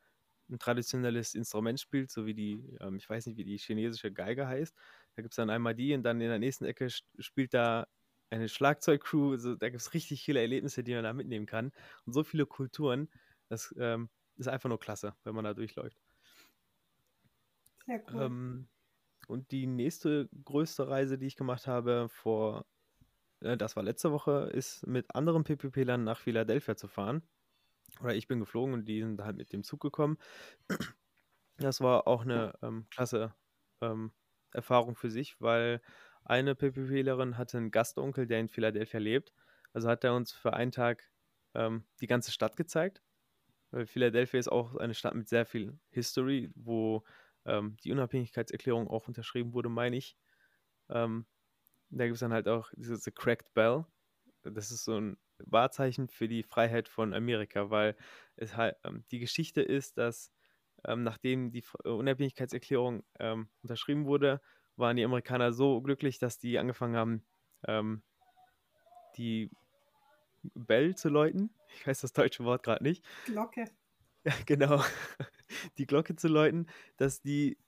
ein 0.51 0.59
traditionelles 0.59 1.35
Instrument 1.35 1.81
spielt, 1.81 2.11
so 2.11 2.27
wie 2.27 2.35
die, 2.35 2.77
ähm, 2.81 2.97
ich 2.97 3.09
weiß 3.09 3.27
nicht, 3.27 3.37
wie 3.37 3.45
die 3.45 3.59
chinesische 3.59 4.13
Geige 4.13 4.47
heißt. 4.49 4.75
Da 5.21 5.23
gibt 5.23 5.33
es 5.33 5.37
dann 5.37 5.51
einmal 5.51 5.75
die 5.75 5.93
und 5.93 6.03
dann 6.03 6.19
in 6.19 6.31
der 6.31 6.39
nächsten 6.39 6.65
Ecke 6.65 6.89
spielt 6.89 7.53
da 7.53 7.87
eine 8.31 8.49
Schlagzeugcrew. 8.49 9.37
So, 9.37 9.55
da 9.55 9.69
gibt 9.69 9.83
es 9.83 9.93
richtig 9.93 10.23
viele 10.23 10.41
Erlebnisse, 10.41 10.83
die 10.83 10.95
man 10.95 11.05
da 11.05 11.13
mitnehmen 11.13 11.45
kann. 11.45 11.73
Und 12.07 12.15
so 12.15 12.25
viele 12.25 12.47
Kulturen. 12.47 13.11
Das 13.51 13.75
ähm, 13.79 14.09
ist 14.37 14.49
einfach 14.49 14.71
nur 14.71 14.81
klasse, 14.81 15.15
wenn 15.25 15.35
man 15.35 15.45
da 15.45 15.53
durchläuft. 15.53 15.99
Sehr 17.85 18.03
cool. 18.11 18.23
Ähm, 18.23 18.69
und 19.29 19.51
die 19.51 19.67
nächste 19.67 20.31
größte 20.43 20.89
Reise, 20.89 21.19
die 21.19 21.27
ich 21.27 21.37
gemacht 21.37 21.67
habe, 21.67 22.09
vor, 22.09 22.65
äh, 23.41 23.59
das 23.59 23.77
war 23.77 23.83
letzte 23.83 24.11
Woche, 24.11 24.49
ist 24.55 24.87
mit 24.87 25.15
anderen 25.15 25.45
PPP-Lern 25.45 26.03
nach 26.03 26.19
Philadelphia 26.19 26.77
zu 26.77 26.89
fahren. 26.89 27.23
Oder 28.01 28.15
ich 28.15 28.27
bin 28.27 28.41
geflogen 28.41 28.73
und 28.73 28.87
die 28.87 29.03
sind 29.03 29.21
halt 29.21 29.37
mit 29.37 29.53
dem 29.53 29.65
Zug 29.65 29.81
gekommen. 29.81 30.17
Das 31.59 31.83
war 31.83 32.07
auch 32.07 32.23
eine 32.23 32.55
ähm, 32.63 32.87
klasse 32.89 33.35
ähm, 33.83 34.13
Erfahrung 34.53 34.97
für 34.97 35.11
sich, 35.11 35.41
weil 35.41 35.81
eine 36.25 36.55
PPPlerin 36.55 37.39
hatte 37.39 37.59
einen 37.59 37.71
Gastonkel, 37.71 38.27
der 38.27 38.41
in 38.41 38.49
Philadelphia 38.49 39.01
lebt. 39.01 39.33
Also 39.73 39.89
hat 39.89 40.05
er 40.05 40.15
uns 40.15 40.33
für 40.33 40.53
einen 40.53 40.73
Tag 40.73 41.11
ähm, 41.55 41.85
die 42.01 42.07
ganze 42.07 42.33
Stadt 42.33 42.57
gezeigt. 42.57 43.03
Weil 43.71 43.87
Philadelphia 43.87 44.41
ist 44.41 44.51
auch 44.51 44.77
eine 44.77 44.95
Stadt 44.95 45.15
mit 45.15 45.29
sehr 45.29 45.47
viel 45.47 45.79
History, 45.91 46.51
wo 46.55 47.05
ähm, 47.45 47.77
die 47.85 47.93
Unabhängigkeitserklärung 47.93 48.89
auch 48.89 49.09
unterschrieben 49.09 49.53
wurde, 49.53 49.69
meine 49.69 49.97
ich. 49.97 50.17
Ähm, 50.89 51.27
da 51.91 52.05
gibt 52.05 52.15
es 52.15 52.21
dann 52.21 52.33
halt 52.33 52.49
auch 52.49 52.71
dieses 52.77 53.05
The 53.05 53.11
Cracked 53.11 53.55
Bell. 53.55 53.85
Das 54.43 54.71
ist 54.71 54.85
so 54.85 54.99
ein 54.99 55.19
Wahrzeichen 55.39 56.09
für 56.09 56.29
die 56.29 56.43
Freiheit 56.43 56.89
von 56.89 57.15
Amerika, 57.15 57.71
weil 57.71 57.97
es 58.37 58.57
halt 58.57 58.77
ähm, 58.85 59.05
die 59.11 59.19
Geschichte 59.19 59.63
ist, 59.63 59.99
dass 59.99 60.33
ähm, 60.87 61.03
nachdem 61.03 61.51
die 61.51 61.65
äh, 61.85 61.89
Unabhängigkeitserklärung 61.89 63.03
ähm, 63.19 63.49
unterschrieben 63.63 64.07
wurde, 64.07 64.41
waren 64.77 64.97
die 64.97 65.05
Amerikaner 65.05 65.53
so 65.53 65.81
glücklich, 65.81 66.19
dass 66.19 66.39
die 66.39 66.59
angefangen 66.59 66.97
haben, 66.97 67.27
ähm, 67.67 68.03
die 69.17 69.51
Bell 70.55 70.95
zu 70.97 71.09
läuten. 71.09 71.55
Ich 71.73 71.87
weiß 71.87 72.01
das 72.01 72.13
deutsche 72.13 72.45
Wort 72.45 72.65
gerade 72.65 72.83
nicht. 72.83 73.05
Glocke. 73.27 73.65
Ja, 74.25 74.33
genau. 74.47 74.83
Die 75.79 75.87
Glocke 75.87 76.17
zu 76.17 76.27
läuten, 76.27 76.67
dass 76.97 77.23
die 77.23 77.59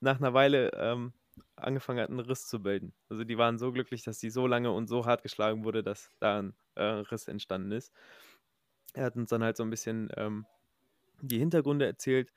nach 0.00 0.16
einer 0.16 0.32
Weile 0.32 0.70
ähm, 0.74 1.12
angefangen 1.56 2.00
hatten, 2.00 2.18
einen 2.18 2.26
Riss 2.26 2.46
zu 2.46 2.62
bilden. 2.62 2.94
Also 3.08 3.24
die 3.24 3.38
waren 3.38 3.58
so 3.58 3.70
glücklich, 3.72 4.02
dass 4.02 4.18
die 4.18 4.30
so 4.30 4.46
lange 4.46 4.72
und 4.72 4.88
so 4.88 5.04
hart 5.06 5.22
geschlagen 5.22 5.64
wurde, 5.64 5.82
dass 5.82 6.10
da 6.20 6.38
ein 6.38 6.54
äh, 6.74 6.82
Riss 6.82 7.28
entstanden 7.28 7.72
ist. 7.72 7.92
Er 8.94 9.04
hat 9.04 9.16
uns 9.16 9.30
dann 9.30 9.42
halt 9.42 9.56
so 9.56 9.62
ein 9.62 9.70
bisschen 9.70 10.10
ähm, 10.16 10.46
die 11.20 11.38
Hintergründe 11.38 11.86
erzählt, 11.86 12.32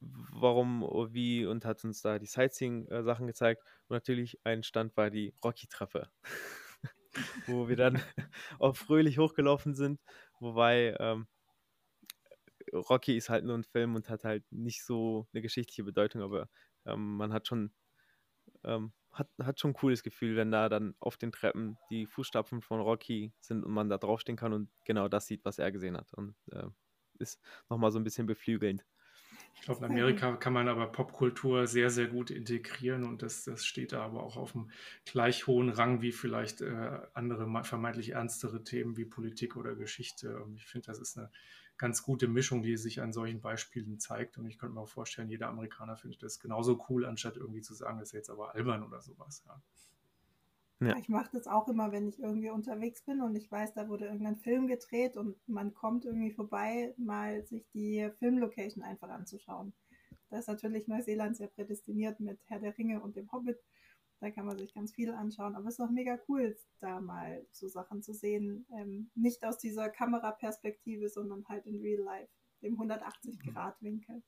warum, 0.00 0.82
oh, 0.82 1.08
wie 1.12 1.46
und 1.46 1.64
hat 1.64 1.84
uns 1.84 2.02
da 2.02 2.18
die 2.18 2.26
Sightseeing-Sachen 2.26 3.26
gezeigt. 3.26 3.62
Und 3.88 3.94
natürlich 3.94 4.38
ein 4.44 4.62
Stand 4.62 4.96
war 4.96 5.10
die 5.10 5.34
Rocky-Treppe, 5.44 6.08
wo 7.46 7.68
wir 7.68 7.76
dann 7.76 8.00
auch 8.58 8.76
fröhlich 8.76 9.18
hochgelaufen 9.18 9.74
sind, 9.74 10.00
wobei 10.40 10.96
ähm, 11.00 11.26
Rocky 12.72 13.16
ist 13.16 13.30
halt 13.30 13.44
nur 13.44 13.56
ein 13.56 13.64
Film 13.64 13.94
und 13.94 14.10
hat 14.10 14.24
halt 14.24 14.44
nicht 14.52 14.84
so 14.84 15.26
eine 15.32 15.42
geschichtliche 15.42 15.84
Bedeutung, 15.84 16.22
aber 16.22 16.48
ähm, 16.86 17.16
man 17.16 17.32
hat 17.32 17.46
schon 17.46 17.72
ähm, 18.64 18.92
hat, 19.12 19.28
hat 19.42 19.60
schon 19.60 19.70
ein 19.70 19.74
cooles 19.74 20.02
Gefühl, 20.02 20.36
wenn 20.36 20.50
da 20.50 20.68
dann 20.68 20.94
auf 21.00 21.16
den 21.16 21.32
Treppen 21.32 21.78
die 21.90 22.06
Fußstapfen 22.06 22.62
von 22.62 22.80
Rocky 22.80 23.32
sind 23.40 23.64
und 23.64 23.72
man 23.72 23.88
da 23.88 23.98
draufstehen 23.98 24.36
kann 24.36 24.52
und 24.52 24.70
genau 24.84 25.08
das 25.08 25.26
sieht, 25.26 25.44
was 25.44 25.58
er 25.58 25.72
gesehen 25.72 25.96
hat. 25.96 26.12
Und 26.14 26.36
äh, 26.52 26.68
ist 27.18 27.40
nochmal 27.68 27.90
so 27.90 27.98
ein 27.98 28.04
bisschen 28.04 28.26
beflügelnd. 28.26 28.84
Ich 29.60 29.66
glaube, 29.66 29.84
in 29.84 29.92
Amerika 29.92 30.36
kann 30.36 30.52
man 30.52 30.68
aber 30.68 30.86
Popkultur 30.86 31.66
sehr, 31.66 31.90
sehr 31.90 32.06
gut 32.06 32.30
integrieren 32.30 33.04
und 33.04 33.22
das, 33.22 33.44
das 33.44 33.66
steht 33.66 33.92
da 33.92 34.02
aber 34.02 34.22
auch 34.22 34.36
auf 34.36 34.54
einem 34.54 34.70
gleich 35.04 35.46
hohen 35.46 35.68
Rang 35.68 36.00
wie 36.00 36.12
vielleicht 36.12 36.60
äh, 36.60 37.00
andere 37.12 37.46
vermeintlich 37.64 38.10
ernstere 38.10 38.64
Themen 38.64 38.96
wie 38.96 39.04
Politik 39.04 39.56
oder 39.56 39.74
Geschichte. 39.74 40.42
Und 40.42 40.56
ich 40.56 40.66
finde, 40.66 40.86
das 40.86 40.98
ist 40.98 41.18
eine 41.18 41.30
ganz 41.76 42.02
gute 42.02 42.28
Mischung, 42.28 42.62
die 42.62 42.76
sich 42.76 43.00
an 43.00 43.12
solchen 43.12 43.40
Beispielen 43.40 43.98
zeigt. 43.98 44.38
Und 44.38 44.46
ich 44.46 44.58
könnte 44.58 44.74
mir 44.74 44.80
auch 44.80 44.88
vorstellen, 44.88 45.30
jeder 45.30 45.48
Amerikaner 45.48 45.96
findet 45.96 46.22
das 46.22 46.40
genauso 46.40 46.84
cool, 46.88 47.04
anstatt 47.04 47.36
irgendwie 47.36 47.62
zu 47.62 47.74
sagen, 47.74 47.98
das 47.98 48.08
ist 48.08 48.14
jetzt 48.14 48.30
aber 48.30 48.54
albern 48.54 48.82
oder 48.82 49.00
sowas. 49.00 49.42
Ja. 49.46 49.60
Ja. 50.80 50.96
Ich 50.96 51.08
mache 51.08 51.30
das 51.32 51.48
auch 51.48 51.66
immer, 51.66 51.90
wenn 51.90 52.06
ich 52.06 52.20
irgendwie 52.20 52.50
unterwegs 52.50 53.02
bin 53.02 53.20
und 53.20 53.34
ich 53.34 53.50
weiß, 53.50 53.74
da 53.74 53.88
wurde 53.88 54.06
irgendein 54.06 54.36
Film 54.36 54.68
gedreht 54.68 55.16
und 55.16 55.36
man 55.48 55.74
kommt 55.74 56.04
irgendwie 56.04 56.30
vorbei, 56.30 56.94
mal 56.96 57.44
sich 57.44 57.68
die 57.70 58.08
Filmlocation 58.18 58.84
einfach 58.84 59.08
anzuschauen. 59.08 59.72
Da 60.30 60.38
ist 60.38 60.46
natürlich 60.46 60.86
Neuseeland 60.86 61.36
sehr 61.36 61.48
prädestiniert 61.48 62.20
mit 62.20 62.38
Herr 62.46 62.60
der 62.60 62.76
Ringe 62.78 63.00
und 63.00 63.16
dem 63.16 63.30
Hobbit. 63.32 63.58
Da 64.20 64.30
kann 64.30 64.46
man 64.46 64.58
sich 64.58 64.74
ganz 64.74 64.92
viel 64.92 65.12
anschauen. 65.12 65.54
Aber 65.54 65.68
es 65.68 65.74
ist 65.74 65.80
auch 65.80 65.90
mega 65.90 66.18
cool, 66.28 66.56
da 66.80 67.00
mal 67.00 67.46
so 67.50 67.68
Sachen 67.68 68.02
zu 68.02 68.12
sehen. 68.12 68.66
Ähm, 68.76 69.10
nicht 69.14 69.44
aus 69.44 69.58
dieser 69.58 69.88
Kameraperspektive, 69.88 71.08
sondern 71.08 71.46
halt 71.48 71.66
in 71.66 71.80
Real 71.80 72.02
Life, 72.02 72.32
dem 72.62 72.78
180-Grad-Winkel. 72.78 74.22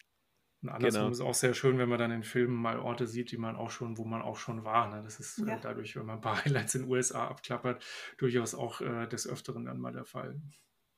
Und 0.63 0.69
andersrum 0.69 1.11
Genau. 1.11 1.11
ist 1.11 1.21
auch 1.21 1.35
sehr 1.35 1.55
schön, 1.55 1.79
wenn 1.79 1.89
man 1.89 1.99
dann 1.99 2.11
in 2.11 2.23
Filmen 2.23 2.55
mal 2.57 2.79
Orte 2.79 3.07
sieht, 3.07 3.31
die 3.33 3.39
man 3.39 3.57
auch 3.57 3.71
schon, 3.71 3.97
wo 3.99 4.05
man 4.05 4.21
auch 4.23 4.37
schon 4.37 4.65
war. 4.65 4.89
Ne? 4.95 5.03
Das 5.03 5.19
ist 5.21 5.39
Ja. 5.39 5.57
äh, 5.57 5.59
dadurch, 5.61 5.97
wenn 5.97 6.05
man 6.07 6.17
ein 6.17 6.21
paar 6.21 6.45
Highlights 6.45 6.75
in 6.75 6.83
den 6.83 6.91
USA 6.91 7.29
abklappert, 7.29 7.83
durchaus 8.19 8.55
auch 8.55 8.81
äh, 8.83 9.07
des 9.07 9.27
Öfteren 9.27 9.65
dann 9.65 9.81
mal 9.81 9.93
der 9.93 10.05
Fall. 10.05 10.41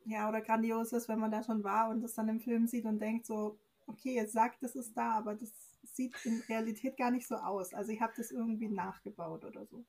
Ja, 0.05 0.29
oder 0.29 0.41
grandios 0.41 0.93
ist, 0.93 1.09
wenn 1.09 1.19
man 1.19 1.31
da 1.33 1.43
schon 1.43 1.63
war 1.65 1.89
und 1.91 2.01
das 2.03 2.15
dann 2.15 2.29
im 2.29 2.41
Film 2.41 2.67
sieht 2.67 2.85
und 2.85 2.99
denkt 3.01 3.27
so, 3.27 3.59
okay, 3.87 4.15
ihr 4.17 4.29
sagt, 4.29 4.63
das 4.63 4.75
ist 4.77 4.97
da, 4.97 5.13
aber 5.19 5.35
das 5.35 5.53
sieht 5.83 6.15
in 6.25 6.41
Realität 6.49 6.97
gar 6.97 7.11
nicht 7.11 7.27
so 7.27 7.37
aus. 7.37 7.73
Also 7.75 7.91
ich 7.93 8.01
habe 8.01 8.13
das 8.17 8.31
irgendwie 8.31 8.69
nachgebaut 8.69 9.45
oder 9.45 9.67
so. 9.67 9.85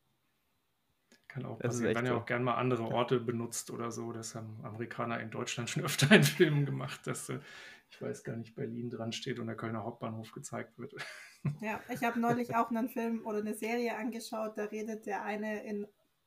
Kann 1.27 1.45
auch 1.45 1.59
Das 1.59 1.81
passieren. 1.81 1.95
Werden 1.95 2.05
ja 2.05 2.13
so. 2.13 2.19
auch 2.19 2.25
gern 2.25 2.43
mal 2.43 2.55
andere 2.55 2.83
Orte 2.83 3.19
benutzt 3.19 3.71
oder 3.71 3.91
so. 3.91 4.11
Das 4.11 4.35
haben 4.35 4.59
Amerikaner 4.63 5.19
in 5.19 5.31
Deutschland 5.31 5.69
schon 5.69 5.83
öfter 5.85 6.11
in 6.15 6.23
Filmen 6.23 6.65
gemacht, 6.65 7.07
dass, 7.07 7.29
äh, 7.29 7.39
ich 7.93 8.01
weiß 8.01 8.23
gar 8.23 8.35
nicht, 8.35 8.55
Berlin 8.55 8.89
dran 8.89 9.11
steht 9.11 9.39
und 9.39 9.47
der 9.47 9.55
Kölner 9.55 9.83
Hauptbahnhof 9.83 10.31
gezeigt 10.31 10.77
wird. 10.79 10.93
Ja, 11.61 11.81
ich 11.89 12.01
habe 12.03 12.19
neulich 12.19 12.55
auch 12.55 12.69
einen 12.69 12.89
Film 12.89 13.25
oder 13.25 13.39
eine 13.39 13.53
Serie 13.53 13.97
angeschaut, 13.97 14.57
da 14.57 14.63
redet 14.63 15.05
der 15.05 15.23
eine 15.23 15.63
in 15.65 15.85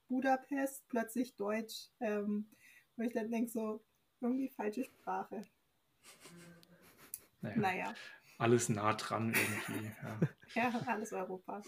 Budapest 0.09 0.87
plötzlich 0.89 1.35
Deutsch, 1.37 1.89
ähm, 2.01 2.51
wo 2.97 3.03
ich 3.03 3.15
dann 3.15 3.31
denke 3.31 3.51
so, 3.51 3.85
irgendwie 4.21 4.51
falsche 4.51 4.85
Sprache. 4.85 5.47
Naja, 7.41 7.57
Naja. 7.57 7.95
Alles 8.39 8.69
nah 8.69 8.93
dran 8.95 9.35
irgendwie. 9.35 9.91
Ja. 10.03 10.21
Ja, 10.55 10.71
alles 10.87 11.13
Europa. 11.13 11.61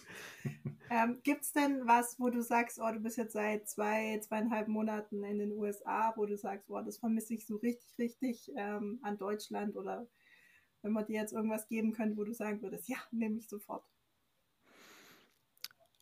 ähm, 0.88 1.18
Gibt 1.24 1.42
es 1.42 1.52
denn 1.52 1.86
was, 1.86 2.18
wo 2.20 2.30
du 2.30 2.40
sagst, 2.42 2.78
oh, 2.80 2.90
du 2.92 3.00
bist 3.00 3.18
jetzt 3.18 3.32
seit 3.32 3.68
zwei, 3.68 4.18
zweieinhalb 4.20 4.68
Monaten 4.68 5.24
in 5.24 5.38
den 5.38 5.52
USA, 5.52 6.12
wo 6.16 6.26
du 6.26 6.36
sagst, 6.36 6.70
oh, 6.70 6.80
das 6.80 6.98
vermisse 6.98 7.34
ich 7.34 7.44
so 7.44 7.56
richtig, 7.56 7.98
richtig 7.98 8.52
ähm, 8.56 9.00
an 9.02 9.18
Deutschland 9.18 9.76
oder 9.76 10.06
wenn 10.82 10.92
man 10.92 11.04
dir 11.06 11.20
jetzt 11.20 11.32
irgendwas 11.32 11.66
geben 11.66 11.92
könnte, 11.92 12.16
wo 12.16 12.24
du 12.24 12.32
sagen 12.32 12.62
würdest, 12.62 12.88
ja, 12.88 12.98
nehme 13.10 13.36
ich 13.36 13.48
sofort. 13.48 13.84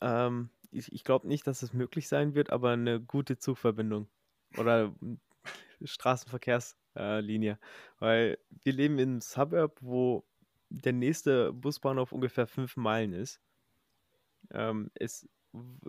Ähm, 0.03 0.51
ich 0.71 0.93
ich 0.93 1.03
glaube 1.03 1.27
nicht, 1.27 1.47
dass 1.47 1.63
es 1.63 1.73
möglich 1.73 2.09
sein 2.09 2.35
wird, 2.35 2.51
aber 2.51 2.71
eine 2.71 3.01
gute 3.01 3.39
Zugverbindung 3.39 4.09
oder 4.59 4.95
Straßenverkehrslinie. 5.83 7.59
Weil 7.99 8.39
wir 8.63 8.73
leben 8.73 8.99
in 8.99 9.11
einem 9.11 9.21
Suburb, 9.21 9.79
wo 9.81 10.25
der 10.85 10.93
nächste 10.93 11.53
Busbahnhof 11.53 12.13
ungefähr 12.13 12.47
fünf 12.47 12.77
Meilen 12.77 13.13
ist. 13.13 13.41
Ähm, 14.51 14.91
es 14.95 15.29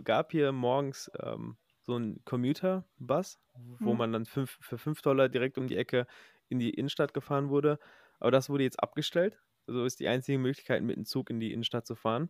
gab 0.04 0.32
hier 0.32 0.52
morgens 0.52 1.12
ähm, 1.22 1.58
so 1.82 1.96
einen 1.96 2.24
Commuter-Bus, 2.26 3.40
wo 3.82 3.92
Hm. 3.92 3.98
man 3.98 4.12
dann 4.14 4.26
fünf, 4.26 4.58
für 4.62 4.78
5 4.78 5.02
Dollar 5.02 5.30
direkt 5.30 5.58
um 5.58 5.68
die 5.68 5.78
Ecke 5.78 6.08
in 6.50 6.60
die 6.60 6.72
Innenstadt 6.72 7.14
gefahren 7.14 7.50
wurde. 7.50 7.80
Aber 8.20 8.32
das 8.32 8.50
wurde 8.50 8.64
jetzt 8.64 8.82
abgestellt. 8.82 9.40
So 9.68 9.84
ist 9.86 10.00
die 10.00 10.08
einzige 10.08 10.38
Möglichkeit, 10.38 10.82
mit 10.84 10.96
dem 10.96 11.06
Zug 11.06 11.30
in 11.30 11.40
die 11.40 11.52
Innenstadt 11.54 11.86
zu 11.86 11.96
fahren. 11.96 12.30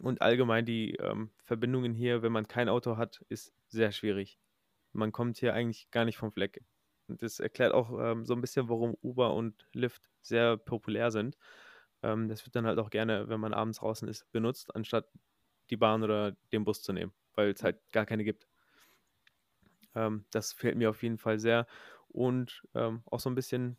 Und 0.00 0.22
allgemein 0.22 0.64
die 0.66 0.94
ähm, 0.96 1.30
Verbindungen 1.44 1.94
hier, 1.94 2.22
wenn 2.22 2.32
man 2.32 2.48
kein 2.48 2.68
Auto 2.68 2.96
hat, 2.96 3.24
ist 3.28 3.52
sehr 3.68 3.92
schwierig. 3.92 4.38
Man 4.92 5.12
kommt 5.12 5.38
hier 5.38 5.54
eigentlich 5.54 5.90
gar 5.90 6.04
nicht 6.04 6.18
vom 6.18 6.32
Fleck. 6.32 6.64
Und 7.08 7.22
das 7.22 7.40
erklärt 7.40 7.74
auch 7.74 7.90
ähm, 8.00 8.24
so 8.26 8.34
ein 8.34 8.40
bisschen, 8.40 8.68
warum 8.68 8.96
Uber 9.02 9.34
und 9.34 9.66
Lyft 9.72 10.10
sehr 10.22 10.56
populär 10.56 11.10
sind. 11.10 11.36
Ähm, 12.02 12.28
das 12.28 12.44
wird 12.46 12.56
dann 12.56 12.66
halt 12.66 12.78
auch 12.78 12.90
gerne, 12.90 13.28
wenn 13.28 13.40
man 13.40 13.54
abends 13.54 13.78
draußen 13.78 14.08
ist, 14.08 14.30
benutzt, 14.32 14.74
anstatt 14.74 15.10
die 15.70 15.76
Bahn 15.76 16.02
oder 16.02 16.32
den 16.52 16.64
Bus 16.64 16.82
zu 16.82 16.92
nehmen, 16.92 17.12
weil 17.34 17.50
es 17.50 17.62
halt 17.62 17.80
gar 17.92 18.06
keine 18.06 18.24
gibt. 18.24 18.46
Ähm, 19.94 20.24
das 20.30 20.52
fehlt 20.52 20.76
mir 20.76 20.90
auf 20.90 21.02
jeden 21.02 21.18
Fall 21.18 21.38
sehr. 21.38 21.66
Und 22.08 22.66
ähm, 22.74 23.02
auch 23.06 23.20
so 23.20 23.30
ein 23.30 23.34
bisschen 23.34 23.76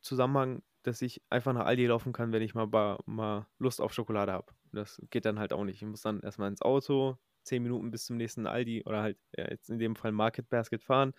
Zusammenhang, 0.00 0.62
dass 0.82 1.02
ich 1.02 1.22
einfach 1.30 1.52
nach 1.52 1.66
Aldi 1.66 1.86
laufen 1.86 2.12
kann, 2.12 2.32
wenn 2.32 2.42
ich 2.42 2.54
mal, 2.54 2.66
ba- 2.66 3.00
mal 3.06 3.46
Lust 3.58 3.80
auf 3.80 3.92
Schokolade 3.94 4.32
habe. 4.32 4.52
Das 4.72 5.02
geht 5.10 5.24
dann 5.26 5.38
halt 5.38 5.52
auch 5.52 5.64
nicht. 5.64 5.82
Ich 5.82 5.88
muss 5.88 6.02
dann 6.02 6.20
erstmal 6.20 6.48
ins 6.50 6.62
Auto, 6.62 7.18
zehn 7.44 7.62
Minuten 7.62 7.90
bis 7.90 8.06
zum 8.06 8.16
nächsten 8.16 8.46
Aldi 8.46 8.84
oder 8.86 9.02
halt 9.02 9.18
ja, 9.36 9.48
jetzt 9.50 9.70
in 9.70 9.78
dem 9.78 9.96
Fall 9.96 10.12
Market 10.12 10.48
Basket 10.50 10.84
fahren 10.84 11.14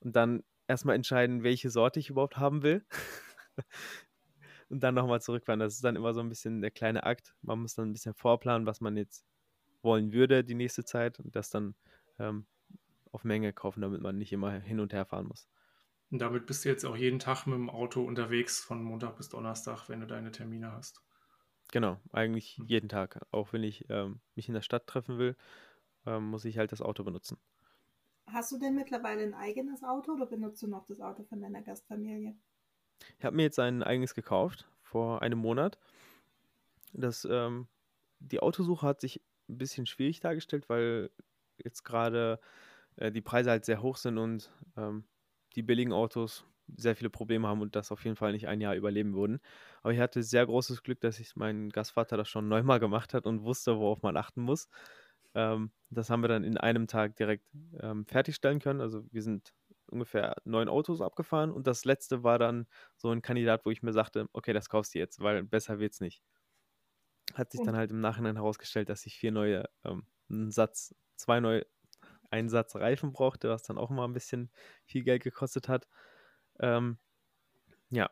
und 0.00 0.16
dann 0.16 0.44
erstmal 0.68 0.96
entscheiden, 0.96 1.42
welche 1.44 1.70
Sorte 1.70 2.00
ich 2.00 2.10
überhaupt 2.10 2.38
haben 2.38 2.62
will. 2.62 2.86
und 4.70 4.80
dann 4.82 4.94
nochmal 4.94 5.20
zurückfahren. 5.22 5.60
Das 5.60 5.74
ist 5.74 5.84
dann 5.84 5.96
immer 5.96 6.14
so 6.14 6.20
ein 6.20 6.28
bisschen 6.28 6.60
der 6.60 6.70
kleine 6.70 7.04
Akt. 7.04 7.34
Man 7.42 7.60
muss 7.60 7.74
dann 7.74 7.90
ein 7.90 7.92
bisschen 7.92 8.14
vorplanen, 8.14 8.66
was 8.66 8.80
man 8.80 8.96
jetzt 8.96 9.26
wollen 9.82 10.12
würde 10.12 10.44
die 10.44 10.54
nächste 10.54 10.84
Zeit 10.84 11.20
und 11.20 11.36
das 11.36 11.50
dann 11.50 11.76
ähm, 12.18 12.46
auf 13.12 13.24
Menge 13.24 13.52
kaufen, 13.54 13.82
damit 13.82 14.02
man 14.02 14.18
nicht 14.18 14.32
immer 14.32 14.52
hin 14.60 14.80
und 14.80 14.92
her 14.94 15.06
fahren 15.06 15.26
muss. 15.28 15.48
Und 16.10 16.18
damit 16.18 16.44
bist 16.44 16.66
du 16.66 16.68
jetzt 16.68 16.84
auch 16.84 16.96
jeden 16.98 17.18
Tag 17.18 17.46
mit 17.46 17.54
dem 17.54 17.70
Auto 17.70 18.04
unterwegs 18.04 18.60
von 18.60 18.82
Montag 18.82 19.16
bis 19.16 19.30
Donnerstag, 19.30 19.88
wenn 19.88 20.00
du 20.00 20.06
deine 20.06 20.30
Termine 20.32 20.70
hast. 20.72 21.02
Genau, 21.72 21.98
eigentlich 22.12 22.58
Hm. 22.58 22.64
jeden 22.66 22.88
Tag. 22.90 23.20
Auch 23.30 23.52
wenn 23.54 23.62
ich 23.62 23.86
ähm, 23.90 24.20
mich 24.34 24.48
in 24.48 24.54
der 24.54 24.60
Stadt 24.62 24.86
treffen 24.86 25.18
will, 25.18 25.36
ähm, 26.06 26.30
muss 26.30 26.44
ich 26.46 26.58
halt 26.58 26.72
das 26.72 26.82
Auto 26.82 27.04
benutzen. 27.04 27.38
Hast 28.28 28.52
du 28.52 28.58
denn 28.58 28.76
mittlerweile 28.76 29.24
ein 29.24 29.34
eigenes 29.34 29.82
Auto 29.82 30.12
oder 30.12 30.26
benutzt 30.26 30.62
du 30.62 30.68
noch 30.68 30.86
das 30.86 31.00
Auto 31.00 31.24
von 31.24 31.40
deiner 31.40 31.62
Gastfamilie? 31.62 32.38
Ich 33.18 33.24
habe 33.24 33.36
mir 33.36 33.42
jetzt 33.42 33.58
ein 33.58 33.82
eigenes 33.82 34.14
gekauft 34.14 34.68
vor 34.82 35.22
einem 35.22 35.38
Monat. 35.38 35.78
Das, 36.92 37.26
ähm, 37.30 37.68
die 38.18 38.40
Autosuche 38.40 38.86
hat 38.86 39.00
sich 39.00 39.22
ein 39.48 39.58
bisschen 39.58 39.86
schwierig 39.86 40.20
dargestellt, 40.20 40.68
weil 40.68 41.10
jetzt 41.58 41.84
gerade 41.84 42.40
äh, 42.96 43.12
die 43.12 43.20
Preise 43.20 43.50
halt 43.50 43.64
sehr 43.64 43.82
hoch 43.82 43.96
sind 43.96 44.18
und 44.18 44.50
ähm, 44.76 45.04
die 45.56 45.62
billigen 45.62 45.92
Autos 45.92 46.44
sehr 46.76 46.96
viele 46.96 47.10
Probleme 47.10 47.48
haben 47.48 47.62
und 47.62 47.76
das 47.76 47.92
auf 47.92 48.04
jeden 48.04 48.16
Fall 48.16 48.32
nicht 48.32 48.46
ein 48.46 48.60
Jahr 48.60 48.74
überleben 48.74 49.14
würden. 49.14 49.40
Aber 49.82 49.92
ich 49.92 50.00
hatte 50.00 50.22
sehr 50.22 50.44
großes 50.44 50.82
Glück, 50.82 51.00
dass 51.00 51.18
ich 51.18 51.34
mein 51.34 51.70
Gastvater 51.70 52.16
das 52.16 52.28
schon 52.28 52.48
neunmal 52.48 52.78
gemacht 52.78 53.14
hat 53.14 53.26
und 53.26 53.42
wusste, 53.42 53.78
worauf 53.78 54.02
man 54.02 54.16
achten 54.16 54.42
muss. 54.42 54.68
Ähm, 55.34 55.72
das 55.90 56.10
haben 56.10 56.22
wir 56.22 56.28
dann 56.28 56.44
in 56.44 56.58
einem 56.58 56.86
Tag 56.86 57.16
direkt 57.16 57.46
ähm, 57.80 58.04
fertigstellen 58.06 58.60
können. 58.60 58.80
Also 58.80 59.04
wir 59.12 59.22
sind 59.22 59.54
ungefähr 59.90 60.36
neun 60.44 60.68
Autos 60.68 61.00
abgefahren 61.00 61.50
und 61.50 61.66
das 61.66 61.84
letzte 61.84 62.22
war 62.22 62.38
dann 62.38 62.66
so 62.96 63.10
ein 63.10 63.22
Kandidat, 63.22 63.64
wo 63.66 63.70
ich 63.70 63.82
mir 63.82 63.92
sagte, 63.92 64.28
okay, 64.32 64.52
das 64.52 64.68
kaufst 64.68 64.94
du 64.94 64.98
jetzt, 64.98 65.20
weil 65.20 65.42
besser 65.44 65.78
wird's 65.78 66.00
nicht. 66.00 66.22
Hat 67.34 67.50
sich 67.52 67.60
Und- 67.60 67.66
dann 67.66 67.76
halt 67.76 67.90
im 67.90 68.00
Nachhinein 68.00 68.36
herausgestellt, 68.36 68.88
dass 68.88 69.04
ich 69.06 69.16
vier 69.18 69.32
neue, 69.32 69.64
ähm, 69.84 70.06
einen 70.30 70.50
Satz, 70.50 70.94
zwei 71.16 71.40
neue, 71.40 71.66
einen 72.30 72.48
Satz 72.48 72.76
Reifen 72.76 73.12
brauchte, 73.12 73.48
was 73.48 73.62
dann 73.62 73.78
auch 73.78 73.90
mal 73.90 74.04
ein 74.04 74.12
bisschen 74.12 74.50
viel 74.84 75.02
Geld 75.02 75.22
gekostet 75.22 75.68
hat. 75.68 75.88
Ähm, 76.60 76.98
ja, 77.90 78.10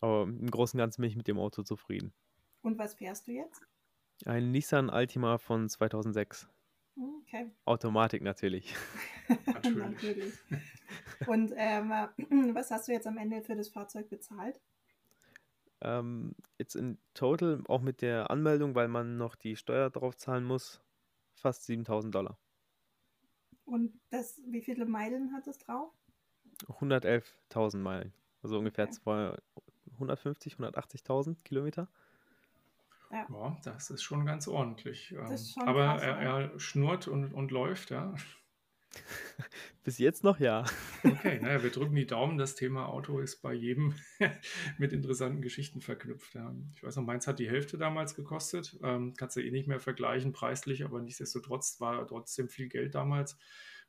aber 0.00 0.24
im 0.24 0.50
Großen 0.50 0.78
und 0.78 0.82
Ganzen 0.82 1.02
bin 1.02 1.10
ich 1.10 1.16
mit 1.16 1.28
dem 1.28 1.38
Auto 1.38 1.62
zufrieden. 1.62 2.14
Und 2.62 2.78
was 2.78 2.94
fährst 2.94 3.26
du 3.28 3.32
jetzt? 3.32 3.62
Ein 4.24 4.50
Nissan 4.52 4.90
Altima 4.90 5.38
von 5.38 5.68
2006. 5.68 6.48
Okay. 6.96 7.50
Automatik 7.66 8.22
natürlich. 8.22 8.74
Natürlich. 9.46 9.76
Natürlich. 9.76 10.34
Und 11.26 11.52
ähm, 11.56 11.90
was 12.54 12.70
hast 12.70 12.88
du 12.88 12.92
jetzt 12.92 13.06
am 13.06 13.18
Ende 13.18 13.42
für 13.42 13.54
das 13.54 13.68
Fahrzeug 13.68 14.08
bezahlt? 14.08 14.60
Ähm, 15.82 16.34
jetzt 16.58 16.74
in 16.74 16.98
total, 17.12 17.62
auch 17.68 17.82
mit 17.82 18.00
der 18.00 18.30
Anmeldung, 18.30 18.74
weil 18.74 18.88
man 18.88 19.18
noch 19.18 19.34
die 19.34 19.56
Steuer 19.56 19.90
drauf 19.90 20.16
zahlen 20.16 20.44
muss, 20.44 20.80
fast 21.34 21.64
7000 21.64 22.14
Dollar. 22.14 22.38
Und 23.66 24.00
das, 24.10 24.40
wie 24.46 24.62
viele 24.62 24.86
Meilen 24.86 25.32
hat 25.34 25.46
es 25.48 25.58
drauf? 25.58 25.92
111.000 26.68 27.78
Meilen. 27.78 28.14
Also 28.42 28.58
ungefähr 28.58 28.84
Okay. 28.86 28.94
zwei- 28.94 29.38
150, 29.98 30.54
180.000 30.58 31.36
Kilometer. 31.44 31.88
Ja, 33.10 33.56
das 33.64 33.90
ist 33.90 34.02
schon 34.02 34.26
ganz 34.26 34.48
ordentlich. 34.48 35.14
Das 35.16 35.28
Ähm, 35.28 35.34
ist 35.34 35.52
schon 35.54 35.68
Aber 35.68 35.84
krass, 35.86 36.02
er, 36.02 36.16
ne? 36.16 36.22
er 36.52 36.60
schnurrt 36.60 37.08
und, 37.08 37.32
und 37.32 37.50
läuft, 37.50 37.90
ja. 37.90 38.14
Bis 39.84 39.98
jetzt 39.98 40.24
noch 40.24 40.38
ja. 40.40 40.64
Okay, 41.04 41.38
naja, 41.40 41.62
wir 41.62 41.70
drücken 41.70 41.94
die 41.94 42.06
Daumen. 42.06 42.38
Das 42.38 42.54
Thema 42.56 42.88
Auto 42.88 43.20
ist 43.20 43.40
bei 43.42 43.52
jedem 43.52 43.94
mit 44.78 44.92
interessanten 44.92 45.42
Geschichten 45.42 45.80
verknüpft. 45.80 46.34
Ja. 46.34 46.54
Ich 46.74 46.82
weiß 46.82 46.96
noch, 46.96 47.04
meins 47.04 47.26
hat 47.26 47.38
die 47.38 47.48
Hälfte 47.48 47.78
damals 47.78 48.14
gekostet. 48.14 48.76
Ähm, 48.82 49.14
kannst 49.16 49.36
du 49.36 49.40
eh 49.40 49.50
nicht 49.50 49.68
mehr 49.68 49.80
vergleichen 49.80 50.32
preislich, 50.32 50.84
aber 50.84 51.00
nichtsdestotrotz 51.00 51.80
war 51.80 52.06
trotzdem 52.06 52.48
viel 52.48 52.68
Geld 52.68 52.94
damals. 52.94 53.38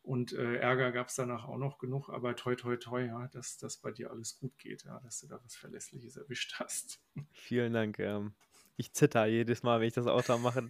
Und 0.03 0.31
äh, 0.33 0.55
Ärger 0.57 0.91
gab 0.91 1.07
es 1.07 1.15
danach 1.15 1.45
auch 1.45 1.57
noch 1.57 1.79
genug. 1.79 2.09
Aber 2.09 2.35
toi, 2.35 2.55
toi, 2.55 2.77
toi, 2.77 3.05
ja, 3.05 3.27
dass 3.29 3.57
das 3.57 3.77
bei 3.77 3.91
dir 3.91 4.11
alles 4.11 4.37
gut 4.37 4.57
geht, 4.57 4.83
ja, 4.83 4.99
dass 4.99 5.19
du 5.19 5.27
da 5.27 5.39
was 5.43 5.55
Verlässliches 5.55 6.15
erwischt 6.17 6.55
hast. 6.59 7.01
Vielen 7.31 7.73
Dank. 7.73 7.99
Ähm, 7.99 8.35
ich 8.77 8.93
zitter 8.93 9.25
jedes 9.25 9.63
Mal, 9.63 9.79
wenn 9.79 9.87
ich 9.87 9.93
das 9.93 10.07
Auto 10.07 10.37
mache. 10.37 10.69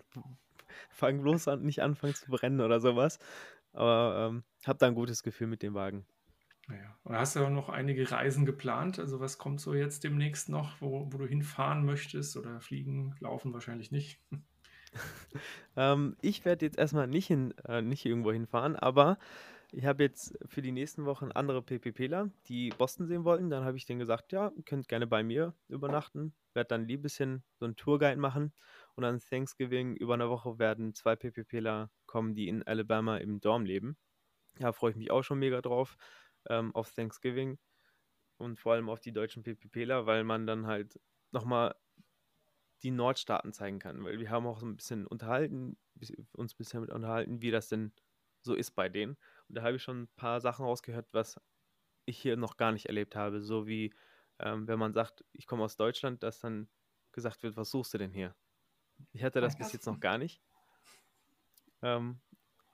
Fang 0.90 1.22
bloß 1.22 1.48
an, 1.50 1.64
nicht 1.64 1.82
anfangen 1.82 2.16
zu 2.16 2.32
brennen 2.32 2.62
oder 2.62 2.80
sowas. 2.80 3.20
Aber 3.74 4.30
ähm, 4.30 4.44
hab 4.66 4.80
da 4.80 4.88
ein 4.88 4.96
gutes 4.96 5.24
Gefühl 5.24 5.48
mit 5.48 5.62
dem 5.62 5.74
Wagen. 5.74 6.06
Naja, 6.68 6.98
und 7.04 7.16
hast 7.16 7.36
du 7.36 7.46
auch 7.46 7.50
noch 7.50 7.70
einige 7.70 8.10
Reisen 8.12 8.46
geplant? 8.46 9.00
Also 9.00 9.20
was 9.20 9.38
kommt 9.38 9.62
so 9.62 9.74
jetzt 9.74 10.04
demnächst 10.04 10.50
noch, 10.50 10.82
wo, 10.82 11.08
wo 11.12 11.18
du 11.18 11.26
hinfahren 11.26 11.86
möchtest 11.86 12.36
oder 12.36 12.60
fliegen, 12.60 13.16
laufen 13.20 13.54
wahrscheinlich 13.54 13.92
nicht? 13.92 14.20
Ähm, 15.76 16.16
ich 16.22 16.44
werde 16.44 16.66
jetzt 16.66 16.78
erstmal 16.78 17.06
nicht, 17.06 17.28
hin, 17.28 17.54
äh, 17.68 17.84
nicht 17.84 18.04
irgendwo 18.06 18.32
hinfahren, 18.32 18.76
aber 18.76 19.20
ich 19.72 19.86
habe 19.86 20.04
jetzt 20.04 20.38
für 20.46 20.62
die 20.62 20.72
nächsten 20.72 21.06
Wochen 21.06 21.32
andere 21.32 21.62
PPPler, 21.62 22.30
die 22.48 22.70
Boston 22.70 23.08
sehen 23.08 23.26
wollten. 23.26 23.50
Dann 23.50 23.66
habe 23.66 23.78
ich 23.78 23.86
denen 23.86 24.00
gesagt, 24.00 24.32
ja, 24.32 24.52
könnt 24.66 24.88
gerne 24.88 25.08
bei 25.08 25.24
mir 25.24 25.54
übernachten. 25.68 26.34
Werde 26.54 26.70
dann 26.70 26.88
ein 26.88 27.02
bisschen 27.02 27.44
so 27.60 27.66
einen 27.66 27.76
Tourguide 27.76 28.20
machen. 28.20 28.54
Und 28.96 29.04
an 29.04 29.20
Thanksgiving 29.20 29.96
über 29.96 30.14
eine 30.14 30.30
Woche 30.30 30.58
werden 30.58 30.94
zwei 30.94 31.16
PPPler 31.16 31.92
kommen, 32.06 32.34
die 32.34 32.48
in 32.48 32.64
Alabama 32.64 33.18
im 33.18 33.42
Dorm 33.42 33.66
leben. 33.66 33.98
Da 34.60 34.72
freue 34.72 34.92
ich 34.92 34.98
mich 34.98 35.12
auch 35.12 35.24
schon 35.24 35.40
mega 35.40 35.62
drauf 35.62 35.98
ähm, 36.50 36.74
auf 36.74 36.92
Thanksgiving 36.94 37.60
und 38.38 38.60
vor 38.60 38.74
allem 38.74 38.90
auf 38.90 39.00
die 39.00 39.12
deutschen 39.12 39.44
PPPler, 39.44 40.06
weil 40.06 40.24
man 40.24 40.48
dann 40.48 40.68
halt 40.68 41.00
nochmal 41.32 41.76
die 42.84 42.92
Nordstaaten 42.92 43.54
zeigen 43.54 43.80
kann, 43.80 44.04
weil 44.04 44.20
wir 44.20 44.30
haben 44.30 44.46
auch 44.46 44.60
so 44.60 44.66
ein 44.66 44.78
bisschen 44.78 45.08
unterhalten, 45.08 45.78
uns 46.32 46.54
bisher 46.54 46.80
mit 46.80 46.92
unterhalten, 46.92 47.42
wie 47.42 47.52
das 47.52 47.70
denn 47.70 47.92
so 48.42 48.54
ist 48.54 48.72
bei 48.72 48.88
denen. 48.88 49.18
Und 49.50 49.56
da 49.56 49.64
habe 49.64 49.76
ich 49.76 49.84
schon 49.84 50.04
ein 50.04 50.08
paar 50.16 50.42
Sachen 50.42 50.66
rausgehört, 50.66 51.08
was 51.12 51.40
ich 52.06 52.20
hier 52.20 52.38
noch 52.38 52.58
gar 52.58 52.72
nicht 52.72 52.88
erlebt 52.88 53.16
habe. 53.16 53.42
So 53.42 53.68
wie, 53.68 53.94
ähm, 54.40 54.68
wenn 54.68 54.80
man 54.80 54.94
sagt, 54.94 55.24
ich 55.34 55.48
komme 55.48 55.64
aus 55.64 55.76
Deutschland, 55.76 56.24
dass 56.24 56.40
dann 56.40 56.70
gesagt 57.12 57.44
wird, 57.44 57.56
was 57.56 57.72
suchst 57.72 57.94
du 57.94 57.98
denn 57.98 58.12
hier? 58.12 58.36
Ich 59.12 59.24
hatte 59.24 59.42
das 59.42 59.58
bis 59.58 59.74
jetzt 59.74 59.86
noch 59.86 60.00
gar 60.00 60.18
nicht. 60.18 60.42
Ähm, 61.82 62.20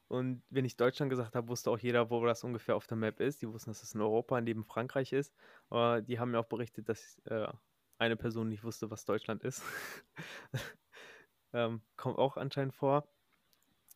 und 0.07 0.43
wenn 0.49 0.65
ich 0.65 0.78
Deutschland 0.78 1.09
gesagt 1.09 1.36
habe, 1.36 1.47
wusste 1.47 1.71
auch 1.71 1.80
jeder, 1.80 2.09
wo 2.09 2.24
das 2.26 2.43
ungefähr 2.43 2.76
auf 2.76 2.88
der 2.88 2.97
Map 2.97 3.19
ist. 3.19 3.41
Die 3.41 3.49
wussten, 3.51 3.71
dass 3.71 3.82
es 3.82 3.95
in 3.95 4.01
Europa 4.01 4.39
neben 4.41 4.63
Frankreich 4.63 5.11
ist. 5.11 5.34
Aber 5.69 6.01
die 6.01 6.19
haben 6.19 6.32
mir 6.32 6.39
auch 6.39 6.45
berichtet, 6.45 6.88
dass 6.88 7.17
äh, 7.26 7.47
eine 7.97 8.15
Person 8.15 8.49
nicht 8.49 8.63
wusste, 8.63 8.91
was 8.91 9.05
Deutschland 9.05 9.43
ist. 9.43 9.63
ähm, 11.53 11.82
kommt 11.95 12.17
auch 12.17 12.38
anscheinend 12.38 12.76
vor. 12.76 13.07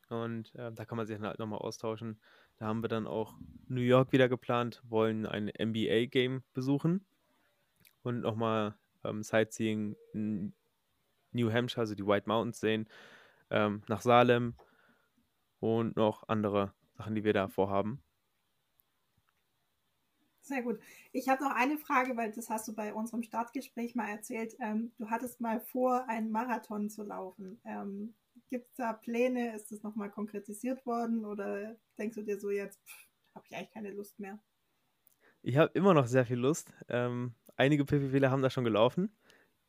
Und 0.10 0.56
äh, 0.56 0.72
da 0.72 0.86
kann 0.86 0.98
man 0.98 1.06
sich 1.06 1.18
dann 1.18 1.28
halt 1.28 1.40
nochmal 1.40 1.60
austauschen. 1.60 2.20
Da 2.58 2.66
haben 2.66 2.84
wir 2.84 2.90
dann 2.90 3.08
auch 3.08 3.36
New 3.68 3.82
York 3.82 4.12
wieder 4.12 4.30
geplant, 4.30 4.82
wollen 4.88 5.26
ein 5.26 5.46
NBA-Game 5.48 6.44
besuchen 6.54 7.06
und 8.04 8.22
nochmal 8.22 8.76
ähm, 9.04 9.24
Sightseeing 9.24 9.96
in 10.14 10.54
New 11.32 11.52
Hampshire, 11.52 11.82
also 11.82 11.96
die 11.96 12.06
White 12.06 12.28
Mountains 12.28 12.60
sehen, 12.60 12.88
ähm, 13.52 13.84
nach 13.88 14.02
Salem 14.02 14.56
und 15.60 15.96
noch 15.96 16.28
andere 16.28 16.74
Sachen, 16.98 17.16
die 17.16 17.24
wir 17.24 17.34
da 17.34 17.48
vorhaben. 17.48 18.02
Sehr 20.42 20.64
gut. 20.64 20.80
Ich 21.12 21.28
habe 21.28 21.44
noch 21.44 21.52
eine 21.52 21.78
Frage, 21.78 22.16
weil 22.16 22.32
das 22.32 22.50
hast 22.50 22.68
du 22.70 22.74
bei 22.74 22.94
unserem 22.94 23.22
Startgespräch 23.22 23.96
mal 23.96 24.08
erzählt. 24.10 24.56
Ähm, 24.60 24.94
du 24.98 25.10
hattest 25.10 25.42
mal 25.42 25.60
vor, 25.60 26.08
einen 26.08 26.32
Marathon 26.32 26.90
zu 26.90 27.04
laufen. 27.04 27.60
Ähm, 27.66 28.16
Gibt 28.50 28.70
es 28.70 28.76
da 28.76 28.94
Pläne? 28.94 29.56
Ist 29.56 29.72
das 29.72 29.84
nochmal 29.84 30.10
konkretisiert 30.10 30.86
worden? 30.86 31.26
Oder 31.26 31.76
denkst 31.98 32.16
du 32.16 32.24
dir 32.24 32.40
so 32.40 32.50
jetzt, 32.50 32.80
habe 33.36 33.46
ich 33.50 33.56
eigentlich 33.56 33.72
keine 33.72 33.92
Lust 33.92 34.20
mehr? 34.20 34.40
Ich 35.42 35.58
habe 35.58 35.72
immer 35.74 35.94
noch 35.94 36.08
sehr 36.08 36.26
viel 36.26 36.38
Lust. 36.38 36.74
Ähm, 36.90 37.34
einige 37.56 37.86
PPWler 37.86 38.32
haben 38.32 38.42
da 38.42 38.50
schon 38.50 38.64
gelaufen. 38.64 39.16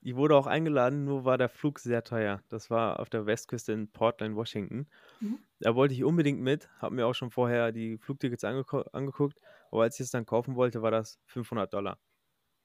Ich 0.00 0.14
wurde 0.14 0.36
auch 0.36 0.46
eingeladen, 0.46 1.04
nur 1.04 1.24
war 1.24 1.38
der 1.38 1.48
Flug 1.48 1.80
sehr 1.80 2.04
teuer. 2.04 2.42
Das 2.48 2.70
war 2.70 3.00
auf 3.00 3.10
der 3.10 3.26
Westküste 3.26 3.72
in 3.72 3.90
Portland, 3.90 4.36
Washington. 4.36 4.88
Mhm. 5.20 5.38
Da 5.60 5.74
wollte 5.74 5.94
ich 5.94 6.04
unbedingt 6.04 6.40
mit, 6.40 6.68
habe 6.78 6.94
mir 6.94 7.06
auch 7.06 7.14
schon 7.14 7.30
vorher 7.30 7.72
die 7.72 7.98
Flugtickets 7.98 8.44
angeguckt, 8.44 9.40
aber 9.72 9.82
als 9.82 9.98
ich 9.98 10.04
es 10.04 10.10
dann 10.12 10.24
kaufen 10.24 10.54
wollte, 10.54 10.82
war 10.82 10.92
das 10.92 11.18
500 11.26 11.72
Dollar 11.72 11.98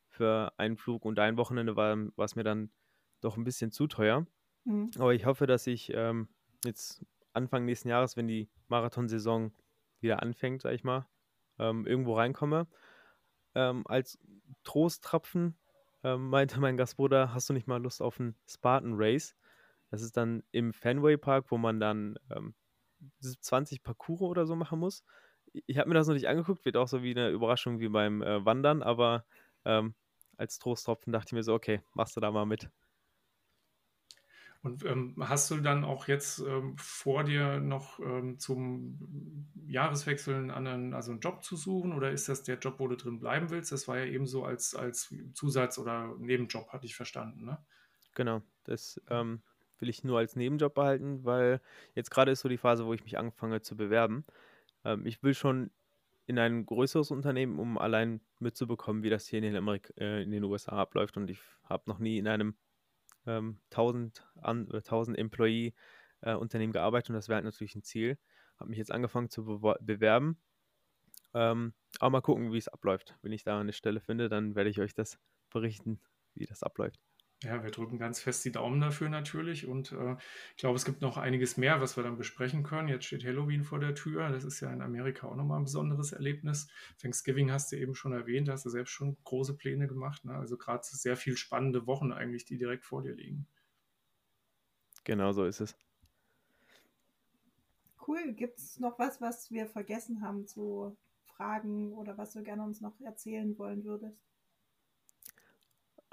für 0.09 0.53
einen 0.57 0.77
Flug 0.77 1.05
und 1.05 1.17
ein 1.19 1.37
Wochenende 1.37 1.75
war 1.75 1.97
es 2.23 2.35
mir 2.35 2.43
dann 2.43 2.71
doch 3.21 3.37
ein 3.37 3.43
bisschen 3.43 3.71
zu 3.71 3.87
teuer. 3.87 4.27
Mhm. 4.65 4.91
Aber 4.97 5.13
ich 5.13 5.25
hoffe, 5.25 5.47
dass 5.47 5.67
ich 5.67 5.91
ähm, 5.93 6.27
jetzt 6.65 7.05
Anfang 7.33 7.65
nächsten 7.65 7.89
Jahres, 7.89 8.15
wenn 8.15 8.27
die 8.27 8.49
Marathonsaison 8.67 9.51
wieder 9.99 10.21
anfängt, 10.21 10.61
sag 10.61 10.73
ich 10.73 10.83
mal, 10.83 11.07
ähm, 11.59 11.85
irgendwo 11.85 12.15
reinkomme. 12.15 12.67
Ähm, 13.55 13.85
als 13.87 14.19
Trosttrapfen 14.63 15.57
ähm, 16.03 16.29
meinte 16.29 16.59
mein 16.59 16.77
Gastbruder, 16.77 17.33
hast 17.33 17.49
du 17.49 17.53
nicht 17.53 17.67
mal 17.67 17.81
Lust 17.81 18.01
auf 18.01 18.19
einen 18.19 18.35
Spartan 18.47 18.93
Race? 18.95 19.35
Das 19.91 20.01
ist 20.01 20.17
dann 20.17 20.43
im 20.51 20.73
Fenway 20.73 21.17
Park, 21.17 21.51
wo 21.51 21.57
man 21.57 21.79
dann 21.79 22.17
ähm, 22.31 22.55
20 23.21 23.83
Parcours 23.83 24.21
oder 24.21 24.45
so 24.45 24.55
machen 24.55 24.79
muss. 24.79 25.03
Ich 25.67 25.77
habe 25.77 25.89
mir 25.89 25.95
das 25.95 26.07
noch 26.07 26.15
nicht 26.15 26.27
angeguckt, 26.27 26.65
wird 26.65 26.77
auch 26.77 26.87
so 26.87 27.03
wie 27.03 27.11
eine 27.11 27.29
Überraschung 27.29 27.79
wie 27.79 27.89
beim 27.89 28.21
äh, 28.23 28.43
Wandern, 28.45 28.81
aber 28.81 29.25
ähm, 29.65 29.95
als 30.37 30.59
Trosttropfen 30.59 31.13
dachte 31.13 31.29
ich 31.29 31.33
mir 31.33 31.43
so, 31.43 31.53
okay, 31.53 31.81
machst 31.93 32.15
du 32.15 32.21
da 32.21 32.31
mal 32.31 32.45
mit. 32.45 32.69
Und 34.63 34.85
ähm, 34.85 35.15
hast 35.19 35.51
du 35.51 35.57
dann 35.57 35.83
auch 35.83 36.07
jetzt 36.07 36.39
ähm, 36.39 36.77
vor 36.77 37.25
dir 37.25 37.59
noch 37.59 37.99
ähm, 37.99 38.39
zum 38.39 39.45
Jahreswechsel 39.67 40.35
einen 40.35 40.51
anderen, 40.51 40.93
also 40.93 41.11
einen 41.11 41.19
Job 41.19 41.43
zu 41.43 41.57
suchen 41.57 41.91
oder 41.91 42.11
ist 42.11 42.29
das 42.29 42.43
der 42.43 42.57
Job, 42.57 42.75
wo 42.77 42.87
du 42.87 42.95
drin 42.95 43.19
bleiben 43.19 43.49
willst? 43.49 43.73
Das 43.73 43.89
war 43.89 43.97
ja 43.97 44.05
eben 44.05 44.25
so 44.25 44.45
als, 44.45 44.73
als 44.73 45.13
Zusatz- 45.33 45.77
oder 45.77 46.15
Nebenjob, 46.17 46.69
hatte 46.69 46.85
ich 46.85 46.95
verstanden, 46.95 47.43
ne? 47.43 47.57
Genau, 48.15 48.41
das 48.63 49.01
ähm, 49.09 49.41
will 49.79 49.89
ich 49.89 50.05
nur 50.05 50.19
als 50.19 50.37
Nebenjob 50.37 50.73
behalten, 50.73 51.25
weil 51.25 51.59
jetzt 51.93 52.09
gerade 52.09 52.31
ist 52.31 52.39
so 52.39 52.47
die 52.47 52.57
Phase, 52.57 52.85
wo 52.85 52.93
ich 52.93 53.03
mich 53.03 53.17
anfange 53.17 53.61
zu 53.61 53.75
bewerben. 53.75 54.23
Ähm, 54.85 55.05
ich 55.05 55.21
will 55.23 55.33
schon 55.33 55.71
in 56.25 56.39
ein 56.39 56.65
größeres 56.65 57.11
Unternehmen, 57.11 57.59
um 57.59 57.77
allein 57.77 58.21
mitzubekommen, 58.39 59.03
wie 59.03 59.09
das 59.09 59.27
hier 59.27 59.39
in 59.39 59.43
den, 59.43 59.57
Amerik 59.57 59.93
äh, 59.97 60.23
in 60.23 60.31
den 60.31 60.45
USA 60.45 60.77
abläuft. 60.77 61.17
Und 61.17 61.29
ich 61.29 61.39
habe 61.65 61.83
noch 61.87 61.99
nie 61.99 62.17
in 62.17 62.29
einem 62.29 62.55
ähm, 63.25 63.59
1000, 63.71 64.25
an, 64.41 64.69
1000 64.71 65.17
Employee 65.17 65.73
äh, 66.21 66.35
Unternehmen 66.35 66.73
gearbeitet 66.73 67.09
und 67.09 67.15
das 67.15 67.27
wäre 67.27 67.35
halt 67.35 67.45
natürlich 67.45 67.75
ein 67.75 67.83
Ziel. 67.83 68.17
Habe 68.57 68.69
mich 68.69 68.77
jetzt 68.77 68.91
angefangen 68.91 69.29
zu 69.29 69.45
be 69.45 69.75
bewerben. 69.81 70.37
Ähm, 71.33 71.73
aber 71.99 72.11
mal 72.11 72.21
gucken, 72.21 72.53
wie 72.53 72.57
es 72.57 72.67
abläuft. 72.67 73.17
Wenn 73.21 73.31
ich 73.31 73.43
da 73.43 73.59
eine 73.59 73.73
Stelle 73.73 73.99
finde, 73.99 74.29
dann 74.29 74.55
werde 74.55 74.69
ich 74.69 74.79
euch 74.79 74.93
das 74.93 75.19
berichten, 75.49 75.99
wie 76.35 76.45
das 76.45 76.63
abläuft. 76.63 76.99
Ja, 77.43 77.61
wir 77.61 77.71
drücken 77.71 77.97
ganz 77.97 78.21
fest 78.21 78.45
die 78.45 78.51
Daumen 78.51 78.79
dafür 78.79 79.09
natürlich 79.09 79.67
und 79.67 79.91
äh, 79.91 80.15
ich 80.51 80.57
glaube, 80.57 80.77
es 80.77 80.85
gibt 80.85 81.01
noch 81.01 81.17
einiges 81.17 81.57
mehr, 81.57 81.81
was 81.81 81.97
wir 81.97 82.03
dann 82.03 82.17
besprechen 82.17 82.63
können. 82.63 82.87
Jetzt 82.87 83.05
steht 83.05 83.25
Halloween 83.25 83.63
vor 83.63 83.79
der 83.79 83.95
Tür. 83.95 84.29
Das 84.29 84.45
ist 84.45 84.61
ja 84.61 84.71
in 84.71 84.81
Amerika 84.81 85.27
auch 85.27 85.35
nochmal 85.35 85.59
ein 85.59 85.65
besonderes 85.65 86.13
Erlebnis. 86.13 86.69
Thanksgiving 87.01 87.51
hast 87.51 87.71
du 87.71 87.77
eben 87.77 87.95
schon 87.95 88.13
erwähnt, 88.13 88.47
hast 88.49 88.65
du 88.65 88.69
selbst 88.69 88.91
schon 88.91 89.17
große 89.25 89.57
Pläne 89.57 89.87
gemacht. 89.87 90.23
Ne? 90.23 90.33
Also 90.33 90.57
gerade 90.57 90.83
sehr 90.83 91.17
viel 91.17 91.35
spannende 91.35 91.85
Wochen 91.85 92.13
eigentlich, 92.13 92.45
die 92.45 92.57
direkt 92.57 92.85
vor 92.85 93.03
dir 93.03 93.13
liegen. 93.13 93.45
Genau 95.03 95.33
so 95.33 95.45
ist 95.45 95.59
es. 95.59 95.75
Cool. 98.07 98.33
Gibt 98.33 98.57
es 98.59 98.79
noch 98.79 98.99
was, 98.99 99.19
was 99.19 99.51
wir 99.51 99.67
vergessen 99.67 100.21
haben 100.21 100.47
zu 100.47 100.97
fragen 101.25 101.93
oder 101.93 102.17
was 102.17 102.33
du 102.33 102.43
gerne 102.43 102.63
uns 102.63 102.79
noch 102.79 102.99
erzählen 103.01 103.57
wollen 103.57 103.83
würdest? 103.83 104.32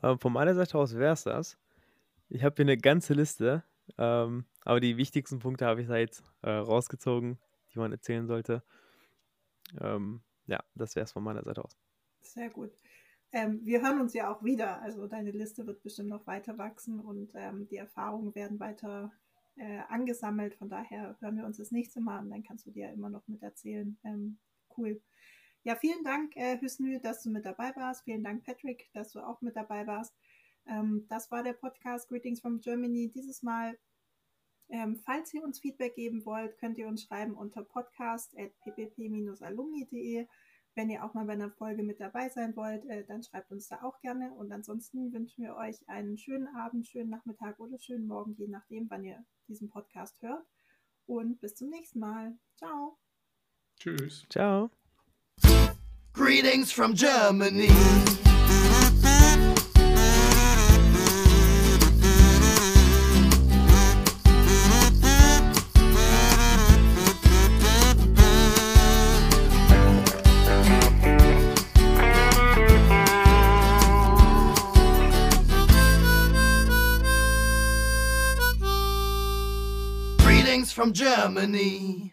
Ähm, 0.03 0.19
von 0.19 0.33
meiner 0.33 0.55
Seite 0.55 0.79
aus 0.79 0.95
wäre 0.97 1.13
es 1.13 1.25
das. 1.25 1.59
Ich 2.29 2.45
habe 2.45 2.55
hier 2.57 2.65
eine 2.65 2.77
ganze 2.77 3.15
Liste, 3.15 3.65
ähm, 3.99 4.45
aber 4.65 4.81
die 4.81 4.97
wichtigsten 4.97 5.41
Punkte 5.41 5.67
habe 5.67 5.83
ich 5.83 5.89
da 5.89 5.97
jetzt 5.97 6.23
äh, 6.43 6.51
rausgezogen, 6.51 7.39
die 7.75 7.79
man 7.79 7.93
erzählen 7.93 8.27
sollte. 8.27 8.63
Ähm, 9.81 10.23
ja, 10.47 10.61
das 10.75 10.97
wäre 10.97 11.05
es 11.05 11.13
von 11.13 11.23
meiner 11.23 11.43
Seite 11.43 11.65
aus. 11.65 11.77
Sehr 12.21 12.51
gut. 12.51 12.71
Ähm, 13.33 13.61
wir 13.65 13.81
hören 13.83 14.01
uns 14.01 14.15
ja 14.15 14.33
auch 14.33 14.43
wieder. 14.43 14.83
Also 14.83 15.07
deine 15.07 15.31
Liste 15.31 15.67
wird 15.67 15.83
bestimmt 15.83 16.09
noch 16.09 16.27
weiter 16.27 16.59
wachsen 16.59 17.01
und 17.01 17.33
ähm, 17.35 17.67
die 17.69 17.77
Erfahrungen 17.77 18.35
werden 18.35 18.59
weiter 18.59 19.13
äh, 19.57 19.81
angesammelt. 19.89 20.55
Von 20.55 20.69
daher 20.69 21.17
hören 21.21 21.37
wir 21.37 21.47
uns 21.47 21.59
das 21.59 21.71
nächste 21.71 22.01
Mal 22.01 22.21
und 22.21 22.31
dann 22.31 22.43
kannst 22.43 22.67
du 22.67 22.71
dir 22.71 22.89
ja 22.89 22.93
immer 22.93 23.11
noch 23.11 23.27
mit 23.29 23.43
erzählen. 23.43 23.97
Ähm, 24.05 24.39
cool. 24.77 25.01
Ja, 25.63 25.77
vielen 25.77 26.03
Dank, 26.05 26.35
äh, 26.37 26.59
Hüsnü, 26.59 27.01
dass 27.01 27.23
du 27.23 27.29
mit 27.31 27.45
dabei 27.45 27.77
warst. 27.77 28.05
Vielen 28.05 28.25
Dank, 28.25 28.45
Patrick, 28.45 28.89
dass 28.95 29.13
du 29.13 29.21
auch 29.21 29.43
mit 29.43 29.57
dabei 29.57 29.87
warst. 29.87 30.15
Ähm, 30.67 31.07
das 31.09 31.31
war 31.31 31.43
der 31.43 31.53
Podcast 31.53 32.09
Greetings 32.09 32.41
from 32.41 32.61
Germany. 32.61 33.11
Dieses 33.11 33.43
Mal, 33.43 33.79
ähm, 34.69 34.97
falls 35.05 35.35
ihr 35.35 35.45
uns 35.45 35.61
Feedback 35.61 35.97
geben 35.97 36.25
wollt, 36.25 36.57
könnt 36.59 36.79
ihr 36.79 36.89
uns 36.89 37.03
schreiben 37.03 37.35
unter 37.35 37.63
podcast.ppp-alumni.de. 37.63 40.27
Wenn 40.77 40.89
ihr 40.89 41.05
auch 41.05 41.15
mal 41.15 41.27
bei 41.27 41.33
einer 41.33 41.51
Folge 41.51 41.83
mit 41.83 41.99
dabei 42.01 42.29
sein 42.29 42.55
wollt, 42.57 42.87
äh, 42.87 43.05
dann 43.05 43.23
schreibt 43.23 43.51
uns 43.51 43.69
da 43.69 43.83
auch 43.83 44.01
gerne. 44.01 44.33
Und 44.33 44.53
ansonsten 44.53 45.13
wünschen 45.13 45.45
wir 45.45 45.57
euch 45.57 45.87
einen 45.89 46.17
schönen 46.17 46.49
Abend, 46.57 46.87
schönen 46.87 47.11
Nachmittag 47.11 47.59
oder 47.59 47.79
schönen 47.79 48.07
Morgen, 48.07 48.35
je 48.39 48.49
nachdem, 48.49 48.89
wann 48.89 49.05
ihr 49.05 49.23
diesen 49.49 49.69
Podcast 49.69 50.23
hört. 50.23 50.47
Und 51.07 51.41
bis 51.41 51.57
zum 51.57 51.69
nächsten 51.69 51.99
Mal. 51.99 52.39
Ciao. 52.57 52.97
Tschüss. 53.77 54.25
Ciao. 54.31 54.71
Greetings 56.13 56.73
from 56.73 56.95
Germany. 56.95 57.69
Greetings 80.19 80.73
from 80.73 80.93
Germany. 80.93 82.13